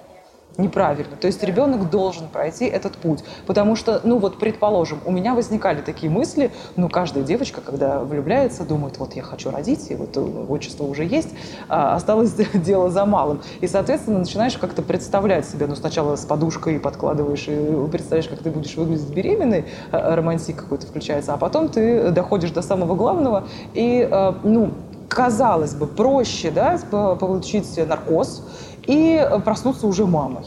Неправильно. 0.60 1.16
То 1.16 1.28
есть 1.28 1.41
ребенок 1.43 1.89
должен 1.89 2.28
пройти 2.28 2.66
этот 2.66 2.97
путь. 2.97 3.24
Потому 3.47 3.76
что, 3.76 4.01
ну 4.03 4.20
вот, 4.20 4.38
предположим, 4.38 4.99
у 5.05 5.12
меня 5.12 5.34
возникали 5.34 5.82
такие 5.82 6.12
мысли, 6.12 6.51
ну, 6.76 6.89
каждая 6.89 7.24
девочка, 7.24 7.62
когда 7.62 7.99
влюбляется, 7.99 8.64
думает, 8.64 8.97
вот 8.99 9.14
я 9.16 9.24
хочу 9.24 9.49
родить, 9.49 9.89
и 9.89 9.95
вот 9.95 10.18
отчество 10.49 10.84
уже 10.84 11.05
есть, 11.05 11.30
а 11.68 11.95
осталось 11.95 12.34
дело 12.53 12.89
за 12.89 13.05
малым. 13.05 13.41
И, 13.62 13.68
соответственно, 13.68 14.20
начинаешь 14.20 14.57
как-то 14.57 14.82
представлять 14.82 15.47
себе, 15.47 15.66
ну, 15.68 15.76
сначала 15.76 16.16
с 16.16 16.26
подушкой 16.26 16.80
подкладываешь 16.80 17.47
и 17.47 17.89
представляешь, 17.89 18.28
как 18.28 18.39
ты 18.39 18.51
будешь 18.51 18.76
выглядеть 18.76 19.10
беременной, 19.10 19.66
а, 19.91 20.16
романтик 20.16 20.57
какой-то 20.57 20.86
включается, 20.88 21.34
а 21.34 21.38
потом 21.38 21.70
ты 21.70 22.12
доходишь 22.12 22.51
до 22.51 22.62
самого 22.62 22.95
главного 22.95 23.47
и, 23.74 24.07
а, 24.10 24.38
ну, 24.43 24.72
казалось 25.10 25.74
бы, 25.74 25.88
проще, 25.88 26.51
да, 26.51 26.80
получить 26.89 27.78
наркоз, 27.88 28.43
и 28.90 29.24
проснуться 29.46 29.86
уже 29.86 30.06
мамой. 30.06 30.46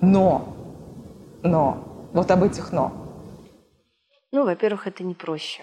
Но, 0.00 0.54
но, 1.42 2.08
вот 2.12 2.30
об 2.30 2.44
этих 2.44 2.70
но. 2.70 2.92
Ну, 4.30 4.44
во-первых, 4.44 4.86
это 4.86 5.02
не 5.02 5.14
проще. 5.14 5.62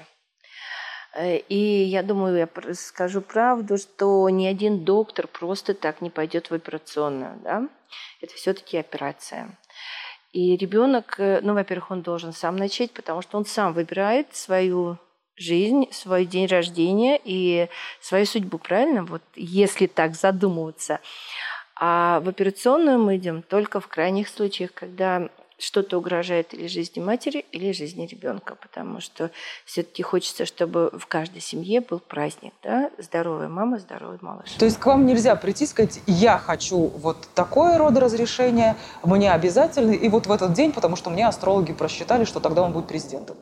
Э, 1.13 1.37
и 1.37 1.83
я 1.83 2.03
думаю, 2.03 2.37
я 2.37 2.73
скажу 2.73 3.21
правду, 3.21 3.77
что 3.77 4.29
ни 4.29 4.45
один 4.45 4.83
доктор 4.83 5.27
просто 5.27 5.73
так 5.73 6.01
не 6.01 6.09
пойдет 6.09 6.51
в 6.51 6.53
операционную. 6.53 7.39
Да? 7.43 7.69
Это 8.21 8.33
все-таки 8.33 8.77
операция. 8.77 9.57
И 10.33 10.57
ребенок, 10.57 11.15
э, 11.17 11.39
ну, 11.41 11.53
во-первых, 11.53 11.91
он 11.91 12.01
должен 12.01 12.33
сам 12.33 12.57
начать, 12.57 12.91
потому 12.91 13.21
что 13.21 13.37
он 13.37 13.45
сам 13.45 13.73
выбирает 13.73 14.35
свою 14.35 14.97
жизнь, 15.37 15.87
свой 15.91 16.25
день 16.25 16.47
рождения 16.47 17.19
и 17.23 17.67
свою 18.01 18.25
судьбу, 18.25 18.57
правильно? 18.57 19.03
Вот 19.03 19.21
если 19.35 19.87
так 19.87 20.15
задумываться. 20.15 20.99
А 21.83 22.19
в 22.19 22.29
операционную 22.29 22.99
мы 22.99 23.17
идем 23.17 23.41
только 23.41 23.79
в 23.79 23.87
крайних 23.87 24.29
случаях, 24.29 24.71
когда 24.71 25.29
что-то 25.57 25.97
угрожает 25.97 26.53
или 26.53 26.67
жизни 26.67 27.01
матери, 27.01 27.43
или 27.51 27.71
жизни 27.71 28.05
ребенка, 28.05 28.55
потому 28.55 29.01
что 29.01 29.31
все-таки 29.65 30.03
хочется, 30.03 30.45
чтобы 30.45 30.91
в 30.93 31.07
каждой 31.07 31.41
семье 31.41 31.81
был 31.81 31.97
праздник, 31.97 32.53
да, 32.61 32.91
здоровая 32.99 33.47
мама, 33.47 33.79
здоровый 33.79 34.19
малыш. 34.21 34.51
То 34.59 34.65
есть 34.65 34.77
к 34.77 34.85
вам 34.85 35.07
нельзя 35.07 35.35
прийти 35.35 35.63
и 35.63 35.67
сказать, 35.67 36.01
я 36.05 36.37
хочу 36.37 36.77
вот 36.77 37.27
такое 37.33 37.79
родоразрешение, 37.79 38.75
мне 39.03 39.31
обязательно, 39.31 39.91
и 39.91 40.07
вот 40.07 40.27
в 40.27 40.31
этот 40.31 40.53
день, 40.53 40.73
потому 40.73 40.95
что 40.95 41.09
мне 41.09 41.27
астрологи 41.27 41.73
просчитали, 41.73 42.25
что 42.25 42.39
тогда 42.39 42.61
он 42.61 42.73
будет 42.73 42.87
президентом. 42.87 43.37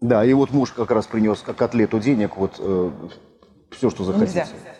Да, 0.00 0.24
и 0.24 0.32
вот 0.32 0.50
муж 0.50 0.72
как 0.72 0.90
раз 0.90 1.06
принес 1.06 1.42
как 1.42 1.56
котлету 1.56 2.00
денег, 2.00 2.36
вот 2.36 2.56
э, 2.58 2.90
все, 3.70 3.90
что 3.90 4.02
захотите. 4.02 4.40
Нельзя. 4.40 4.77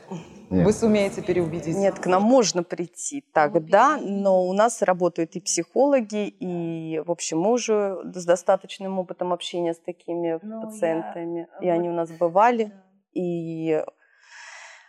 Нет. 0.51 0.65
Вы 0.65 0.73
сумеете 0.73 1.21
переубедить? 1.23 1.77
Нет, 1.77 1.99
к 1.99 2.07
нам 2.07 2.23
можно 2.23 2.63
прийти 2.63 3.23
тогда, 3.33 3.99
но 4.01 4.47
у 4.47 4.53
нас 4.55 4.81
работают 4.83 5.37
и 5.37 5.41
психологи, 5.41 6.29
и, 6.29 7.01
в 7.01 7.11
общем, 7.11 7.41
мы 7.41 7.53
уже 7.53 7.99
с 8.15 8.25
достаточным 8.25 8.99
опытом 8.99 9.33
общения 9.33 9.75
с 9.75 9.79
такими 9.79 10.39
ну, 10.43 10.63
пациентами. 10.63 11.49
Я... 11.61 11.67
И 11.67 11.79
они 11.79 11.91
у 11.91 11.93
нас 11.93 12.11
бывали, 12.11 12.73
и 13.13 13.83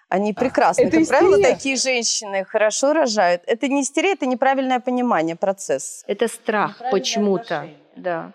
они 0.07 0.34
прекрасно. 0.34 0.82
Это 0.82 0.91
как 0.91 1.01
истерия. 1.01 1.20
правило, 1.20 1.43
такие 1.43 1.76
женщины 1.76 2.45
хорошо 2.45 2.93
рожают. 2.93 3.43
Это 3.45 3.68
не 3.68 3.82
истерия, 3.82 4.14
это 4.14 4.26
неправильное 4.26 4.80
понимание 4.80 5.36
процесса. 5.36 6.03
Это 6.07 6.28
страх 6.28 6.82
почему-то. 6.91 7.70
Да. 7.95 8.34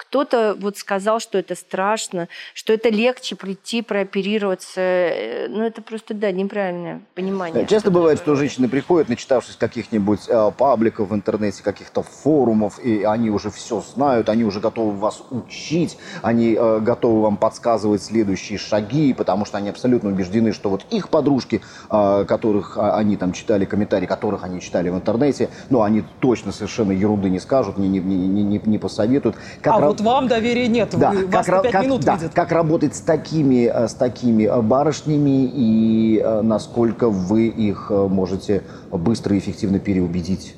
Кто-то 0.00 0.56
вот 0.58 0.78
сказал, 0.78 1.20
что 1.20 1.36
это 1.36 1.54
страшно, 1.54 2.28
что 2.54 2.72
это 2.72 2.88
легче 2.88 3.36
прийти, 3.36 3.82
прооперироваться. 3.82 4.80
Э, 4.80 5.46
ну, 5.48 5.62
это 5.62 5.82
просто, 5.82 6.14
да, 6.14 6.32
неправильное 6.32 7.02
понимание. 7.14 7.62
Да, 7.62 7.68
часто 7.68 7.90
бывает, 7.90 8.18
что 8.18 8.34
женщины 8.34 8.66
приходят, 8.66 9.10
начитавшись 9.10 9.56
каких-нибудь 9.56 10.20
э, 10.26 10.52
пабликов 10.56 11.10
в 11.10 11.14
интернете, 11.14 11.62
каких-то 11.62 12.02
форумов, 12.02 12.78
и 12.82 13.02
они 13.02 13.28
уже 13.28 13.50
все 13.50 13.82
знают, 13.82 14.30
они 14.30 14.42
уже 14.42 14.58
готовы 14.60 14.92
вас 14.98 15.22
учить, 15.30 15.98
они 16.22 16.56
э, 16.58 16.80
готовы 16.80 17.20
вам 17.20 17.36
подсказывать 17.36 18.02
следующие 18.02 18.58
шаги, 18.58 19.12
потому 19.12 19.44
что 19.44 19.58
они 19.58 19.68
абсолютно 19.68 20.08
убеждены, 20.08 20.54
что 20.54 20.70
вот 20.70 20.86
их 20.88 21.10
подружки, 21.10 21.60
э, 21.90 22.24
которых 22.26 22.78
э, 22.78 22.90
они 22.92 23.18
там 23.18 23.34
читали 23.34 23.66
комментарии, 23.66 24.06
которых 24.06 24.44
они 24.44 24.62
читали 24.62 24.88
в 24.88 24.94
интернете, 24.94 25.50
ну, 25.68 25.82
они 25.82 26.04
точно 26.20 26.52
совершенно 26.52 26.92
ерунды 26.92 27.28
не 27.28 27.38
скажут, 27.38 27.76
не, 27.76 27.86
не, 27.86 27.98
не, 27.98 28.42
не, 28.42 28.60
не 28.64 28.78
посоветуют. 28.78 29.36
Как 29.60 29.74
а 29.74 29.89
вот 29.90 30.00
вам 30.00 30.28
доверия 30.28 30.68
нет, 30.68 30.90
да, 30.96 31.10
вы, 31.10 31.24
как, 31.24 31.32
вас 31.32 31.46
5 31.46 31.72
как, 31.72 31.84
минут 31.84 32.00
да, 32.02 32.16
видят. 32.16 32.32
Как 32.32 32.52
работать 32.52 32.94
с 32.94 33.00
такими, 33.00 33.66
э, 33.66 33.88
с 33.88 33.94
такими 33.94 34.44
э, 34.44 34.62
барышнями 34.62 35.50
и 35.52 36.20
э, 36.20 36.42
насколько 36.42 37.08
вы 37.10 37.48
их 37.48 37.90
можете 37.90 38.62
быстро 38.90 39.34
и 39.34 39.38
эффективно 39.40 39.80
переубедить? 39.80 40.54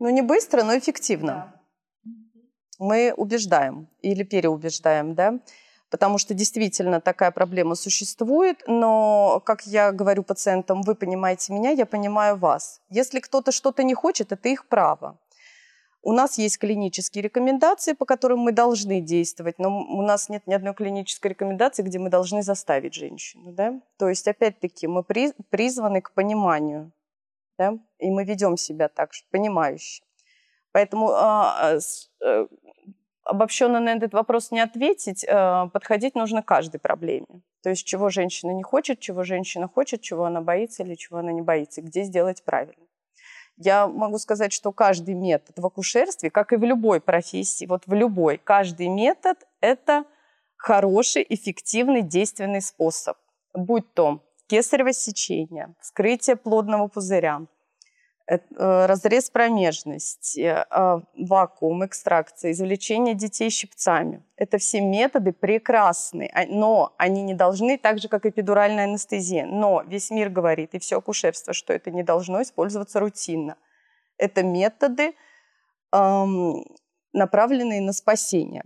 Ну, 0.00 0.08
не 0.10 0.22
быстро, 0.22 0.64
но 0.64 0.76
эффективно. 0.76 1.54
Мы 2.80 3.14
убеждаем 3.16 3.88
или 4.02 4.24
переубеждаем, 4.24 5.14
да? 5.14 5.38
потому 5.90 6.18
что 6.18 6.34
действительно 6.34 7.00
такая 7.00 7.30
проблема 7.30 7.76
существует, 7.76 8.64
но, 8.66 9.40
как 9.46 9.62
я 9.62 9.92
говорю 9.92 10.24
пациентам, 10.24 10.82
вы 10.82 10.96
понимаете 10.96 11.52
меня, 11.52 11.70
я 11.70 11.86
понимаю 11.86 12.36
вас. 12.36 12.80
Если 12.90 13.20
кто-то 13.20 13.52
что-то 13.52 13.84
не 13.84 13.94
хочет, 13.94 14.32
это 14.32 14.48
их 14.48 14.66
право. 14.66 15.20
У 16.06 16.12
нас 16.12 16.36
есть 16.36 16.58
клинические 16.58 17.22
рекомендации, 17.22 17.94
по 17.94 18.04
которым 18.04 18.40
мы 18.40 18.52
должны 18.52 19.00
действовать, 19.00 19.58
но 19.58 19.70
у 19.70 20.02
нас 20.02 20.28
нет 20.28 20.46
ни 20.46 20.52
одной 20.52 20.74
клинической 20.74 21.30
рекомендации, 21.30 21.82
где 21.82 21.98
мы 21.98 22.10
должны 22.10 22.42
заставить 22.42 22.92
женщину. 22.92 23.52
Да? 23.52 23.80
То 23.98 24.10
есть, 24.10 24.28
опять-таки, 24.28 24.86
мы 24.86 25.02
призваны 25.02 26.02
к 26.02 26.12
пониманию, 26.12 26.92
да? 27.56 27.78
и 27.98 28.10
мы 28.10 28.24
ведем 28.24 28.58
себя 28.58 28.88
так, 28.88 29.14
что 29.14 29.26
понимающе. 29.30 30.04
Поэтому 30.72 31.08
а, 31.10 31.78
а, 32.22 32.46
обобщенно 33.22 33.80
на 33.80 33.94
этот 33.94 34.12
вопрос 34.12 34.50
не 34.50 34.60
ответить, 34.60 35.24
а, 35.26 35.68
подходить 35.68 36.14
нужно 36.16 36.42
каждой 36.42 36.80
проблеме. 36.80 37.40
То 37.62 37.70
есть, 37.70 37.86
чего 37.86 38.10
женщина 38.10 38.50
не 38.50 38.62
хочет, 38.62 39.00
чего 39.00 39.24
женщина 39.24 39.68
хочет, 39.68 40.02
чего 40.02 40.26
она 40.26 40.42
боится 40.42 40.82
или 40.82 40.96
чего 40.96 41.20
она 41.20 41.32
не 41.32 41.40
боится, 41.40 41.80
где 41.80 42.02
сделать 42.02 42.44
правильно. 42.44 42.84
Я 43.56 43.86
могу 43.86 44.18
сказать, 44.18 44.52
что 44.52 44.72
каждый 44.72 45.14
метод 45.14 45.58
в 45.58 45.66
акушерстве, 45.66 46.30
как 46.30 46.52
и 46.52 46.56
в 46.56 46.64
любой 46.64 47.00
профессии, 47.00 47.66
вот 47.66 47.84
в 47.86 47.94
любой, 47.94 48.38
каждый 48.38 48.88
метод– 48.88 49.38
это 49.60 50.04
хороший, 50.56 51.24
эффективный, 51.28 52.02
действенный 52.02 52.60
способ. 52.60 53.16
Будь 53.52 53.92
то 53.94 54.24
кесарево 54.46 54.92
сечение, 54.92 55.74
вскрытие 55.80 56.36
плодного 56.36 56.88
пузыря, 56.88 57.42
разрез 58.26 59.28
промежности, 59.30 60.64
а, 60.70 61.02
вакуум, 61.14 61.84
экстракция, 61.84 62.52
извлечение 62.52 63.14
детей 63.14 63.50
щипцами. 63.50 64.24
Это 64.36 64.56
все 64.58 64.80
методы 64.80 65.32
прекрасные, 65.32 66.30
а, 66.32 66.46
но 66.46 66.94
они 66.96 67.22
не 67.22 67.34
должны, 67.34 67.76
так 67.76 67.98
же, 67.98 68.08
как 68.08 68.24
эпидуральная 68.24 68.84
анестезия. 68.84 69.46
Но 69.46 69.82
весь 69.86 70.10
мир 70.10 70.30
говорит, 70.30 70.74
и 70.74 70.78
все 70.78 70.98
акушерство, 70.98 71.52
что 71.52 71.72
это 71.72 71.90
не 71.90 72.02
должно 72.02 72.40
использоваться 72.40 72.98
рутинно. 73.00 73.56
Это 74.16 74.42
методы, 74.42 75.14
направленные 75.92 77.80
на 77.80 77.92
спасение, 77.92 78.64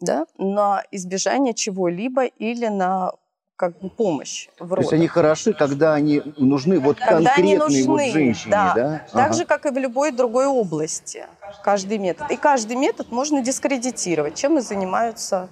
да? 0.00 0.26
на 0.38 0.82
избежание 0.90 1.52
чего-либо 1.52 2.24
или 2.24 2.68
на 2.68 3.12
как 3.56 3.78
бы 3.78 3.88
помощь 3.88 4.48
в 4.58 4.72
родах. 4.72 4.76
То 4.76 4.80
есть 4.82 4.92
они 4.92 5.08
хороши, 5.08 5.54
когда 5.54 5.94
они 5.94 6.22
нужны 6.36 6.78
вот 6.78 6.98
когда 6.98 7.34
конкретной 7.34 7.82
вот 7.84 8.00
женщине, 8.00 8.50
да? 8.50 8.72
да? 8.74 9.02
Так 9.12 9.26
ага. 9.26 9.34
же, 9.34 9.44
как 9.46 9.66
и 9.66 9.70
в 9.70 9.78
любой 9.78 10.12
другой 10.12 10.46
области. 10.46 11.26
Каждый 11.64 11.98
метод. 11.98 12.30
И 12.30 12.36
каждый 12.36 12.76
метод 12.76 13.10
можно 13.10 13.42
дискредитировать, 13.42 14.34
чем 14.34 14.58
и 14.58 14.60
занимаются 14.60 15.48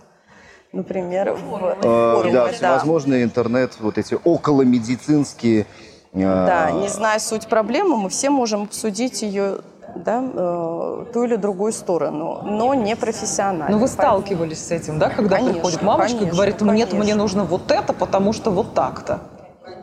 например, 0.73 1.33
в 1.35 1.39
форуме. 1.39 2.33
Да, 2.33 2.49
всевозможные 2.49 3.23
интернет, 3.23 3.77
вот 3.79 3.97
эти 3.97 4.19
околомедицинские... 4.25 5.67
Да, 6.13 6.73
не 6.73 6.89
зная 6.89 7.21
суть 7.21 7.47
проблемы, 7.47 7.97
мы 7.97 8.09
все 8.09 8.29
можем 8.29 8.63
обсудить 8.63 9.23
ее 9.23 9.61
да, 9.97 10.23
э, 10.23 11.05
ту 11.13 11.25
или 11.25 11.37
другую 11.37 11.73
сторону, 11.73 12.43
но 12.43 12.75
не 12.75 12.97
профессионально. 12.97 13.69
Но 13.69 13.77
ну, 13.77 13.83
вы 13.83 13.89
сталкивались 13.89 14.67
с 14.67 14.71
этим, 14.71 14.99
да, 14.99 15.11
когда 15.11 15.37
конечно, 15.37 15.55
приходит 15.55 15.83
мамочка 15.83 16.19
конечно, 16.19 16.33
и 16.33 16.37
говорит, 16.37 16.61
нет, 16.61 16.91
конечно. 16.91 16.99
мне 16.99 17.15
нужно 17.15 17.45
вот 17.45 17.71
это, 17.71 17.93
потому 17.93 18.33
что 18.33 18.51
вот 18.51 18.75
так-то. 18.75 19.21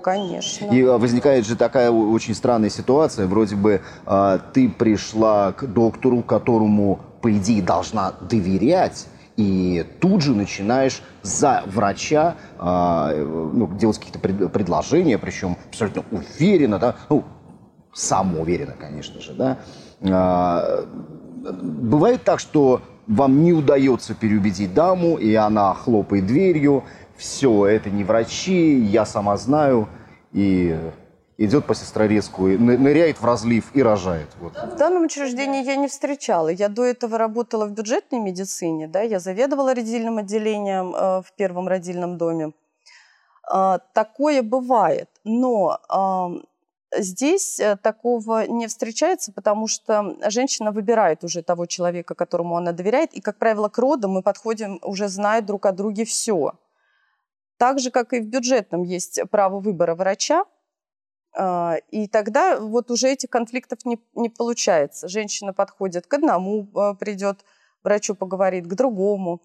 Конечно. 0.01 0.65
И 0.65 0.83
а, 0.83 0.97
возникает 0.97 1.45
же 1.45 1.55
такая 1.55 1.91
очень 1.91 2.33
странная 2.33 2.69
ситуация, 2.69 3.27
вроде 3.27 3.55
бы 3.55 3.81
а, 4.05 4.39
ты 4.53 4.69
пришла 4.69 5.53
к 5.53 5.65
доктору, 5.65 6.21
которому, 6.23 6.99
по 7.21 7.31
идее, 7.31 7.61
должна 7.61 8.13
доверять, 8.21 9.07
и 9.37 9.85
тут 9.99 10.21
же 10.21 10.35
начинаешь 10.35 11.01
за 11.23 11.63
врача 11.67 12.35
а, 12.57 13.13
ну, 13.15 13.67
делать 13.77 13.97
какие-то 13.97 14.19
пред, 14.19 14.51
предложения, 14.51 15.17
причем 15.17 15.57
абсолютно 15.69 16.03
уверенно, 16.11 16.79
да, 16.79 16.95
ну, 17.09 17.23
самоуверенно, 17.93 18.73
конечно 18.79 19.21
же, 19.21 19.33
да, 19.33 19.59
бывает 21.41 22.23
так, 22.23 22.39
что 22.39 22.81
вам 23.07 23.43
не 23.43 23.53
удается 23.53 24.13
переубедить 24.15 24.73
даму, 24.73 25.17
и 25.17 25.33
она 25.35 25.73
хлопает 25.73 26.25
дверью, 26.25 26.83
все, 27.17 27.65
это 27.67 27.89
не 27.89 28.03
врачи, 28.03 28.79
я 28.79 29.05
сама 29.05 29.37
знаю, 29.37 29.87
и, 30.31 30.75
идет 31.37 31.65
по 31.65 31.75
сестрорезку, 31.75 32.47
ныряет 32.47 33.19
в 33.19 33.25
разлив 33.25 33.71
и 33.73 33.81
рожает. 33.81 34.27
Вот. 34.39 34.53
В 34.53 34.75
данном 34.75 35.03
учреждении 35.03 35.63
я 35.63 35.75
не 35.75 35.87
встречала. 35.87 36.49
Я 36.49 36.69
до 36.69 36.83
этого 36.85 37.17
работала 37.17 37.65
в 37.65 37.71
бюджетной 37.71 38.19
медицине, 38.19 38.87
да, 38.87 39.01
я 39.01 39.19
заведовала 39.19 39.73
родильным 39.73 40.19
отделением 40.19 40.95
э, 40.95 41.21
в 41.21 41.33
первом 41.35 41.67
родильном 41.67 42.17
доме. 42.17 42.51
Э, 43.51 43.79
такое 43.93 44.43
бывает, 44.43 45.09
но 45.23 45.79
здесь 46.95 47.59
э, 47.59 47.77
такого 47.77 48.47
не 48.47 48.67
встречается, 48.67 49.31
потому 49.31 49.67
что 49.67 50.17
женщина 50.29 50.71
выбирает 50.71 51.23
уже 51.23 51.41
того 51.41 51.65
человека, 51.65 52.15
которому 52.15 52.57
она 52.57 52.71
доверяет, 52.71 53.13
и, 53.13 53.21
как 53.21 53.37
правило, 53.37 53.69
к 53.69 53.77
родам 53.77 54.11
мы 54.11 54.21
подходим, 54.21 54.79
уже 54.83 55.07
зная 55.07 55.41
друг 55.41 55.65
о 55.65 55.71
друге 55.71 56.05
все. 56.05 56.53
Так 57.57 57.79
же, 57.79 57.91
как 57.91 58.13
и 58.13 58.19
в 58.19 58.27
бюджетном 58.27 58.83
есть 58.83 59.21
право 59.29 59.59
выбора 59.59 59.95
врача, 59.95 60.45
а, 61.33 61.77
и 61.91 62.07
тогда 62.07 62.59
вот 62.59 62.91
уже 62.91 63.09
этих 63.09 63.29
конфликтов 63.29 63.85
не, 63.85 63.99
не 64.15 64.29
получается. 64.29 65.07
Женщина 65.07 65.53
подходит 65.53 66.07
к 66.07 66.13
одному, 66.13 66.67
а, 66.75 66.93
придет 66.93 67.45
врачу, 67.83 68.15
поговорит, 68.15 68.67
к 68.67 68.73
другому. 68.73 69.41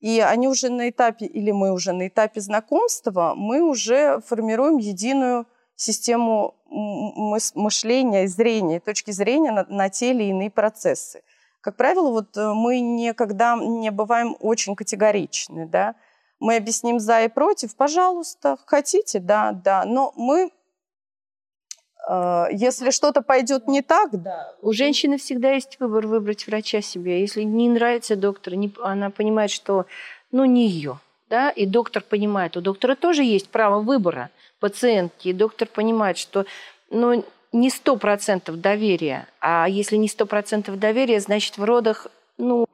И 0.00 0.20
они 0.20 0.48
уже 0.48 0.70
на 0.70 0.88
этапе, 0.88 1.26
или 1.26 1.50
мы 1.50 1.72
уже 1.72 1.92
на 1.92 2.08
этапе 2.08 2.40
знакомства, 2.40 3.34
мы 3.36 3.62
уже 3.62 4.20
формируем 4.26 4.78
единую 4.78 5.46
систему 5.80 6.54
мышления 6.68 8.26
зрения, 8.28 8.80
точки 8.80 9.10
зрения 9.10 9.50
на, 9.50 9.64
на 9.68 9.88
те 9.88 10.10
или 10.10 10.24
иные 10.24 10.50
процессы. 10.50 11.22
Как 11.60 11.76
правило, 11.76 12.10
вот 12.10 12.36
э, 12.36 12.52
мы 12.54 12.80
никогда 12.80 13.56
не 13.56 13.90
бываем 13.90 14.36
очень 14.40 14.76
категоричны, 14.76 15.66
да. 15.66 15.94
Мы 16.38 16.56
объясним 16.56 17.00
за 17.00 17.22
и 17.22 17.28
против, 17.28 17.76
пожалуйста, 17.76 18.56
хотите, 18.64 19.20
да, 19.20 19.52
да, 19.52 19.84
но 19.84 20.12
мы 20.16 20.50
Э, 22.08 22.46
если 22.50 22.90
что-то 22.90 23.22
пойдет 23.22 23.68
не 23.68 23.82
так, 23.82 24.22
да. 24.22 24.54
У 24.62 24.72
женщины 24.72 25.16
всегда 25.18 25.52
есть 25.52 25.78
выбор 25.80 26.06
выбрать 26.06 26.46
врача 26.46 26.80
себе. 26.80 27.20
Если 27.20 27.42
не 27.42 27.68
нравится 27.68 28.16
доктор, 28.16 28.54
не, 28.54 28.72
она 28.82 29.10
понимает, 29.10 29.50
что 29.50 29.86
ну 30.32 30.44
не 30.44 30.68
ее, 30.68 30.98
да, 31.28 31.50
и 31.50 31.66
доктор 31.66 32.02
понимает, 32.02 32.56
у 32.56 32.60
доктора 32.60 32.94
тоже 32.94 33.22
есть 33.22 33.48
право 33.50 33.80
выбора 33.80 34.30
пациентки, 34.60 35.28
и 35.28 35.32
доктор 35.32 35.68
понимает, 35.68 36.18
что 36.18 36.44
ну 36.90 37.24
не 37.52 37.70
сто 37.70 37.96
процентов 37.96 38.60
доверия, 38.60 39.26
а 39.40 39.66
если 39.68 39.96
не 39.96 40.08
сто 40.08 40.26
процентов 40.26 40.78
доверия, 40.78 41.20
значит 41.20 41.58
в 41.58 41.64
родах 41.64 42.06
ну 42.38 42.66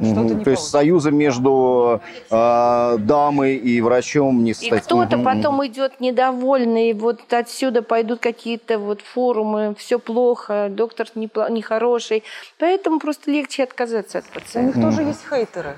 Угу. 0.00 0.44
То 0.44 0.50
есть 0.50 0.68
союза 0.68 1.10
между 1.10 2.00
э, 2.30 2.96
дамой 2.98 3.56
и 3.56 3.80
врачом 3.82 4.42
не 4.42 4.54
состоит. 4.54 4.82
И 4.82 4.84
кто-то 4.86 5.16
угу. 5.16 5.24
потом 5.24 5.66
идет 5.66 6.00
недовольный, 6.00 6.94
вот 6.94 7.20
отсюда 7.32 7.82
пойдут 7.82 8.20
какие-то 8.20 8.78
вот 8.78 9.02
форумы, 9.02 9.74
все 9.78 9.98
плохо, 9.98 10.68
доктор 10.70 11.08
нехороший. 11.14 12.24
Поэтому 12.58 12.98
просто 12.98 13.30
легче 13.30 13.64
отказаться 13.64 14.18
от 14.18 14.24
пациента. 14.24 14.78
У 14.78 14.82
них 14.82 14.90
тоже 14.90 15.06
есть 15.06 15.28
хейтеры. 15.28 15.76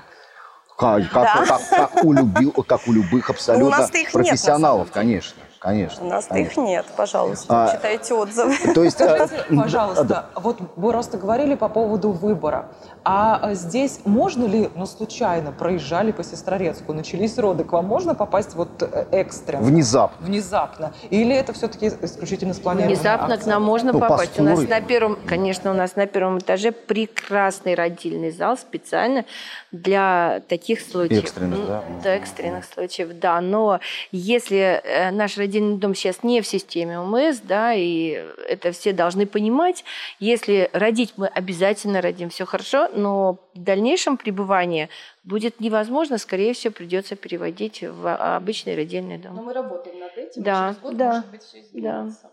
Как, 0.77 1.03
как, 1.11 1.23
да. 1.23 1.45
как, 1.45 1.69
как, 1.69 2.03
у, 2.03 2.13
люби, 2.13 2.51
как 2.65 2.87
у 2.87 2.93
любых 2.93 3.29
абсолютно 3.29 3.87
профессионалов, 4.11 4.87
нет, 4.87 4.93
конечно. 4.93 5.42
Конечно. 5.63 6.05
У 6.05 6.09
нас 6.09 6.25
конечно. 6.25 6.59
их 6.59 6.67
нет, 6.67 6.85
пожалуйста, 6.97 7.63
а, 7.63 7.71
читайте 7.73 8.13
отзывы. 8.13 8.53
То 8.75 8.83
есть, 8.83 8.97
Скажите, 8.97 9.45
пожалуйста, 9.55 10.03
да. 10.03 10.25
вот 10.35 10.59
вы 10.75 10.91
просто 10.91 11.17
говорили 11.17 11.55
по 11.55 11.69
поводу 11.69 12.11
выбора. 12.11 12.67
А 13.05 13.53
здесь 13.53 14.01
можно 14.03 14.45
ли, 14.45 14.69
ну, 14.75 14.85
случайно 14.85 15.53
проезжали 15.53 16.11
по 16.11 16.21
Сестрорецку, 16.21 16.91
начались 16.91 17.37
роды, 17.37 17.63
к 17.63 17.71
вам 17.71 17.85
можно 17.85 18.13
попасть 18.13 18.55
вот 18.55 18.81
э, 18.81 19.05
экстренно? 19.11 19.63
Внезапно. 19.63 20.27
Внезапно. 20.27 20.93
Или 21.09 21.33
это 21.33 21.53
все-таки 21.53 21.87
исключительно 21.87 22.53
спланированная 22.53 22.95
Внезапно 22.95 23.35
акция? 23.35 23.43
к 23.43 23.47
нам 23.47 23.63
можно 23.63 23.93
ну, 23.93 23.99
попасть. 23.99 24.37
У 24.39 24.43
нас 24.43 24.59
на 24.67 24.81
первом, 24.81 25.17
конечно, 25.25 25.71
у 25.71 25.73
нас 25.73 25.95
на 25.95 26.07
первом 26.07 26.39
этаже 26.39 26.73
прекрасный 26.73 27.75
родильный 27.75 28.31
зал 28.31 28.57
специально 28.57 29.23
для 29.71 30.41
таких 30.49 30.81
случаев. 30.81 31.23
Экстренных, 31.23 31.67
да? 31.67 31.83
Да, 32.03 32.09
экстренных 32.15 32.65
случаев, 32.65 33.17
да. 33.19 33.39
Но 33.39 33.79
если 34.11 34.81
э, 34.83 35.11
наш 35.11 35.37
родильный 35.37 35.52
родильный 35.53 35.77
дом 35.77 35.93
сейчас 35.93 36.23
не 36.23 36.41
в 36.41 36.47
системе 36.47 36.99
ОМС, 36.99 37.39
да, 37.39 37.73
и 37.73 38.25
это 38.47 38.71
все 38.71 38.91
должны 38.91 39.25
понимать. 39.27 39.83
Если 40.19 40.69
родить, 40.73 41.13
мы 41.17 41.27
обязательно 41.27 42.01
родим, 42.01 42.29
все 42.29 42.45
хорошо, 42.45 42.89
но 42.93 43.37
в 43.53 43.61
дальнейшем 43.61 44.17
пребывание 44.17 44.89
будет 45.23 45.59
невозможно, 45.59 46.17
скорее 46.17 46.53
всего, 46.53 46.73
придется 46.73 47.15
переводить 47.15 47.83
в 47.83 48.35
обычный 48.35 48.75
родильный 48.75 49.17
дом. 49.17 49.35
Но 49.35 49.43
мы 49.43 49.53
работаем 49.53 49.99
над 49.99 50.17
этим, 50.17 50.43
да, 50.43 50.69
через 50.69 50.81
год, 50.81 50.97
да, 50.97 51.13
может 51.13 51.31
быть, 51.31 51.43
все 51.43 51.61
изменится. 51.61 52.21
Да. 52.23 52.29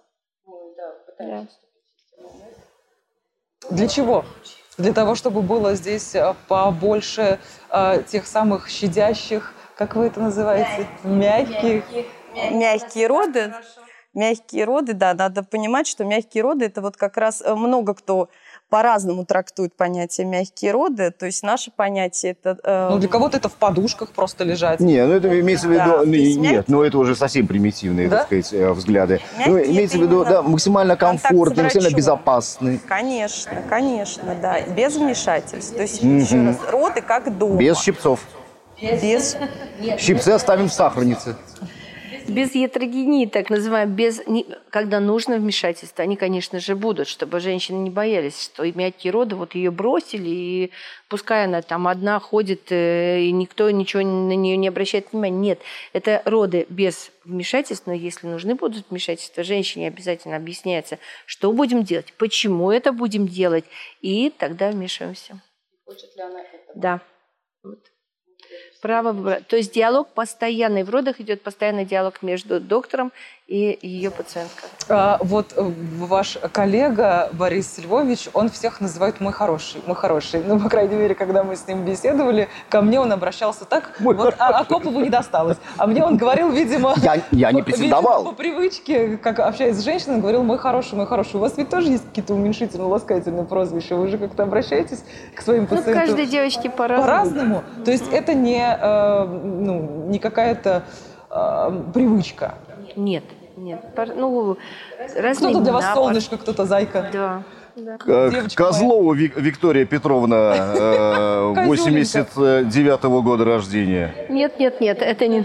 Мы, 0.46 0.74
да, 0.76 0.92
пытаемся 1.06 1.56
да. 2.18 3.76
Для 3.76 3.88
чего? 3.88 4.24
Для 4.78 4.94
того, 4.94 5.14
чтобы 5.14 5.42
было 5.42 5.74
здесь 5.74 6.14
э, 6.14 6.34
побольше 6.48 7.38
э, 7.68 8.02
тех 8.06 8.26
самых 8.26 8.70
щадящих, 8.70 9.52
как 9.76 9.94
вы 9.94 10.06
это 10.06 10.20
называете, 10.20 10.88
мягких, 11.04 11.84
мягких 11.92 12.06
мягкие 12.50 13.06
роды. 13.06 13.52
Мягкие 14.12 14.64
роды, 14.64 14.92
да, 14.92 15.14
надо 15.14 15.44
понимать, 15.44 15.86
что 15.86 16.04
мягкие 16.04 16.42
роды 16.42 16.64
это 16.64 16.80
вот 16.80 16.96
как 16.96 17.16
раз 17.16 17.40
э, 17.46 17.54
много 17.54 17.94
кто 17.94 18.28
по-разному 18.68 19.24
трактует 19.24 19.76
понятие 19.76 20.26
мягкие 20.26 20.72
роды. 20.72 21.12
То 21.12 21.26
есть 21.26 21.44
наше 21.44 21.70
понятие 21.70 22.32
это... 22.32 22.58
Э... 22.64 22.88
Ну, 22.90 22.98
для 22.98 23.08
кого-то 23.08 23.36
это 23.36 23.48
в 23.48 23.54
подушках 23.54 24.10
просто 24.10 24.42
лежать. 24.42 24.80
Не, 24.80 25.06
ну 25.06 25.12
это 25.12 25.40
имеется 25.40 25.68
в 25.68 25.70
виду... 25.70 25.98
Да, 25.98 26.04
нет, 26.04 26.38
мягкий... 26.38 26.72
ну 26.72 26.82
это 26.82 26.98
уже 26.98 27.14
совсем 27.14 27.46
примитивные, 27.46 28.08
да? 28.08 28.18
так 28.18 28.26
сказать, 28.26 28.52
э, 28.52 28.72
взгляды. 28.72 29.20
ну, 29.46 29.56
имеется 29.60 29.98
в 29.98 30.02
виду, 30.02 30.24
да, 30.24 30.42
максимально 30.42 30.96
комфортный, 30.96 31.64
максимально 31.64 31.94
безопасный. 31.94 32.80
Конечно, 32.88 33.62
конечно, 33.68 34.34
да. 34.42 34.60
Без 34.62 34.96
вмешательств. 34.96 35.76
То 35.76 35.82
есть, 35.82 36.02
mm-hmm. 36.02 36.20
еще 36.20 36.42
раз, 36.46 36.56
роды 36.68 37.00
как 37.00 37.36
дома. 37.38 37.56
Без 37.56 37.78
щипцов. 37.78 38.20
Без... 38.80 39.36
Щипцы 39.98 40.30
оставим 40.30 40.68
в 40.68 40.72
сахарнице 40.72 41.36
без 42.30 42.54
ятрогении, 42.54 43.26
так 43.26 43.50
называемой, 43.50 43.94
без, 43.94 44.22
когда 44.70 45.00
нужно 45.00 45.36
вмешательство, 45.36 46.02
они, 46.02 46.16
конечно 46.16 46.60
же, 46.60 46.74
будут, 46.74 47.08
чтобы 47.08 47.40
женщины 47.40 47.76
не 47.76 47.90
боялись, 47.90 48.42
что 48.42 48.64
мягкие 48.64 49.12
роды, 49.12 49.36
вот 49.36 49.54
ее 49.54 49.70
бросили, 49.70 50.28
и 50.28 50.70
пускай 51.08 51.44
она 51.44 51.62
там 51.62 51.88
одна 51.88 52.18
ходит, 52.20 52.70
э, 52.70 53.20
и 53.20 53.32
никто 53.32 53.70
ничего 53.70 54.02
на 54.02 54.34
нее 54.34 54.56
не 54.56 54.68
обращает 54.68 55.12
внимания. 55.12 55.38
Нет, 55.38 55.60
это 55.92 56.22
роды 56.24 56.66
без 56.68 57.10
вмешательства, 57.24 57.90
но 57.90 57.96
если 57.96 58.26
нужны 58.26 58.54
будут 58.54 58.86
вмешательства, 58.90 59.44
женщине 59.44 59.88
обязательно 59.88 60.36
объясняется, 60.36 60.98
что 61.26 61.52
будем 61.52 61.82
делать, 61.82 62.14
почему 62.16 62.70
это 62.70 62.92
будем 62.92 63.26
делать, 63.26 63.64
и 64.00 64.30
тогда 64.30 64.70
вмешиваемся. 64.70 65.40
Хочет 65.84 66.16
ли 66.16 66.22
она 66.22 66.40
это? 66.40 66.72
Да. 66.74 67.00
Вот. 67.62 67.80
Право 68.80 69.12
выбора. 69.12 69.40
То 69.46 69.56
есть 69.56 69.74
диалог 69.74 70.08
постоянный. 70.08 70.84
В 70.84 70.90
родах 70.90 71.20
идет 71.20 71.42
постоянный 71.42 71.84
диалог 71.84 72.22
между 72.22 72.60
доктором 72.60 73.12
и 73.50 73.76
ее 73.82 74.12
пациенткой. 74.12 74.68
А, 74.88 75.18
вот 75.20 75.54
э, 75.56 75.72
ваш 75.98 76.38
коллега 76.52 77.30
Борис 77.32 77.78
Львович, 77.78 78.28
он 78.32 78.48
всех 78.48 78.80
называет 78.80 79.20
«мой 79.20 79.32
хороший», 79.32 79.82
«мой 79.86 79.96
хороший». 79.96 80.40
Ну, 80.44 80.60
по 80.60 80.68
крайней 80.68 80.94
мере, 80.94 81.16
когда 81.16 81.42
мы 81.42 81.56
с 81.56 81.66
ним 81.66 81.84
беседовали, 81.84 82.48
ко 82.68 82.80
мне 82.80 83.00
он 83.00 83.10
обращался 83.10 83.64
так, 83.64 83.96
мой 83.98 84.14
вот 84.14 84.36
а, 84.38 84.60
Акопову 84.60 85.00
не 85.00 85.10
досталось. 85.10 85.58
А 85.78 85.88
мне 85.88 86.04
он 86.04 86.16
говорил, 86.16 86.50
видимо... 86.50 86.94
Я, 87.02 87.22
я 87.32 87.50
не 87.50 87.62
претендовал. 87.64 88.18
Видимо, 88.18 88.30
по 88.30 88.36
привычке, 88.36 89.16
как 89.16 89.40
общаясь 89.40 89.78
с 89.78 89.82
женщиной, 89.82 90.14
он 90.14 90.20
говорил 90.20 90.44
«мой 90.44 90.58
хороший, 90.58 90.94
мой 90.94 91.06
хороший». 91.06 91.34
У 91.34 91.40
вас 91.40 91.56
ведь 91.56 91.70
тоже 91.70 91.88
есть 91.88 92.04
какие-то 92.06 92.34
уменьшительно-ласкательные 92.34 93.46
прозвища? 93.46 93.96
Вы 93.96 94.06
же 94.06 94.18
как-то 94.18 94.44
обращаетесь 94.44 95.02
к 95.34 95.42
своим 95.42 95.62
ну, 95.62 95.76
пациентам? 95.76 96.06
каждой 96.06 96.26
девочке 96.26 96.70
по-разному. 96.70 97.04
По-разному? 97.04 97.62
То 97.84 97.90
есть 97.90 98.12
это 98.12 98.32
не, 98.32 98.62
э, 98.62 99.24
ну, 99.24 100.06
не 100.06 100.20
какая-то 100.20 100.84
э, 101.30 101.82
привычка? 101.92 102.54
Нет, 102.94 103.24
нет. 103.60 103.84
Ну, 104.16 104.56
Кто-то 105.36 105.60
для 105.60 105.72
вас 105.72 105.94
солнышко, 105.94 106.36
кто-то 106.36 106.64
зайка. 106.66 107.08
Да. 107.12 107.42
Да. 107.76 107.98
Козлова 108.54 109.14
Виктория 109.14 109.86
Петровна, 109.86 111.54
89 111.66 113.04
-го 113.04 113.22
года 113.22 113.44
рождения. 113.44 114.14
Нет, 114.28 114.58
нет, 114.58 114.80
нет, 114.80 114.98
это 115.00 115.28
не 115.28 115.44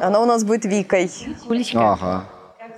Она 0.00 0.20
у 0.20 0.26
нас 0.26 0.44
будет 0.44 0.64
Викой. 0.64 1.10
Уличка. 1.48 1.92
Ага. 1.92 2.24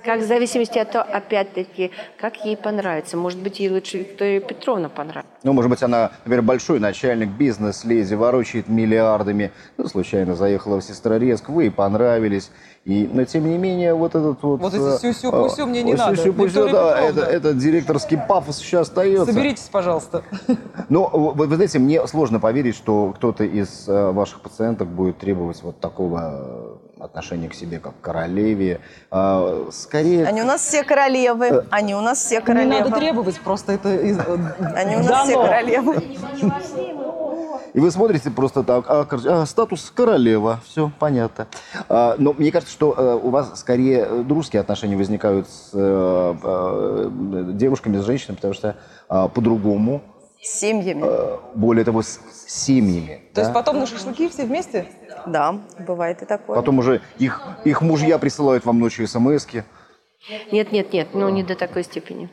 Как 0.03 0.19
в 0.19 0.27
зависимости 0.27 0.77
от 0.77 0.91
того, 0.91 1.05
опять-таки, 1.09 1.91
как 2.19 2.43
ей 2.45 2.57
понравится. 2.57 3.15
Может 3.15 3.39
быть, 3.39 3.59
ей 3.59 3.69
лучше 3.69 3.99
Виктория 3.99 4.41
Петровна 4.41 4.89
понравится. 4.89 5.31
Ну, 5.43 5.53
может 5.53 5.69
быть, 5.71 5.81
она, 5.81 6.11
например, 6.25 6.41
большой 6.41 6.79
начальник, 6.79 7.29
бизнес-леди, 7.29 8.13
ворочает 8.13 8.67
миллиардами. 8.67 9.51
Ну, 9.77 9.87
случайно 9.87 10.35
заехала 10.35 10.81
в 10.81 10.83
Сестрорецк, 10.83 11.47
вы 11.47 11.63
ей 11.63 11.71
понравились. 11.71 12.51
И, 12.83 13.09
но 13.11 13.23
тем 13.23 13.49
не 13.49 13.57
менее, 13.57 13.93
вот 13.93 14.13
этот 14.13 14.43
вот... 14.43 14.59
Вот 14.59 14.73
эти 14.73 15.01
сюсю-пусю 15.01 15.67
мне 15.67 15.83
не 15.83 15.93
надо. 15.93 16.17
Сюсю-пусю, 16.17 16.69
да, 16.69 16.99
это, 16.99 17.21
этот 17.21 17.57
директорский 17.57 18.17
пафос 18.17 18.59
еще 18.59 18.79
остается. 18.79 19.31
Соберитесь, 19.31 19.69
пожалуйста. 19.71 20.23
Ну, 20.89 21.07
вы, 21.07 21.47
вы 21.47 21.55
знаете, 21.55 21.79
мне 21.79 22.05
сложно 22.07 22.39
поверить, 22.39 22.75
что 22.75 23.13
кто-то 23.15 23.45
из 23.45 23.87
э, 23.87 24.11
ваших 24.11 24.41
пациенток 24.41 24.89
будет 24.89 25.17
требовать 25.17 25.63
вот 25.63 25.79
такого 25.79 26.77
отношение 27.03 27.49
к 27.49 27.53
себе 27.53 27.79
как 27.79 27.93
к 27.99 28.01
королеве. 28.01 28.79
А, 29.11 29.67
скорее... 29.71 30.25
Они 30.25 30.41
у 30.41 30.45
нас 30.45 30.61
все 30.61 30.83
королевы. 30.83 31.45
Э, 31.45 31.63
они 31.69 31.95
у 31.95 32.01
нас 32.01 32.19
все 32.19 32.41
королевы. 32.41 32.75
Не 32.75 32.79
надо 32.81 32.95
требовать, 32.95 33.39
просто 33.39 33.73
это... 33.73 33.89
Они 34.75 34.95
у 34.95 35.03
нас 35.03 35.27
все 35.27 35.41
королевы. 35.41 36.17
И 37.73 37.79
вы 37.79 37.89
смотрите 37.89 38.29
просто 38.29 38.63
так, 38.63 38.85
а, 38.87 39.07
а, 39.09 39.45
статус 39.47 39.91
королева, 39.93 40.59
все 40.65 40.91
понятно. 40.99 41.47
А, 41.89 42.15
но 42.19 42.33
мне 42.33 42.51
кажется, 42.51 42.71
что 42.71 42.93
а, 42.95 43.15
у 43.15 43.29
вас 43.31 43.59
скорее 43.59 44.05
дружеские 44.23 44.59
отношения 44.59 44.95
возникают 44.95 45.49
с 45.49 45.71
а, 45.73 46.37
а, 46.43 47.51
девушками, 47.53 47.97
с 47.97 48.05
женщинами, 48.05 48.35
потому 48.35 48.53
что 48.53 48.75
а, 49.09 49.27
по-другому. 49.27 50.01
С 50.39 50.59
семьями. 50.59 51.01
А, 51.03 51.39
более 51.55 51.83
того, 51.83 52.03
с, 52.03 52.19
с 52.31 52.51
семьями. 52.51 53.21
То 53.33 53.35
да? 53.35 53.41
есть 53.41 53.53
потом 53.53 53.79
на 53.79 53.87
шашлыки 53.87 54.29
все 54.29 54.45
вместе? 54.45 54.85
Да, 55.25 55.59
бывает 55.79 56.21
и 56.21 56.25
такое. 56.25 56.55
Потом 56.55 56.79
уже 56.79 57.01
их, 57.17 57.41
их 57.63 57.81
мужья 57.81 58.17
присылают 58.17 58.65
вам 58.65 58.79
ночью 58.79 59.07
смс-ки. 59.07 59.63
Нет, 60.51 60.71
нет, 60.71 60.93
нет, 60.93 61.09
ну 61.13 61.29
не 61.29 61.43
до 61.43 61.55
такой 61.55 61.83
степени. 61.83 62.29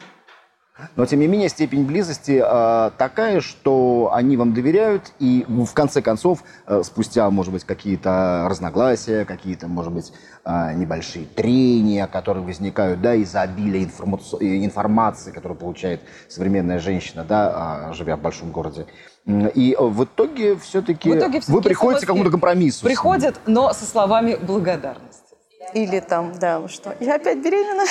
Но, 0.96 1.06
тем 1.06 1.20
не 1.20 1.26
менее, 1.26 1.48
степень 1.48 1.84
близости 1.84 2.42
э, 2.42 2.90
такая, 2.96 3.40
что 3.40 4.10
они 4.14 4.36
вам 4.36 4.54
доверяют, 4.54 5.12
и 5.18 5.44
в 5.46 5.72
конце 5.74 6.00
концов, 6.00 6.42
э, 6.66 6.82
спустя, 6.84 7.28
может 7.30 7.52
быть, 7.52 7.64
какие-то 7.64 8.46
разногласия, 8.48 9.24
какие-то, 9.24 9.68
может 9.68 9.92
быть, 9.92 10.12
э, 10.44 10.74
небольшие 10.74 11.26
трения, 11.26 12.06
которые 12.06 12.44
возникают, 12.44 13.00
да, 13.02 13.14
из-за 13.14 13.42
обилия 13.42 13.84
информа- 13.84 14.18
информации, 14.40 15.32
которую 15.32 15.58
получает 15.58 16.00
современная 16.28 16.78
женщина, 16.78 17.24
да, 17.24 17.92
живя 17.92 18.16
в 18.16 18.20
большом 18.20 18.50
городе, 18.50 18.86
и 19.26 19.76
в 19.78 20.04
итоге 20.04 20.56
все-таки 20.56 21.10
вы 21.48 21.62
приходите 21.62 22.04
к 22.04 22.08
какому-то 22.08 22.30
компромиссу. 22.30 22.84
Приходят, 22.84 23.40
но 23.46 23.72
со 23.72 23.84
словами 23.84 24.36
благодарности. 24.36 25.19
Или 25.74 26.00
там, 26.00 26.32
да, 26.40 26.66
что, 26.68 26.94
я 27.00 27.16
опять 27.16 27.38
беременна. 27.38 27.84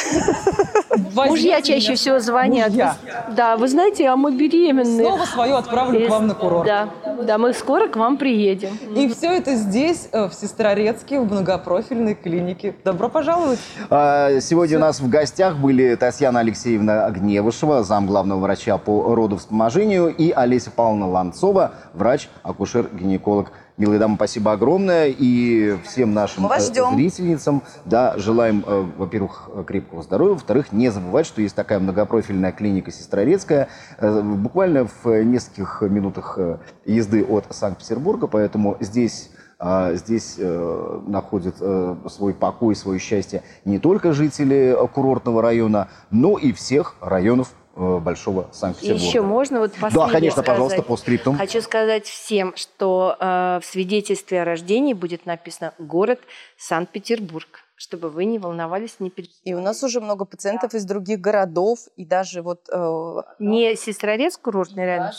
Мужья 1.13 1.61
чаще 1.61 1.93
всего 1.93 2.19
звонят. 2.19 2.69
Мужья. 2.69 2.95
Да, 3.29 3.57
вы 3.57 3.67
знаете, 3.67 4.07
а 4.07 4.15
мы 4.15 4.35
беременны. 4.35 5.03
Снова 5.03 5.25
свое 5.25 5.55
отправлю 5.55 6.07
к 6.07 6.09
вам 6.09 6.27
на 6.27 6.33
курорт. 6.33 6.65
Да, 6.65 6.89
да, 7.23 7.37
мы 7.37 7.53
скоро 7.53 7.87
к 7.87 7.95
вам 7.95 8.17
приедем. 8.17 8.77
И 8.95 9.07
все 9.09 9.31
это 9.37 9.55
здесь, 9.55 10.09
э, 10.11 10.27
в 10.27 10.33
Сестрорецке, 10.33 11.19
в 11.19 11.31
многопрофильной 11.31 12.15
клинике. 12.15 12.73
Добро 12.83 13.07
пожаловать. 13.07 13.59
А, 13.89 14.39
сегодня 14.41 14.77
у 14.77 14.81
нас 14.81 14.99
в 14.99 15.07
гостях 15.07 15.55
были 15.55 15.95
Татьяна 15.95 16.39
Алексеевна 16.39 17.09
Гневышева, 17.11 17.83
зам 17.83 18.07
главного 18.07 18.39
врача 18.39 18.77
по 18.79 19.15
родовспоможению, 19.15 20.13
и 20.13 20.31
Олеся 20.31 20.71
Павловна 20.71 21.07
Ланцова, 21.07 21.73
врач-акушер-гинеколог 21.93 23.51
Милые 23.79 23.97
дамы, 23.97 24.17
спасибо 24.17 24.51
огромное. 24.51 25.07
И 25.07 25.77
всем 25.85 26.13
нашим 26.13 26.43
Мы 26.43 26.49
вас 26.49 26.69
э, 26.69 26.95
зрительницам 26.95 27.63
да, 27.85 28.17
желаем, 28.17 28.61
э, 28.67 28.85
во-первых, 28.97 29.49
крепкого 29.65 30.03
здоровья, 30.03 30.33
во-вторых, 30.33 30.73
не 30.73 30.89
забывать, 30.89 31.25
что 31.25 31.41
есть 31.41 31.55
такая 31.55 31.79
многопрофильная 31.79 32.51
клиника 32.51 32.91
Сестрорецкая, 32.91 33.69
э, 33.97 34.21
буквально 34.21 34.85
в 35.01 35.23
нескольких 35.23 35.81
минутах 35.83 36.37
езды 36.85 37.23
от 37.23 37.45
Санкт-Петербурга, 37.51 38.27
поэтому 38.27 38.77
здесь 38.81 39.31
Здесь 39.91 40.35
э, 40.37 41.01
находят 41.05 41.55
э, 41.59 41.95
свой 42.07 42.33
покой, 42.33 42.77
свое 42.77 42.97
счастье 42.97 43.43
не 43.65 43.77
только 43.77 44.13
жители 44.13 44.73
курортного 44.93 45.41
района, 45.41 45.89
но 46.11 46.37
и 46.37 46.53
всех 46.53 46.95
районов 47.01 47.49
Э, 47.68 47.68
Большого 47.79 48.49
Санкт-Петербурга. 48.51 49.05
Еще 49.05 49.21
можно 49.21 49.59
вот 49.59 49.71
Да, 49.79 50.09
конечно, 50.09 50.31
сказать. 50.41 50.45
пожалуйста, 50.45 50.81
по 50.81 50.97
скриптум. 50.97 51.37
Хочу 51.37 51.61
сказать 51.61 52.05
всем, 52.05 52.53
что 52.55 53.15
э, 53.19 53.59
в 53.61 53.65
свидетельстве 53.65 54.41
о 54.41 54.45
рождении 54.45 54.93
будет 54.93 55.25
написано 55.25 55.73
«Город 55.79 56.19
Санкт-Петербург» 56.57 57.63
чтобы 57.79 58.09
вы 58.09 58.25
не 58.25 58.39
волновались, 58.39 58.97
не 58.99 59.09
переживали. 59.09 59.39
И 59.45 59.53
у 59.53 59.61
нас 59.61 59.81
уже 59.83 60.01
много 60.01 60.25
пациентов 60.25 60.73
из 60.73 60.83
других 60.83 61.21
городов, 61.21 61.79
и 61.95 62.05
даже 62.05 62.41
вот... 62.41 62.67
Э, 62.71 63.21
не 63.39 63.75
Сестрорецк 63.75 64.41
курортный 64.41 64.85
рядом, 64.85 65.11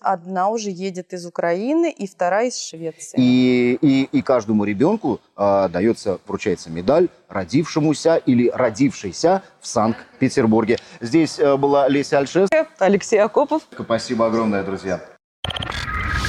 Одна 0.00 0.48
уже 0.48 0.70
едет 0.70 1.12
из 1.12 1.24
Украины, 1.24 1.90
и 1.90 2.08
вторая 2.08 2.48
из 2.48 2.58
Швеции. 2.60 3.16
И, 3.16 3.78
и, 3.80 4.08
и 4.10 4.22
каждому 4.22 4.64
ребенку 4.64 5.20
э, 5.36 5.68
дается, 5.70 6.18
вручается 6.26 6.70
медаль 6.70 7.08
родившемуся 7.28 8.16
или 8.16 8.50
родившейся 8.52 9.42
в 9.60 9.66
Санкт-Петербурге. 9.68 10.78
Здесь 11.00 11.38
э, 11.38 11.56
была 11.56 11.88
Леся 11.88 12.18
Альшевская. 12.18 12.66
Алексей 12.78 13.18
Акопов. 13.18 13.62
Спасибо 13.72 14.26
огромное, 14.26 14.64
друзья. 14.64 15.00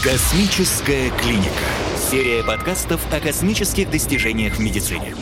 Космическая 0.04 1.10
клиника. 1.22 1.50
Серия 1.98 2.44
подкастов 2.44 3.02
о 3.12 3.20
космических 3.20 3.90
достижениях 3.90 4.54
в 4.54 4.60
медицине. 4.60 5.16